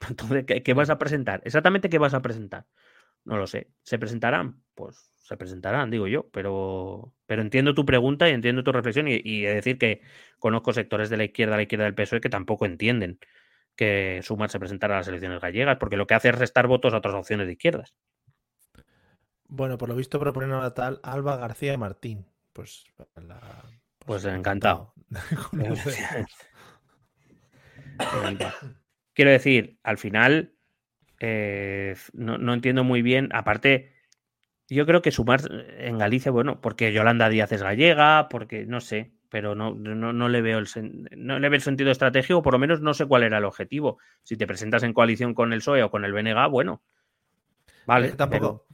[0.08, 1.42] Entonces, ¿qué, vas a presentar?
[1.44, 2.66] Exactamente qué vas a presentar.
[3.24, 3.72] No lo sé.
[3.82, 4.61] ¿Se presentarán?
[4.74, 9.20] Pues se presentarán, digo yo, pero, pero entiendo tu pregunta y entiendo tu reflexión y,
[9.22, 10.02] y decir que
[10.38, 13.18] conozco sectores de la izquierda, a la izquierda del PSOE que tampoco entienden
[13.76, 16.92] que Sumar se presentara a las elecciones gallegas, porque lo que hace es restar votos
[16.94, 17.94] a otras opciones de izquierdas.
[19.48, 22.26] Bueno, por lo visto proponen a tal Alba García Martín.
[22.52, 22.84] Pues,
[24.06, 24.94] pues, encantado.
[29.14, 30.54] Quiero decir, al final,
[31.20, 33.28] eh, no, no, entiendo muy bien.
[33.32, 33.92] Aparte,
[34.72, 35.40] yo creo que sumar
[35.78, 40.42] en Galicia, bueno, porque Yolanda Díaz es gallega, porque no sé, pero no, no, le
[40.42, 40.68] veo el
[41.16, 43.98] no le veo el sentido estratégico, por lo menos no sé cuál era el objetivo.
[44.22, 46.82] Si te presentas en coalición con el PSOE o con el BNG, bueno.
[47.86, 48.12] Vale.
[48.12, 48.66] tampoco,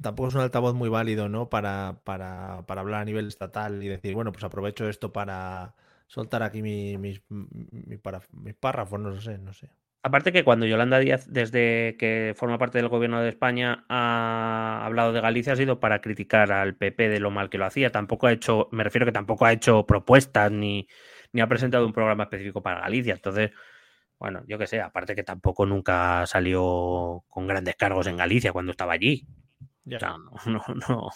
[0.00, 1.48] tampoco es un altavoz muy válido, ¿no?
[1.48, 5.74] Para, para, para, hablar a nivel estatal y decir, bueno, pues aprovecho esto para
[6.06, 9.70] soltar aquí mis, mis, mis párrafos, no sé, no sé.
[10.06, 15.14] Aparte que cuando Yolanda Díaz, desde que forma parte del gobierno de España, ha hablado
[15.14, 17.90] de Galicia, ha sido para criticar al PP de lo mal que lo hacía.
[17.90, 20.86] Tampoco ha hecho, me refiero que tampoco ha hecho propuestas ni,
[21.32, 23.14] ni ha presentado un programa específico para Galicia.
[23.14, 23.52] Entonces,
[24.18, 28.72] bueno, yo qué sé, aparte que tampoco nunca salió con grandes cargos en Galicia cuando
[28.72, 29.26] estaba allí.
[29.86, 30.16] O sea,
[30.46, 31.10] no, no,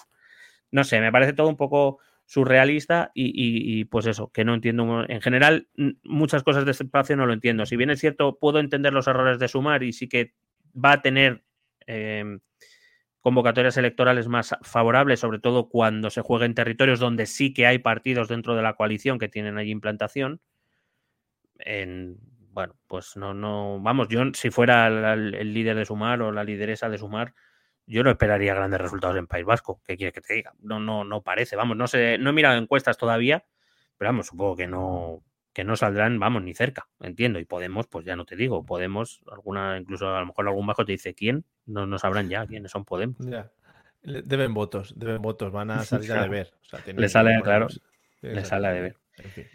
[0.70, 1.98] no sé, me parece todo un poco
[2.28, 5.02] surrealista y, pues eso, que no entiendo.
[5.08, 5.66] En general,
[6.02, 7.64] muchas cosas de este espacio no lo entiendo.
[7.64, 10.34] Si bien es cierto, puedo entender los errores de sumar y sí que
[10.76, 11.42] va a tener
[11.86, 12.40] em,
[13.22, 17.78] convocatorias electorales más favorables, sobre todo cuando se juegue en territorios donde sí que hay
[17.78, 20.42] partidos dentro de la coalición que tienen allí implantación.
[21.60, 22.18] En,
[22.52, 26.90] bueno, pues no, no, vamos, yo si fuera el líder de Sumar o la lideresa
[26.90, 27.32] de Sumar,
[27.88, 29.80] yo no esperaría grandes resultados en País Vasco.
[29.84, 30.52] ¿Qué quiere que te diga?
[30.60, 31.56] No, no, no parece.
[31.56, 33.44] Vamos, no sé, no he mirado encuestas todavía,
[33.96, 35.22] pero vamos, supongo que no,
[35.54, 37.38] que no saldrán, vamos, ni cerca, entiendo.
[37.38, 40.84] Y Podemos, pues ya no te digo, Podemos, alguna, incluso a lo mejor algún bajo
[40.84, 43.16] te dice quién, no, no sabrán ya quiénes son Podemos.
[43.20, 43.50] Ya.
[44.02, 46.52] Deben votos, deben votos, van a salir a deber.
[46.94, 47.68] le sale, claro,
[48.20, 48.96] le sale a deber.
[49.16, 49.46] En fin.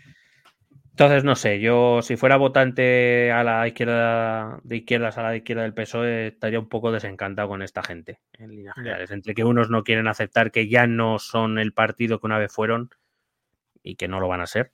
[0.93, 5.63] Entonces, no sé, yo si fuera votante a la izquierda, de izquierdas a la izquierda
[5.63, 9.09] del PSOE, estaría un poco desencantado con esta gente, en líneas generales.
[9.09, 12.53] Entre que unos no quieren aceptar que ya no son el partido que una vez
[12.53, 12.91] fueron
[13.81, 14.71] y que no lo van a ser,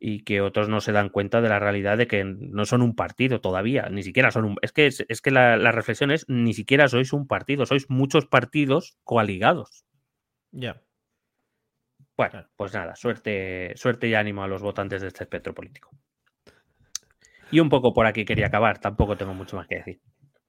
[0.00, 2.96] y que otros no se dan cuenta de la realidad de que no son un
[2.96, 4.56] partido todavía, ni siquiera son un...
[4.62, 8.26] Es que, es, que la, la, reflexión es, ni siquiera sois un partido, sois muchos
[8.26, 9.84] partidos coaligados.
[10.50, 10.82] Ya.
[12.18, 15.90] Bueno, pues nada, suerte, suerte y ánimo a los votantes de este espectro político.
[17.52, 20.00] Y un poco por aquí quería acabar, tampoco tengo mucho más que decir.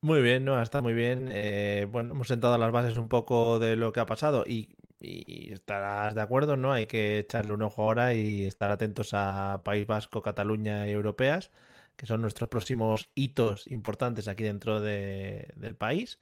[0.02, 1.30] Muy bien, no, está muy bien.
[1.32, 6.16] Eh, bueno, hemos sentado las bases un poco de lo que ha pasado y, estarás
[6.16, 6.74] de acuerdo, ¿no?
[6.74, 11.52] Hay que echarle un ojo ahora y estar atentos a País Vasco, Cataluña y Europeas,
[11.96, 16.20] que son nuestros próximos hitos importantes aquí dentro del país,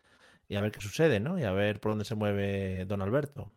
[0.49, 1.39] y a ver qué sucede, ¿no?
[1.39, 3.49] Y a ver por dónde se mueve don Alberto.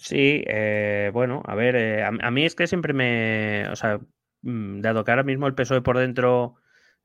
[0.00, 4.00] Sí, eh, bueno, a ver, eh, a, mí es que siempre me, o sea,
[4.40, 6.54] mm, dado que ahora mismo el PSOE por dentro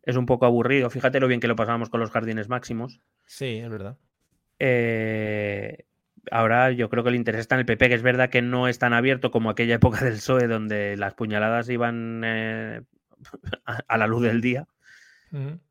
[0.04, 3.02] es un poco aburrido, fíjate lo bien que lo pasábamos con los jardines máximos.
[3.26, 3.98] Sí, es verdad.
[4.60, 5.84] Eh,
[6.32, 8.70] ahora yo creo que el interés está en el PP, que es verdad que no
[8.70, 12.24] es tan abierto como aquella época del PSOE donde las puñaladas iban
[13.66, 14.70] a la luz del día.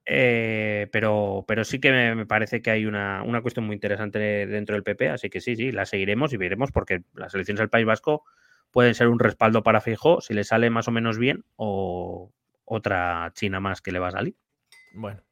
[0.07, 4.83] Eh, pero, pero sí que me, parece que hay una, cuestión muy interesante dentro del
[4.83, 8.25] PP, así que sí, sí, la seguiremos y veremos porque las elecciones del País Vasco
[8.71, 12.33] pueden ser un respaldo para Fijo si le sale más o menos bien o
[12.65, 14.37] otra China más que le va a salir.
[14.93, 15.23] Bueno,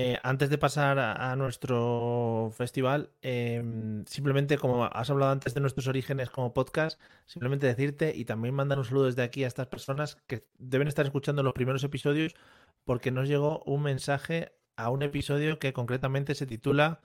[0.00, 5.88] eh, antes de pasar a, nuestro festival, em, simplemente como has hablado antes de nuestros
[5.88, 10.14] orígenes como podcast, simplemente decirte y también mandar un saludo desde aquí a estas personas
[10.28, 12.36] que deben estar escuchando los primeros episodios
[12.84, 17.00] porque nos llegó un mensaje a un episodio que concretamente se titula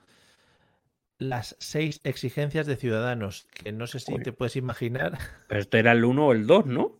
[1.17, 5.17] Las seis exigencias de Ciudadanos, que no sé si te puedes imaginar.
[5.47, 6.95] Pero esto era el 1 o el 2, ¿no?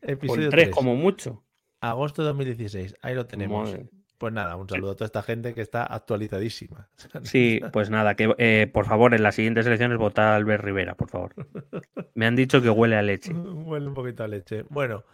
[0.00, 1.44] Episodio 3, como mucho.
[1.82, 3.76] Agosto de 2016, ahí lo tenemos.
[4.18, 6.88] Pues nada, un saludo a toda esta gente que está actualizadísima.
[7.22, 10.94] Sí, pues nada, que eh, por favor en las siguientes elecciones vota a Albert Rivera,
[10.94, 11.34] por favor.
[12.14, 13.32] Me han dicho que huele a leche.
[13.34, 14.64] Huele un poquito a leche.
[14.68, 15.04] Bueno,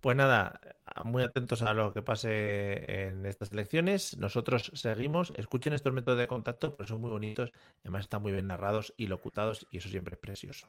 [0.00, 0.60] pues nada,
[1.04, 4.16] muy atentos a lo que pase en estas elecciones.
[4.18, 5.32] Nosotros seguimos.
[5.36, 7.52] Escuchen estos métodos de contacto, porque son muy bonitos.
[7.82, 10.68] Además, están muy bien narrados y locutados, y eso siempre es precioso.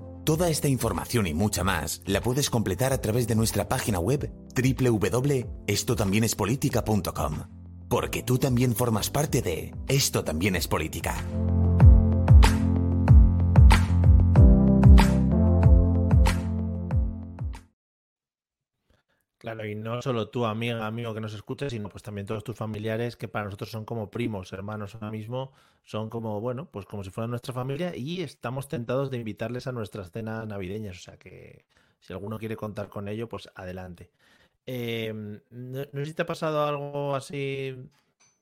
[0.23, 4.31] Toda esta información y mucha más la puedes completar a través de nuestra página web
[4.55, 7.37] www.estotambiénespolitica.com.
[7.89, 11.15] Porque tú también formas parte de Esto también es política.
[19.41, 22.55] Claro, y no solo tú, amiga, amigo que nos escuches, sino pues también todos tus
[22.55, 25.51] familiares que para nosotros son como primos, hermanos ahora mismo,
[25.83, 29.71] son como, bueno, pues como si fueran nuestra familia y estamos tentados de invitarles a
[29.71, 30.97] nuestras cenas navideñas.
[30.97, 31.65] O sea que
[32.01, 34.11] si alguno quiere contar con ello, pues adelante.
[34.67, 37.75] Em, no, no sé si te ha pasado algo así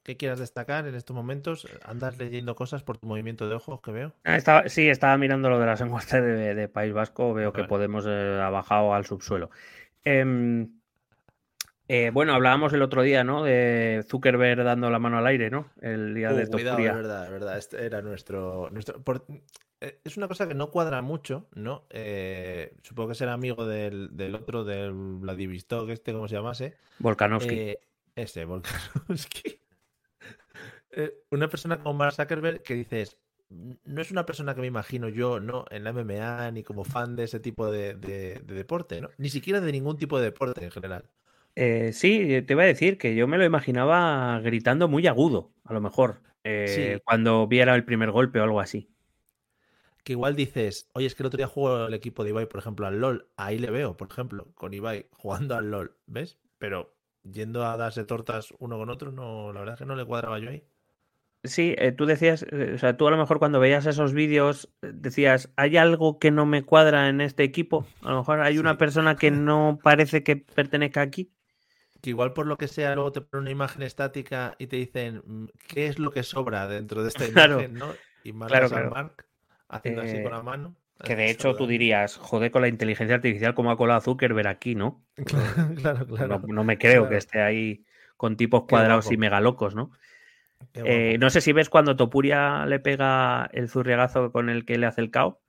[0.04, 1.68] que quieras destacar en estos momentos.
[1.86, 4.14] ¿Andas leyendo cosas por tu movimiento de ojos que veo?
[4.24, 7.34] Ah, estaba- sí, estaba mirando lo de las encuestas de, de País Vasco.
[7.34, 7.64] Veo que.
[7.64, 9.50] Podemos eh, ha bajado al subsuelo.
[10.04, 10.79] Em,
[11.90, 13.44] eh, bueno, hablábamos el otro día, ¿no?
[13.44, 15.70] De Zuckerberg dando la mano al aire, ¿no?
[15.82, 16.92] El día de Uh, cuidado, Topuria.
[16.92, 17.58] es verdad, es verdad.
[17.58, 18.70] Este era nuestro.
[18.72, 19.26] nuestro por-
[19.82, 21.86] eh, es una cosa que no cuadra mucho, ¿no?
[21.90, 26.76] Eh, supongo que será amigo del, del otro, del Vladivostok, este, como se llamase.
[27.00, 27.76] Volkanovski.
[28.16, 29.60] Ese, Volkanovski.
[31.32, 33.18] Una persona como Mark Zuckerberg que dices,
[33.52, 35.66] "N- no es una persona que me imagino yo, ¿no?
[35.70, 39.10] En la MMA, ni como fan de ese tipo de, de- de deporte, ¿no?
[39.18, 41.06] Ni siquiera de ningún tipo de deporte en general.
[41.56, 45.74] Eh, sí, te iba a decir que yo me lo imaginaba gritando muy agudo, a
[45.74, 47.02] lo mejor, eh, Sí.
[47.06, 48.90] cuando viera el primer golpe o algo así.
[50.04, 52.60] Que igual dices, oye, es que el otro día jugó el equipo de Ibai, por
[52.60, 53.30] ejemplo, al LOL.
[53.36, 56.40] Ahí le veo, por ejemplo, con Ibai jugando al LOL, ¿ves?
[56.58, 60.06] Pero yendo a darse tortas uno con otro, no, la verdad es que no le
[60.06, 60.64] cuadraba yo ahí.
[61.44, 64.70] Sí, eh, tú decías, eh, o sea, tú a lo mejor cuando veías esos vídeos
[64.82, 67.86] eh, decías, ¿hay algo que no me cuadra en este equipo?
[68.02, 71.32] A lo mejor hay una persona que no parece que pertenezca aquí.
[72.02, 75.22] Que igual por lo que sea, luego te ponen una imagen estática y te dicen
[75.26, 77.56] mm, qué es lo que sobra dentro de esta Claro.
[77.56, 77.94] imagen, ¿no?
[78.24, 78.92] Y Claro, claro.
[78.92, 79.26] Mark
[79.68, 80.76] haciendo así Eh, con la mano.
[81.04, 84.76] Que de hecho tú dirías, joder, con la inteligencia artificial, ¿cómo ha colado Zuckerberg aquí,
[84.76, 85.06] no?
[85.82, 86.40] claro, claro.
[86.40, 87.18] No, no me creo que claro.
[87.18, 87.86] esté ahí
[88.18, 89.92] con tipos cuadrados y megalocos, ¿no?
[90.74, 94.88] Eh, no sé si ves cuando Topuria le pega el zurriagazo con el que le
[94.88, 95.42] hace el cao,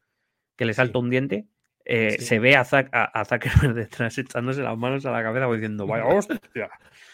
[0.56, 1.02] que le salta Sí.
[1.04, 1.46] un diente.
[1.90, 2.24] Eh, Sí.
[2.24, 5.86] Se ve a, Zac- a, a Zuckerberg detrás echándose las manos a la cabeza diciendo,
[5.86, 6.40] vaya hostia.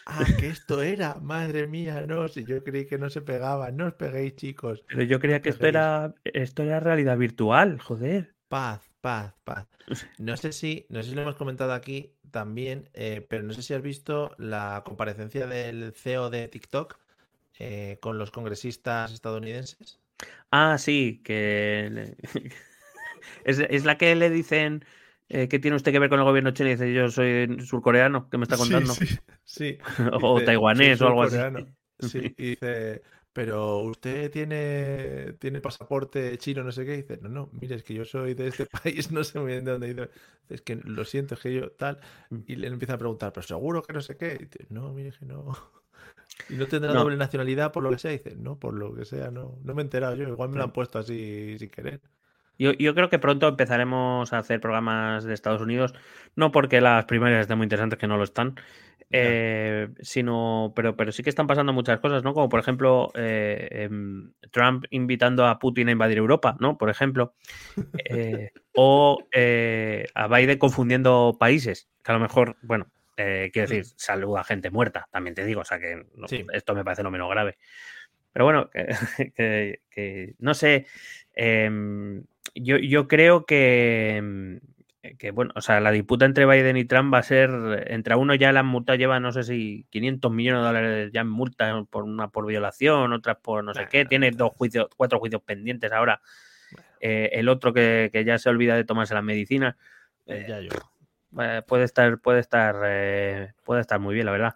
[0.09, 3.86] Ah, que esto era, madre mía, no, si yo creí que no se pegaba, no
[3.86, 4.85] os peguéis, chicos.
[4.86, 8.35] Pero yo creía que esto era, esto era realidad virtual, joder.
[8.48, 9.66] Paz, paz, paz.
[10.19, 13.62] No sé si, no sé si lo hemos comentado aquí también, eh, pero no sé
[13.62, 16.97] si has visto la comparecencia del CEO de TikTok
[17.59, 19.98] eh, con los congresistas estadounidenses.
[20.51, 22.16] Ah, sí, que
[23.44, 24.85] es, es la que le dicen
[25.28, 28.28] eh, que tiene usted que ver con el gobierno chino y dice yo soy surcoreano,
[28.31, 28.97] ¿qué me está contando?
[28.97, 29.78] Sí, sí, sí.
[30.23, 31.39] o Dice, taiwanés "Soy o algo así.
[31.48, 31.74] surcoreano".
[31.98, 36.94] Sí, y dice, pero usted tiene, tiene pasaporte chino, no sé qué.
[36.94, 39.53] Y dice, no, no, mire, es que yo soy de este país, no sé muy
[39.53, 39.89] bien de dónde.
[39.94, 40.11] Dice,
[40.48, 41.98] es que lo siento, es que yo tal.
[42.31, 42.43] Mm.
[42.47, 44.36] Y le empieza a preguntar, pero seguro que no sé qué.
[44.40, 45.57] Y dice, no, mire que no.
[46.48, 46.94] Y no tendrá No.
[46.94, 48.12] doble nacionalidad por lo que sea.
[48.12, 49.59] Y dice, no, por lo que sea, no.
[49.65, 50.28] No me he enterado yo.
[50.28, 52.01] Igual me lo han puesto así sin querer.
[52.59, 55.95] Yo, yo creo que pronto empezaremos a hacer programas de Estados Unidos,
[56.37, 58.55] no porque las primarias estén muy interesantes, que no lo están,
[59.11, 62.35] eh, sino, pero, pero sí que están pasando muchas cosas, ¿no?
[62.35, 66.77] Como por ejemplo eh, em, Trump invitando a Putin a invadir Europa, ¿no?
[66.78, 67.35] Por ejemplo.
[68.09, 69.19] Eh, o
[70.15, 74.70] a Biden confundiendo países, que a lo mejor, bueno, eh, quiero decir, saluda a gente
[74.70, 76.45] muerta, también te digo, o sea que no- Sí.
[76.53, 77.57] esto me parece lo menos grave.
[78.33, 78.69] Pero bueno,
[79.33, 80.87] que, que- que no sé,
[81.35, 82.23] em,
[82.57, 84.61] yo, yo creo que, em,
[85.19, 87.51] que, bueno, o sea, la disputa entre Biden y Trump va a ser,
[87.89, 91.28] entre uno ya la multa lleva, no sé si 500 millones de dólares ya en
[91.28, 95.43] multa por una por violación, otras por no sé qué, tiene dos juicios, cuatro juicios
[95.43, 96.20] pendientes ahora.
[97.01, 99.77] Eh, el otro que, que ya se olvida de tomarse la medicina.
[100.24, 100.70] El Eh, Yayo.
[101.41, 104.55] eh, puede estar, puede estar, eh, puede estar muy bien, la verdad.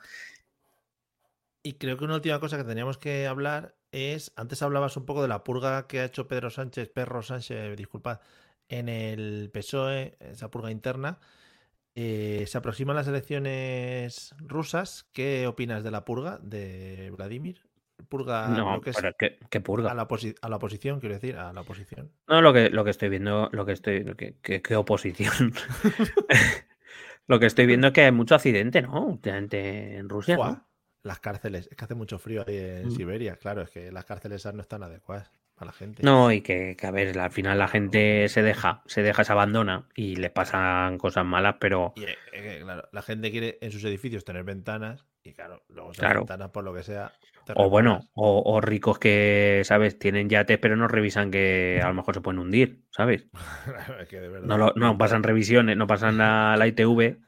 [1.63, 5.23] Y creo que una última cosa que teníamos que hablar es, antes hablabas un poco
[5.23, 8.21] de la purga que ha hecho Pedro Sánchez, Perro Sánchez, disculpad,
[8.69, 11.19] en el PSOE, esa purga interna.
[11.97, 15.09] Eh, se aproximan las elecciones rusas.
[15.13, 17.63] ¿Qué opinas de la purga de Vladimir?
[18.09, 19.91] Purga no, que es qué, qué purga.
[19.91, 22.11] a la, posi- a la oposición, quiero decir, a la oposición.
[22.29, 25.53] No, lo que, lo que estoy viendo, lo que estoy, lo que, que- qué oposición.
[27.27, 29.19] lo que estoy viendo es que hay mucho accidente, ¿no?
[29.25, 30.67] En Rusia, ¿no?
[31.03, 32.91] Las cárceles, es que hace mucho frío ahí en Mm.
[32.91, 36.03] Siberia, claro, es que las cárceles esas no están adecuadas a la gente.
[36.03, 39.33] No, y que, que, a ver, al final la gente se deja, se deja, se
[39.33, 43.85] abandona y le pasan cosas malas, pero Y eh, claro, la gente quiere en sus
[43.85, 46.21] edificios tener ventanas y claro, luego esas Claro.
[46.21, 47.13] ventanas por lo que sea.
[47.57, 49.99] O bueno, o, o ricos que, ¿sabes?
[49.99, 53.27] Tienen yates, pero no revisan que a lo mejor se pueden hundir, ¿sabes?
[54.01, 54.49] Es que de verdad.
[54.49, 57.19] No, lo- no pasan revisiones, no pasan la, la ITV,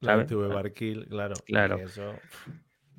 [0.00, 0.26] La ¿sabes?
[0.26, 1.34] ITV Barquil, claro.
[1.46, 1.76] Claro.
[1.76, 2.14] eso-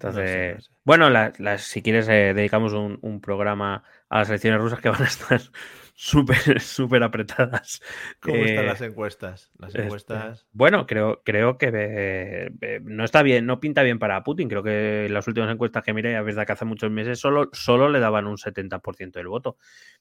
[0.10, 0.70] Entonces, no sé.
[0.84, 4.90] bueno, la- las- si quieres, eh, dedicamos un, un programa a las elecciones rusas que
[4.90, 5.40] van a estar
[5.96, 7.82] súper, súper apretadas.
[8.22, 9.52] ¿Cómo están Eh, las encuestas?
[9.60, 10.48] Las este, encuestas.
[10.52, 14.50] bueno, creo, creo que eh, no está bien, no pinta bien para Putin.
[14.50, 17.90] Creo que las últimas encuestas que miré, a verdad que hace muchos meses, solo, solo
[17.90, 19.58] le daban un 70% del voto.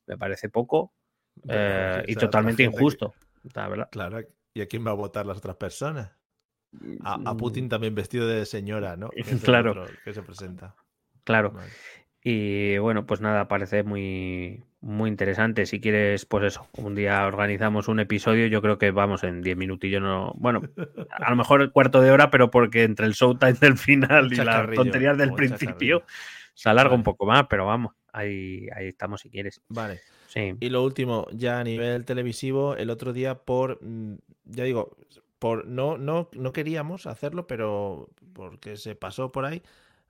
[0.07, 0.93] Me parece poco
[2.07, 3.15] y totalmente que- injusto.
[3.55, 3.89] La verdad.
[3.91, 4.21] Claro,
[4.55, 6.11] ¿y a quién va a votar las otras personas?
[7.05, 9.11] A, a Mm, Putin también vestido de señora, ¿no?
[9.15, 9.73] Que Claro.
[9.73, 10.75] otro que se presenta.
[11.25, 11.53] Claro.
[11.53, 11.71] Vale.
[12.23, 15.65] Y bueno, pues nada, parece muy, muy interesante.
[15.65, 18.47] Si quieres, pues eso, un día organizamos un episodio.
[18.47, 20.33] Yo creo que vamos en 10 minutillos, no.
[20.37, 20.61] Bueno,
[21.11, 24.37] a lo mejor el cuarto de hora, pero porque entre el showtime del final y
[24.37, 26.03] las tonterías del principio
[26.53, 29.63] se alarga un poco más, pero vamos, ahí, ahí estamos si quieres.
[29.69, 30.01] Vale.
[30.27, 30.55] Sí.
[30.61, 34.95] Y lo último, ya a nivel televisivo, el otro día por, mm, ya digo,
[35.41, 39.63] por no, no, no queríamos hacerlo, pero porque se pasó por ahí,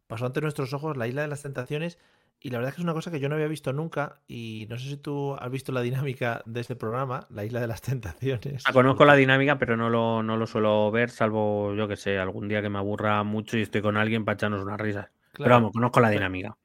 [0.07, 1.99] pasó ante nuestros ojos la Isla de las Tentaciones
[2.43, 4.67] y la verdad es que es una cosa que yo no había visto nunca y
[4.69, 7.81] no sé si tú has visto la dinámica de este programa, la Isla de las
[7.83, 8.65] Tentaciones.
[8.67, 12.19] Ah, conozco la dinámica, pero no lo, no lo suelo ver, salvo, yo que sé,
[12.19, 15.07] algún día que me aburra mucho y estoy con alguien para echarnos unas risas.
[15.33, 16.57] Pero Claro, vamos, conozco la Pero- dinámica.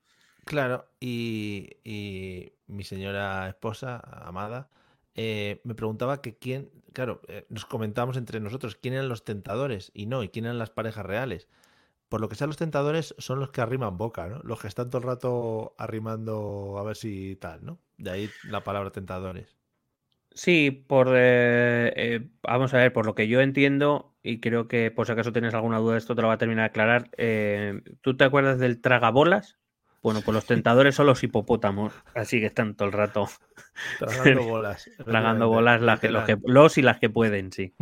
[0.46, 4.70] Claro, y, y mi señora esposa, amada,
[5.16, 9.92] eh, me preguntaba que quién, claro, eh, nos comentábamos entre nosotros quién eran los tentadores
[9.94, 11.48] y no, y quién eran las parejas reales.
[12.10, 14.40] Por lo que sean los tentadores son los que arriman boca, ¿no?
[14.44, 17.80] Los que están todo el rato arrimando a ver si tal, ¿no?
[17.98, 19.58] De ahí la palabra tentadores.
[20.32, 24.92] Sí, por eh, eh, vamos a ver, por lo que yo entiendo, y creo que
[24.92, 27.12] por si acaso tienes alguna duda, esto te lo va a terminar de aclarar.
[28.02, 29.58] ¿tú te acuerdas del tragabolas?
[30.06, 33.28] Bueno, pues los tentadores son los hipopótamos, así que están todo el rato
[34.00, 34.88] Tragando bolas.
[35.04, 37.74] tragando bolas las que- los, que, los y las que pueden, sí.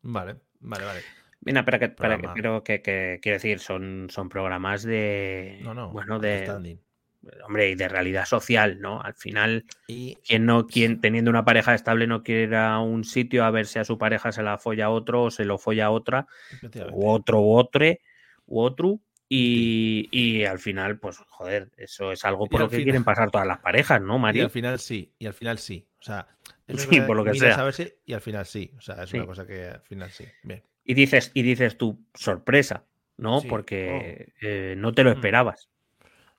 [0.00, 1.02] Vale, vale, vale.
[1.42, 5.74] Mira, pero que, para que- pero que, que- quiero decir, son, son programas de No,
[5.74, 5.90] no.
[5.90, 6.80] bueno, de standing.
[7.44, 9.02] hombre, y de realidad social, ¿no?
[9.02, 13.04] Al final, Y quien no, quien teniendo una pareja estable no quiere ir a un
[13.04, 15.90] sitio a ver si a su pareja se la folla otro o se lo folla
[15.90, 16.26] otra,
[16.90, 17.94] u otro u otro,
[18.46, 18.98] u otro.
[19.28, 23.04] Y, y al final, pues joder, eso es algo por Y lo que final- quieren
[23.04, 24.44] pasar todas las parejas, ¿no, Y Mario?
[24.44, 25.86] al final sí, y al final sí.
[25.98, 26.26] O sea,
[26.68, 27.54] es Sí, por lo que sea.
[27.56, 28.72] a ver si- y al final sí.
[28.76, 29.16] O sea, es Sí.
[29.16, 30.24] una cosa que al final sí.
[30.42, 30.62] Bien.
[30.84, 32.84] Y dices, y dices tú, sorpresa,
[33.16, 33.40] ¿no?
[33.40, 35.14] Sí, Porque eh, no te lo Mm.
[35.14, 35.68] esperabas.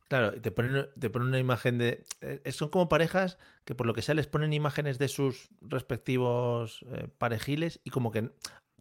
[0.08, 2.06] Claro, y te ponen, te ponen una imagen de.
[2.22, 6.86] eh, son como parejas que por lo que sea les ponen imágenes de sus respectivos
[6.94, 8.30] eh, parejiles y como que,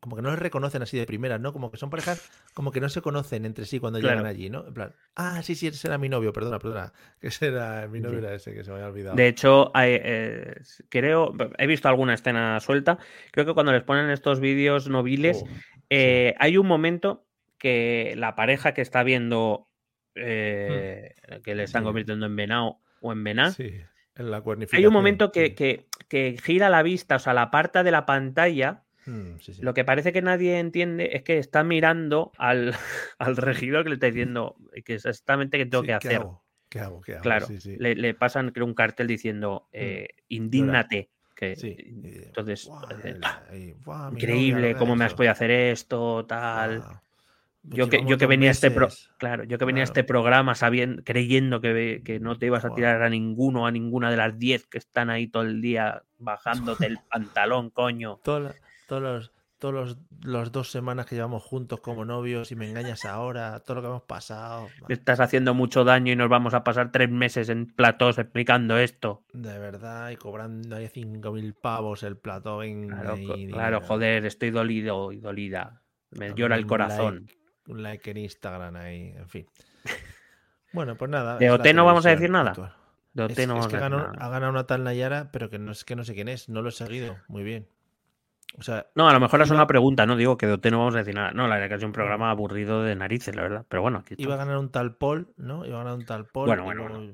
[0.00, 1.52] como que no les reconocen así de primera, ¿no?
[1.52, 4.16] Como que son parejas como que no se conocen entre sí cuando Claro.
[4.16, 4.66] llegan allí, ¿no?
[4.66, 6.92] En plan, ah, sí, sí, ese era mi novio, perdona, perdona.
[7.20, 8.24] Que ese era mi novio, Sí.
[8.26, 9.16] era ese, que se me había olvidado.
[9.16, 10.54] De hecho, hay, eh,
[10.88, 12.98] creo, he visto alguna escena suelta.
[13.32, 15.48] Creo que cuando les ponen estos vídeos noviles, Oh,
[15.90, 17.26] eh, hay un momento
[17.58, 19.68] que la pareja que está viendo
[20.18, 21.14] eh,
[21.44, 21.86] que le están Sí.
[21.86, 23.70] convirtiendo en venado o en vená, sí,
[24.14, 24.80] en la cuernificación.
[24.82, 28.06] hay un momento que, que- que gira la vista, o sea, la aparta de la
[28.06, 28.84] pantalla.
[29.06, 29.62] Mm, sí, sí.
[29.62, 32.74] Lo que parece que nadie entiende es que está mirando al,
[33.18, 36.16] al regidor que le está diciendo que exactamente qué tengo Sí, que hacer.
[36.16, 36.44] hago?
[36.68, 37.00] ¿Qué hago?
[37.00, 37.22] ¿Qué hago?
[37.22, 37.46] Claro.
[37.78, 41.10] Le, le pasan creo, un cartel diciendo eh, indígnate.
[41.34, 41.52] Que.
[42.26, 42.68] Entonces,
[43.52, 43.74] eh,
[44.10, 46.82] increíble cómo me has podido hacer esto, tal.
[46.84, 47.02] Ah,
[47.62, 49.10] Yo que, yo que venía a este pro- meses.
[49.18, 49.90] claro, yo que venía Claro.
[49.92, 54.10] este programa sabiendo, creyendo que, que no te ibas a tirar a ninguno, a ninguna
[54.10, 58.20] de las 10 que están ahí todo el día bajándote el pantalón, coño.
[58.86, 63.04] Todos los, todos los, los dos semanas que llevamos juntos como novios y me engañas
[63.04, 64.68] ahora, todo lo que hemos pasado.
[64.88, 69.24] Estás haciendo mucho daño y nos vamos a pasar tres meses en platós explicando esto.
[69.32, 72.58] De verdad, y cobrando ahí 5.000 pavos el plato.
[72.58, 75.82] venga, Claro, y claro, joder, estoy dolido y dolida.
[76.10, 77.14] Me llora el un corazón.
[77.26, 77.36] like,
[77.68, 79.46] un like en Instagram ahí, en fin.
[80.72, 81.38] Bueno, pues nada.
[81.38, 82.50] De OT no vamos a decir nada.
[82.50, 82.74] actual.
[83.14, 84.24] De OT Es, no es vamos que a decir ganó- nada.
[84.26, 86.60] ha ganado una tal Nayara, pero que no es que no sé quién es, no
[86.60, 87.16] lo he seguido.
[87.28, 87.66] Muy bien.
[88.58, 90.78] O sea, No, a lo mejor es una pregunta, no digo que de OT no
[90.78, 91.32] vamos a decir nada.
[91.32, 93.66] No, la verdad que es un programa aburrido de narices, la verdad.
[93.68, 95.66] Pero bueno, aquí iba a ganar un tal Paul, ¿no?
[95.66, 96.46] Iba a ganar un tal Paul.
[96.46, 97.12] Bueno, bueno, luego-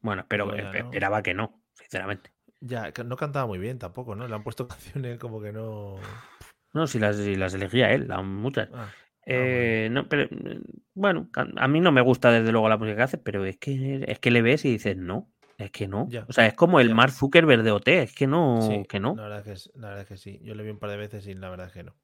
[0.00, 2.32] Bueno, pero esperaba que no, sinceramente.
[2.60, 4.26] Ya, que no cantaba muy bien tampoco, ¿no?
[4.26, 5.96] Le han puesto canciones como que no.
[6.72, 8.68] No, si las, si las elegía él, la- muchas.
[8.72, 8.86] Ah,
[9.30, 10.60] Eh, no, pero eh,
[10.94, 14.04] bueno, a mí no me gusta desde luego la música que hace, pero es que
[14.08, 15.28] es que le ves y dices no,
[15.58, 16.06] es que no.
[16.08, 16.94] Ya, O sea, es como el ya.
[16.94, 19.14] Mark Zuckerberg de OT, es que no, sí, que no.
[19.16, 20.40] La verdad que, es- la verdad que sí.
[20.42, 21.94] Yo le vi un par de veces y la verdad es que no.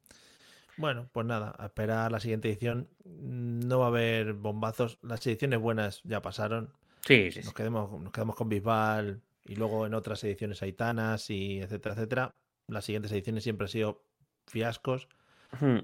[0.77, 2.89] Bueno, pues nada, a esperar la siguiente edición.
[3.05, 4.99] No va a haber bombazos.
[5.01, 6.69] Las ediciones buenas ya pasaron.
[7.05, 7.39] Sí, sí.
[7.43, 12.35] Nos quedemos, nos quedamos con Bisbal y luego en otras ediciones Aitanas y etcétera, etcétera.
[12.67, 14.01] Las siguientes ediciones siempre han sido
[14.47, 15.07] fiascos.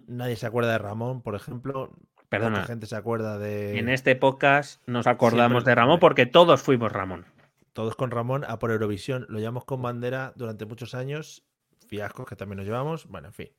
[0.08, 1.94] Nadie se acuerda de Ramón, por ejemplo.
[2.28, 3.78] Perdona, Poca gente se acuerda de.
[3.78, 7.26] en este podcast nos acordamos Siempre- de Ramón porque todos fuimos Ramón.
[7.74, 9.26] Todos con Ramón a por Eurovisión.
[9.30, 11.44] Lo llevamos con bandera durante muchos años.
[11.88, 13.08] Fiascos que también nos llevamos.
[13.08, 13.50] Bueno, en fin.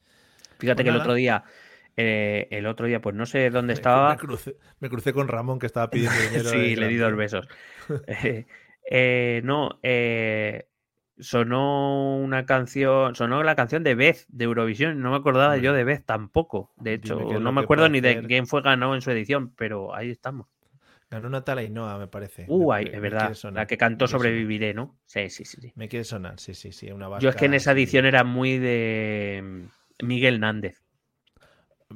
[0.59, 1.45] Fíjate Pues que el otro día,
[1.97, 4.11] eh, el otro día, pues no sé dónde estaba.
[4.11, 6.51] Me crucé, me crucé con Ramón que estaba pidiendo dinero.
[6.51, 7.49] Sí, le di dos besos.
[8.07, 8.47] Eh,
[8.91, 10.69] eh, no, eh,
[11.19, 15.01] sonó una canción, sonó la canción de Beth de Eurovisión.
[15.01, 16.73] No me acordaba yo de Beth tampoco.
[16.77, 20.11] De hecho, no me acuerdo ni de quién fue ganó en su edición, pero ahí
[20.11, 20.49] estamos.
[21.13, 22.47] Ganó una tal Ainhoa, me parece.
[22.49, 23.37] Uh, Me- es verdad.
[23.53, 24.09] La que cantó.
[24.09, 24.99] Sobreviviré, ¿no?
[25.05, 25.61] Sí, sí, sí.
[25.61, 25.71] sí.
[25.77, 26.91] Me quiere sonar, sí, sí, sí.
[26.91, 27.79] Una Yo es que en esa sí.
[27.81, 29.69] edición era muy de
[30.01, 30.83] mm, Miguel Nández.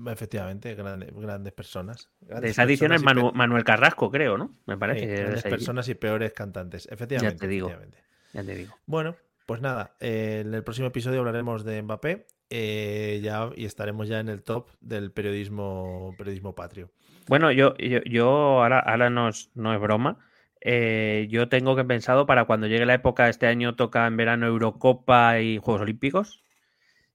[0.06, 2.10] Efectivamente, grandes, grandes personas.
[2.20, 4.54] De Grandes esa edición es Manu- Manuel Carrasco, creo, ¿no?
[4.66, 6.86] Me sí, parece que de grandes personas y peores cantantes.
[6.92, 7.38] Efectivamente.
[7.38, 7.68] te digo.
[7.68, 8.04] efectivamente.
[8.34, 8.76] Ya te digo.
[8.84, 9.16] Bueno,
[9.46, 14.20] pues nada, eh, en el próximo episodio hablaremos de Mbappé eh, ya, y estaremos ya
[14.20, 16.90] en el top del periodismo, periodismo patrio.
[17.28, 18.28] Bueno, yo, yo, yo
[18.62, 20.18] ahora, ahora no, es, no es broma.
[20.60, 24.46] eh, yo tengo que pensado para cuando llegue la época, este año toca en verano
[24.46, 26.42] Eurocopa y Juegos Olímpicos.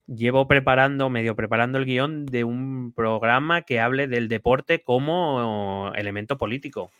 [0.08, 6.38] Llevo preparando, medio preparando el guion de un programa que hable del deporte como elemento
[6.38, 6.92] político.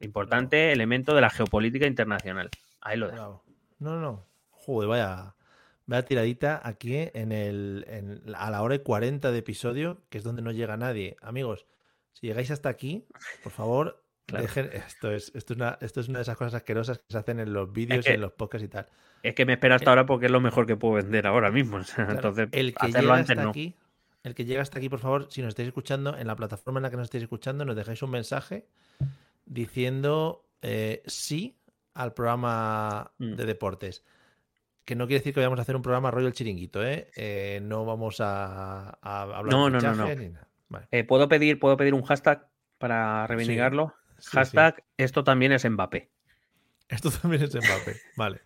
[0.00, 2.50] Importante elemento de la geopolítica internacional.
[2.80, 3.44] Ahí lo dejo.
[3.78, 4.26] No, no.
[4.50, 5.34] Joder, vaya,
[5.86, 10.24] vaya tiradita aquí en el, en- a la hora y 40 de episodio, que es
[10.24, 11.16] donde no llega nadie.
[11.22, 11.66] Amigos,
[12.12, 13.04] si llegáis hasta aquí,
[13.42, 14.44] por favor, Claro.
[14.44, 14.70] dejen.
[14.72, 17.40] Esto es, esto, es una, esto es una de esas cosas asquerosas que se hacen
[17.40, 18.88] en los vídeos que- en los podcasts y tal.
[19.22, 21.76] Es que me espero hasta ahora porque es lo mejor que puedo vender ahora mismo.
[21.78, 23.50] o sea, Claro, Entonces, el que hacerlo llega antes no.
[23.50, 23.74] aquí,
[24.22, 26.82] el que llega hasta aquí, por favor, si nos estáis escuchando, en la plataforma en
[26.84, 28.66] la que nos estáis escuchando, nos dejáis un mensaje
[29.46, 31.56] diciendo eh, sí
[31.94, 33.34] al programa Mm.
[33.34, 34.04] de deportes.
[34.84, 37.08] Que no quiere decir que vayamos a hacer un programa rollo el chiringuito, ¿eh?
[37.16, 40.14] Eh, no vamos a, a hablar No, de no, no, no.
[40.14, 40.48] ni nada.
[40.72, 40.88] Vale.
[40.90, 43.94] Eh, ¿puedo, pedir, ¿Puedo pedir un hashtag para reivindicarlo?
[44.18, 44.36] Sí, sí.
[44.36, 46.10] hashtag esto también es Mbappé.
[46.88, 48.40] Esto también es Mbappé, vale.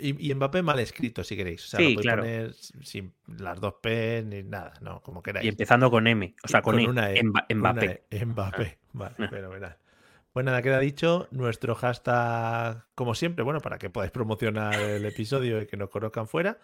[0.00, 1.64] Y, y Mbappé mal escrito, si queréis.
[1.64, 2.22] O sea, Sí, lo podéis claro.
[2.22, 5.44] poner sin las dos P ni nada, no, como queráis.
[5.46, 8.04] Y empezando con M, o sea, con, Con E, una E, Mba- Una Mbappé.
[8.10, 8.78] E, Mbappé.
[8.92, 9.76] Vale, fenomenal.
[10.32, 11.26] Pues nada, queda dicho.
[11.30, 16.26] Nuestro hashtag, como siempre, bueno, para que podáis promocionar el episodio y que nos conozcan
[16.28, 16.58] fuera.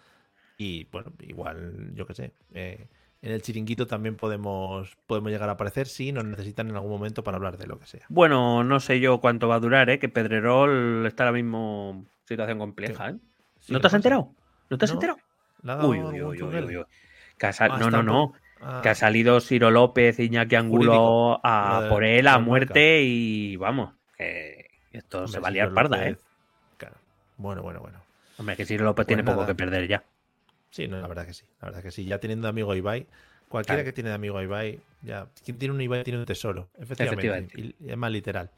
[0.57, 2.33] Y bueno, igual, yo qué sé.
[2.53, 2.87] eh,
[3.25, 7.23] en el chiringuito también podemos, podemos llegar a aparecer si nos necesitan en algún momento
[7.23, 8.05] para hablar de lo que sea.
[8.09, 9.97] Bueno, no sé yo cuánto va a durar, ¿eh?
[9.99, 13.15] Que Pedrerol está ahora mismo situación compleja, ¿eh?
[13.59, 13.95] Sí, ¿No ¿qué te has pasa?
[13.97, 14.31] enterado?
[14.69, 14.95] ¿No te has No.
[14.95, 15.19] enterado?
[15.63, 16.83] ¿Le ha dado Uy, uy, uy, uy, uy,
[17.51, 18.27] sal- Ah, no, no, no.
[18.27, 23.01] poco- ah, Que ha salido Ciro López, Iñaki Angulo a de- por él a muerte
[23.03, 26.17] y vamos, que esto hombre, se va a liar Ciro parda, ¿eh?
[26.77, 26.95] Claro.
[27.37, 27.99] Bueno, bueno, bueno.
[28.37, 29.47] Hombre, que Ciro López Pues tiene poco nada.
[29.47, 30.03] que perder ya.
[30.75, 31.45] Sí, no, la verdad que sí.
[31.61, 32.03] La verdad que sí.
[32.03, 33.07] Ya teniendo amigo Ibai,
[33.47, 33.85] cualquiera Claro.
[33.85, 35.25] que tiene de amigo Ibai, ya.
[35.45, 36.67] Quien tiene un Ibai tiene un tesoro.
[36.77, 37.27] Efectivamente.
[37.27, 37.75] Efectivamente.
[37.79, 38.49] Y es más literal.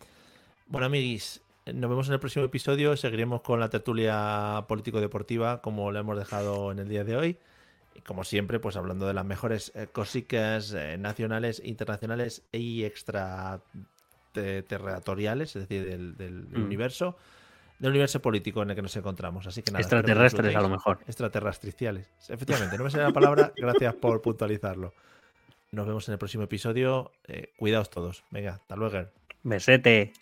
[0.66, 2.98] Bueno, amiguis, nos vemos en el próximo episodio.
[2.98, 7.38] Seguiremos con la tertulia político-deportiva, como lo hemos dejado en el día de hoy.
[7.94, 15.56] Y como siempre, pues hablando de las mejores eh, cosicas eh, nacionales, internacionales y extraterritoriales,
[15.56, 16.64] es decir, del, del Mm.
[16.66, 17.16] universo,
[17.80, 19.48] del universo político en el que nos encontramos.
[19.48, 19.80] Así que nada.
[19.80, 21.00] que Extraterrestres a lo mejor.
[21.08, 22.10] extraterrestriales.
[22.30, 24.94] Efectivamente, no me sale la palabra, gracias por puntualizarlo.
[25.72, 27.12] Nos vemos en el próximo episodio.
[27.28, 28.24] Eh, cuidaos todos.
[28.32, 29.10] Venga, hasta luego.
[29.44, 30.14] Besete.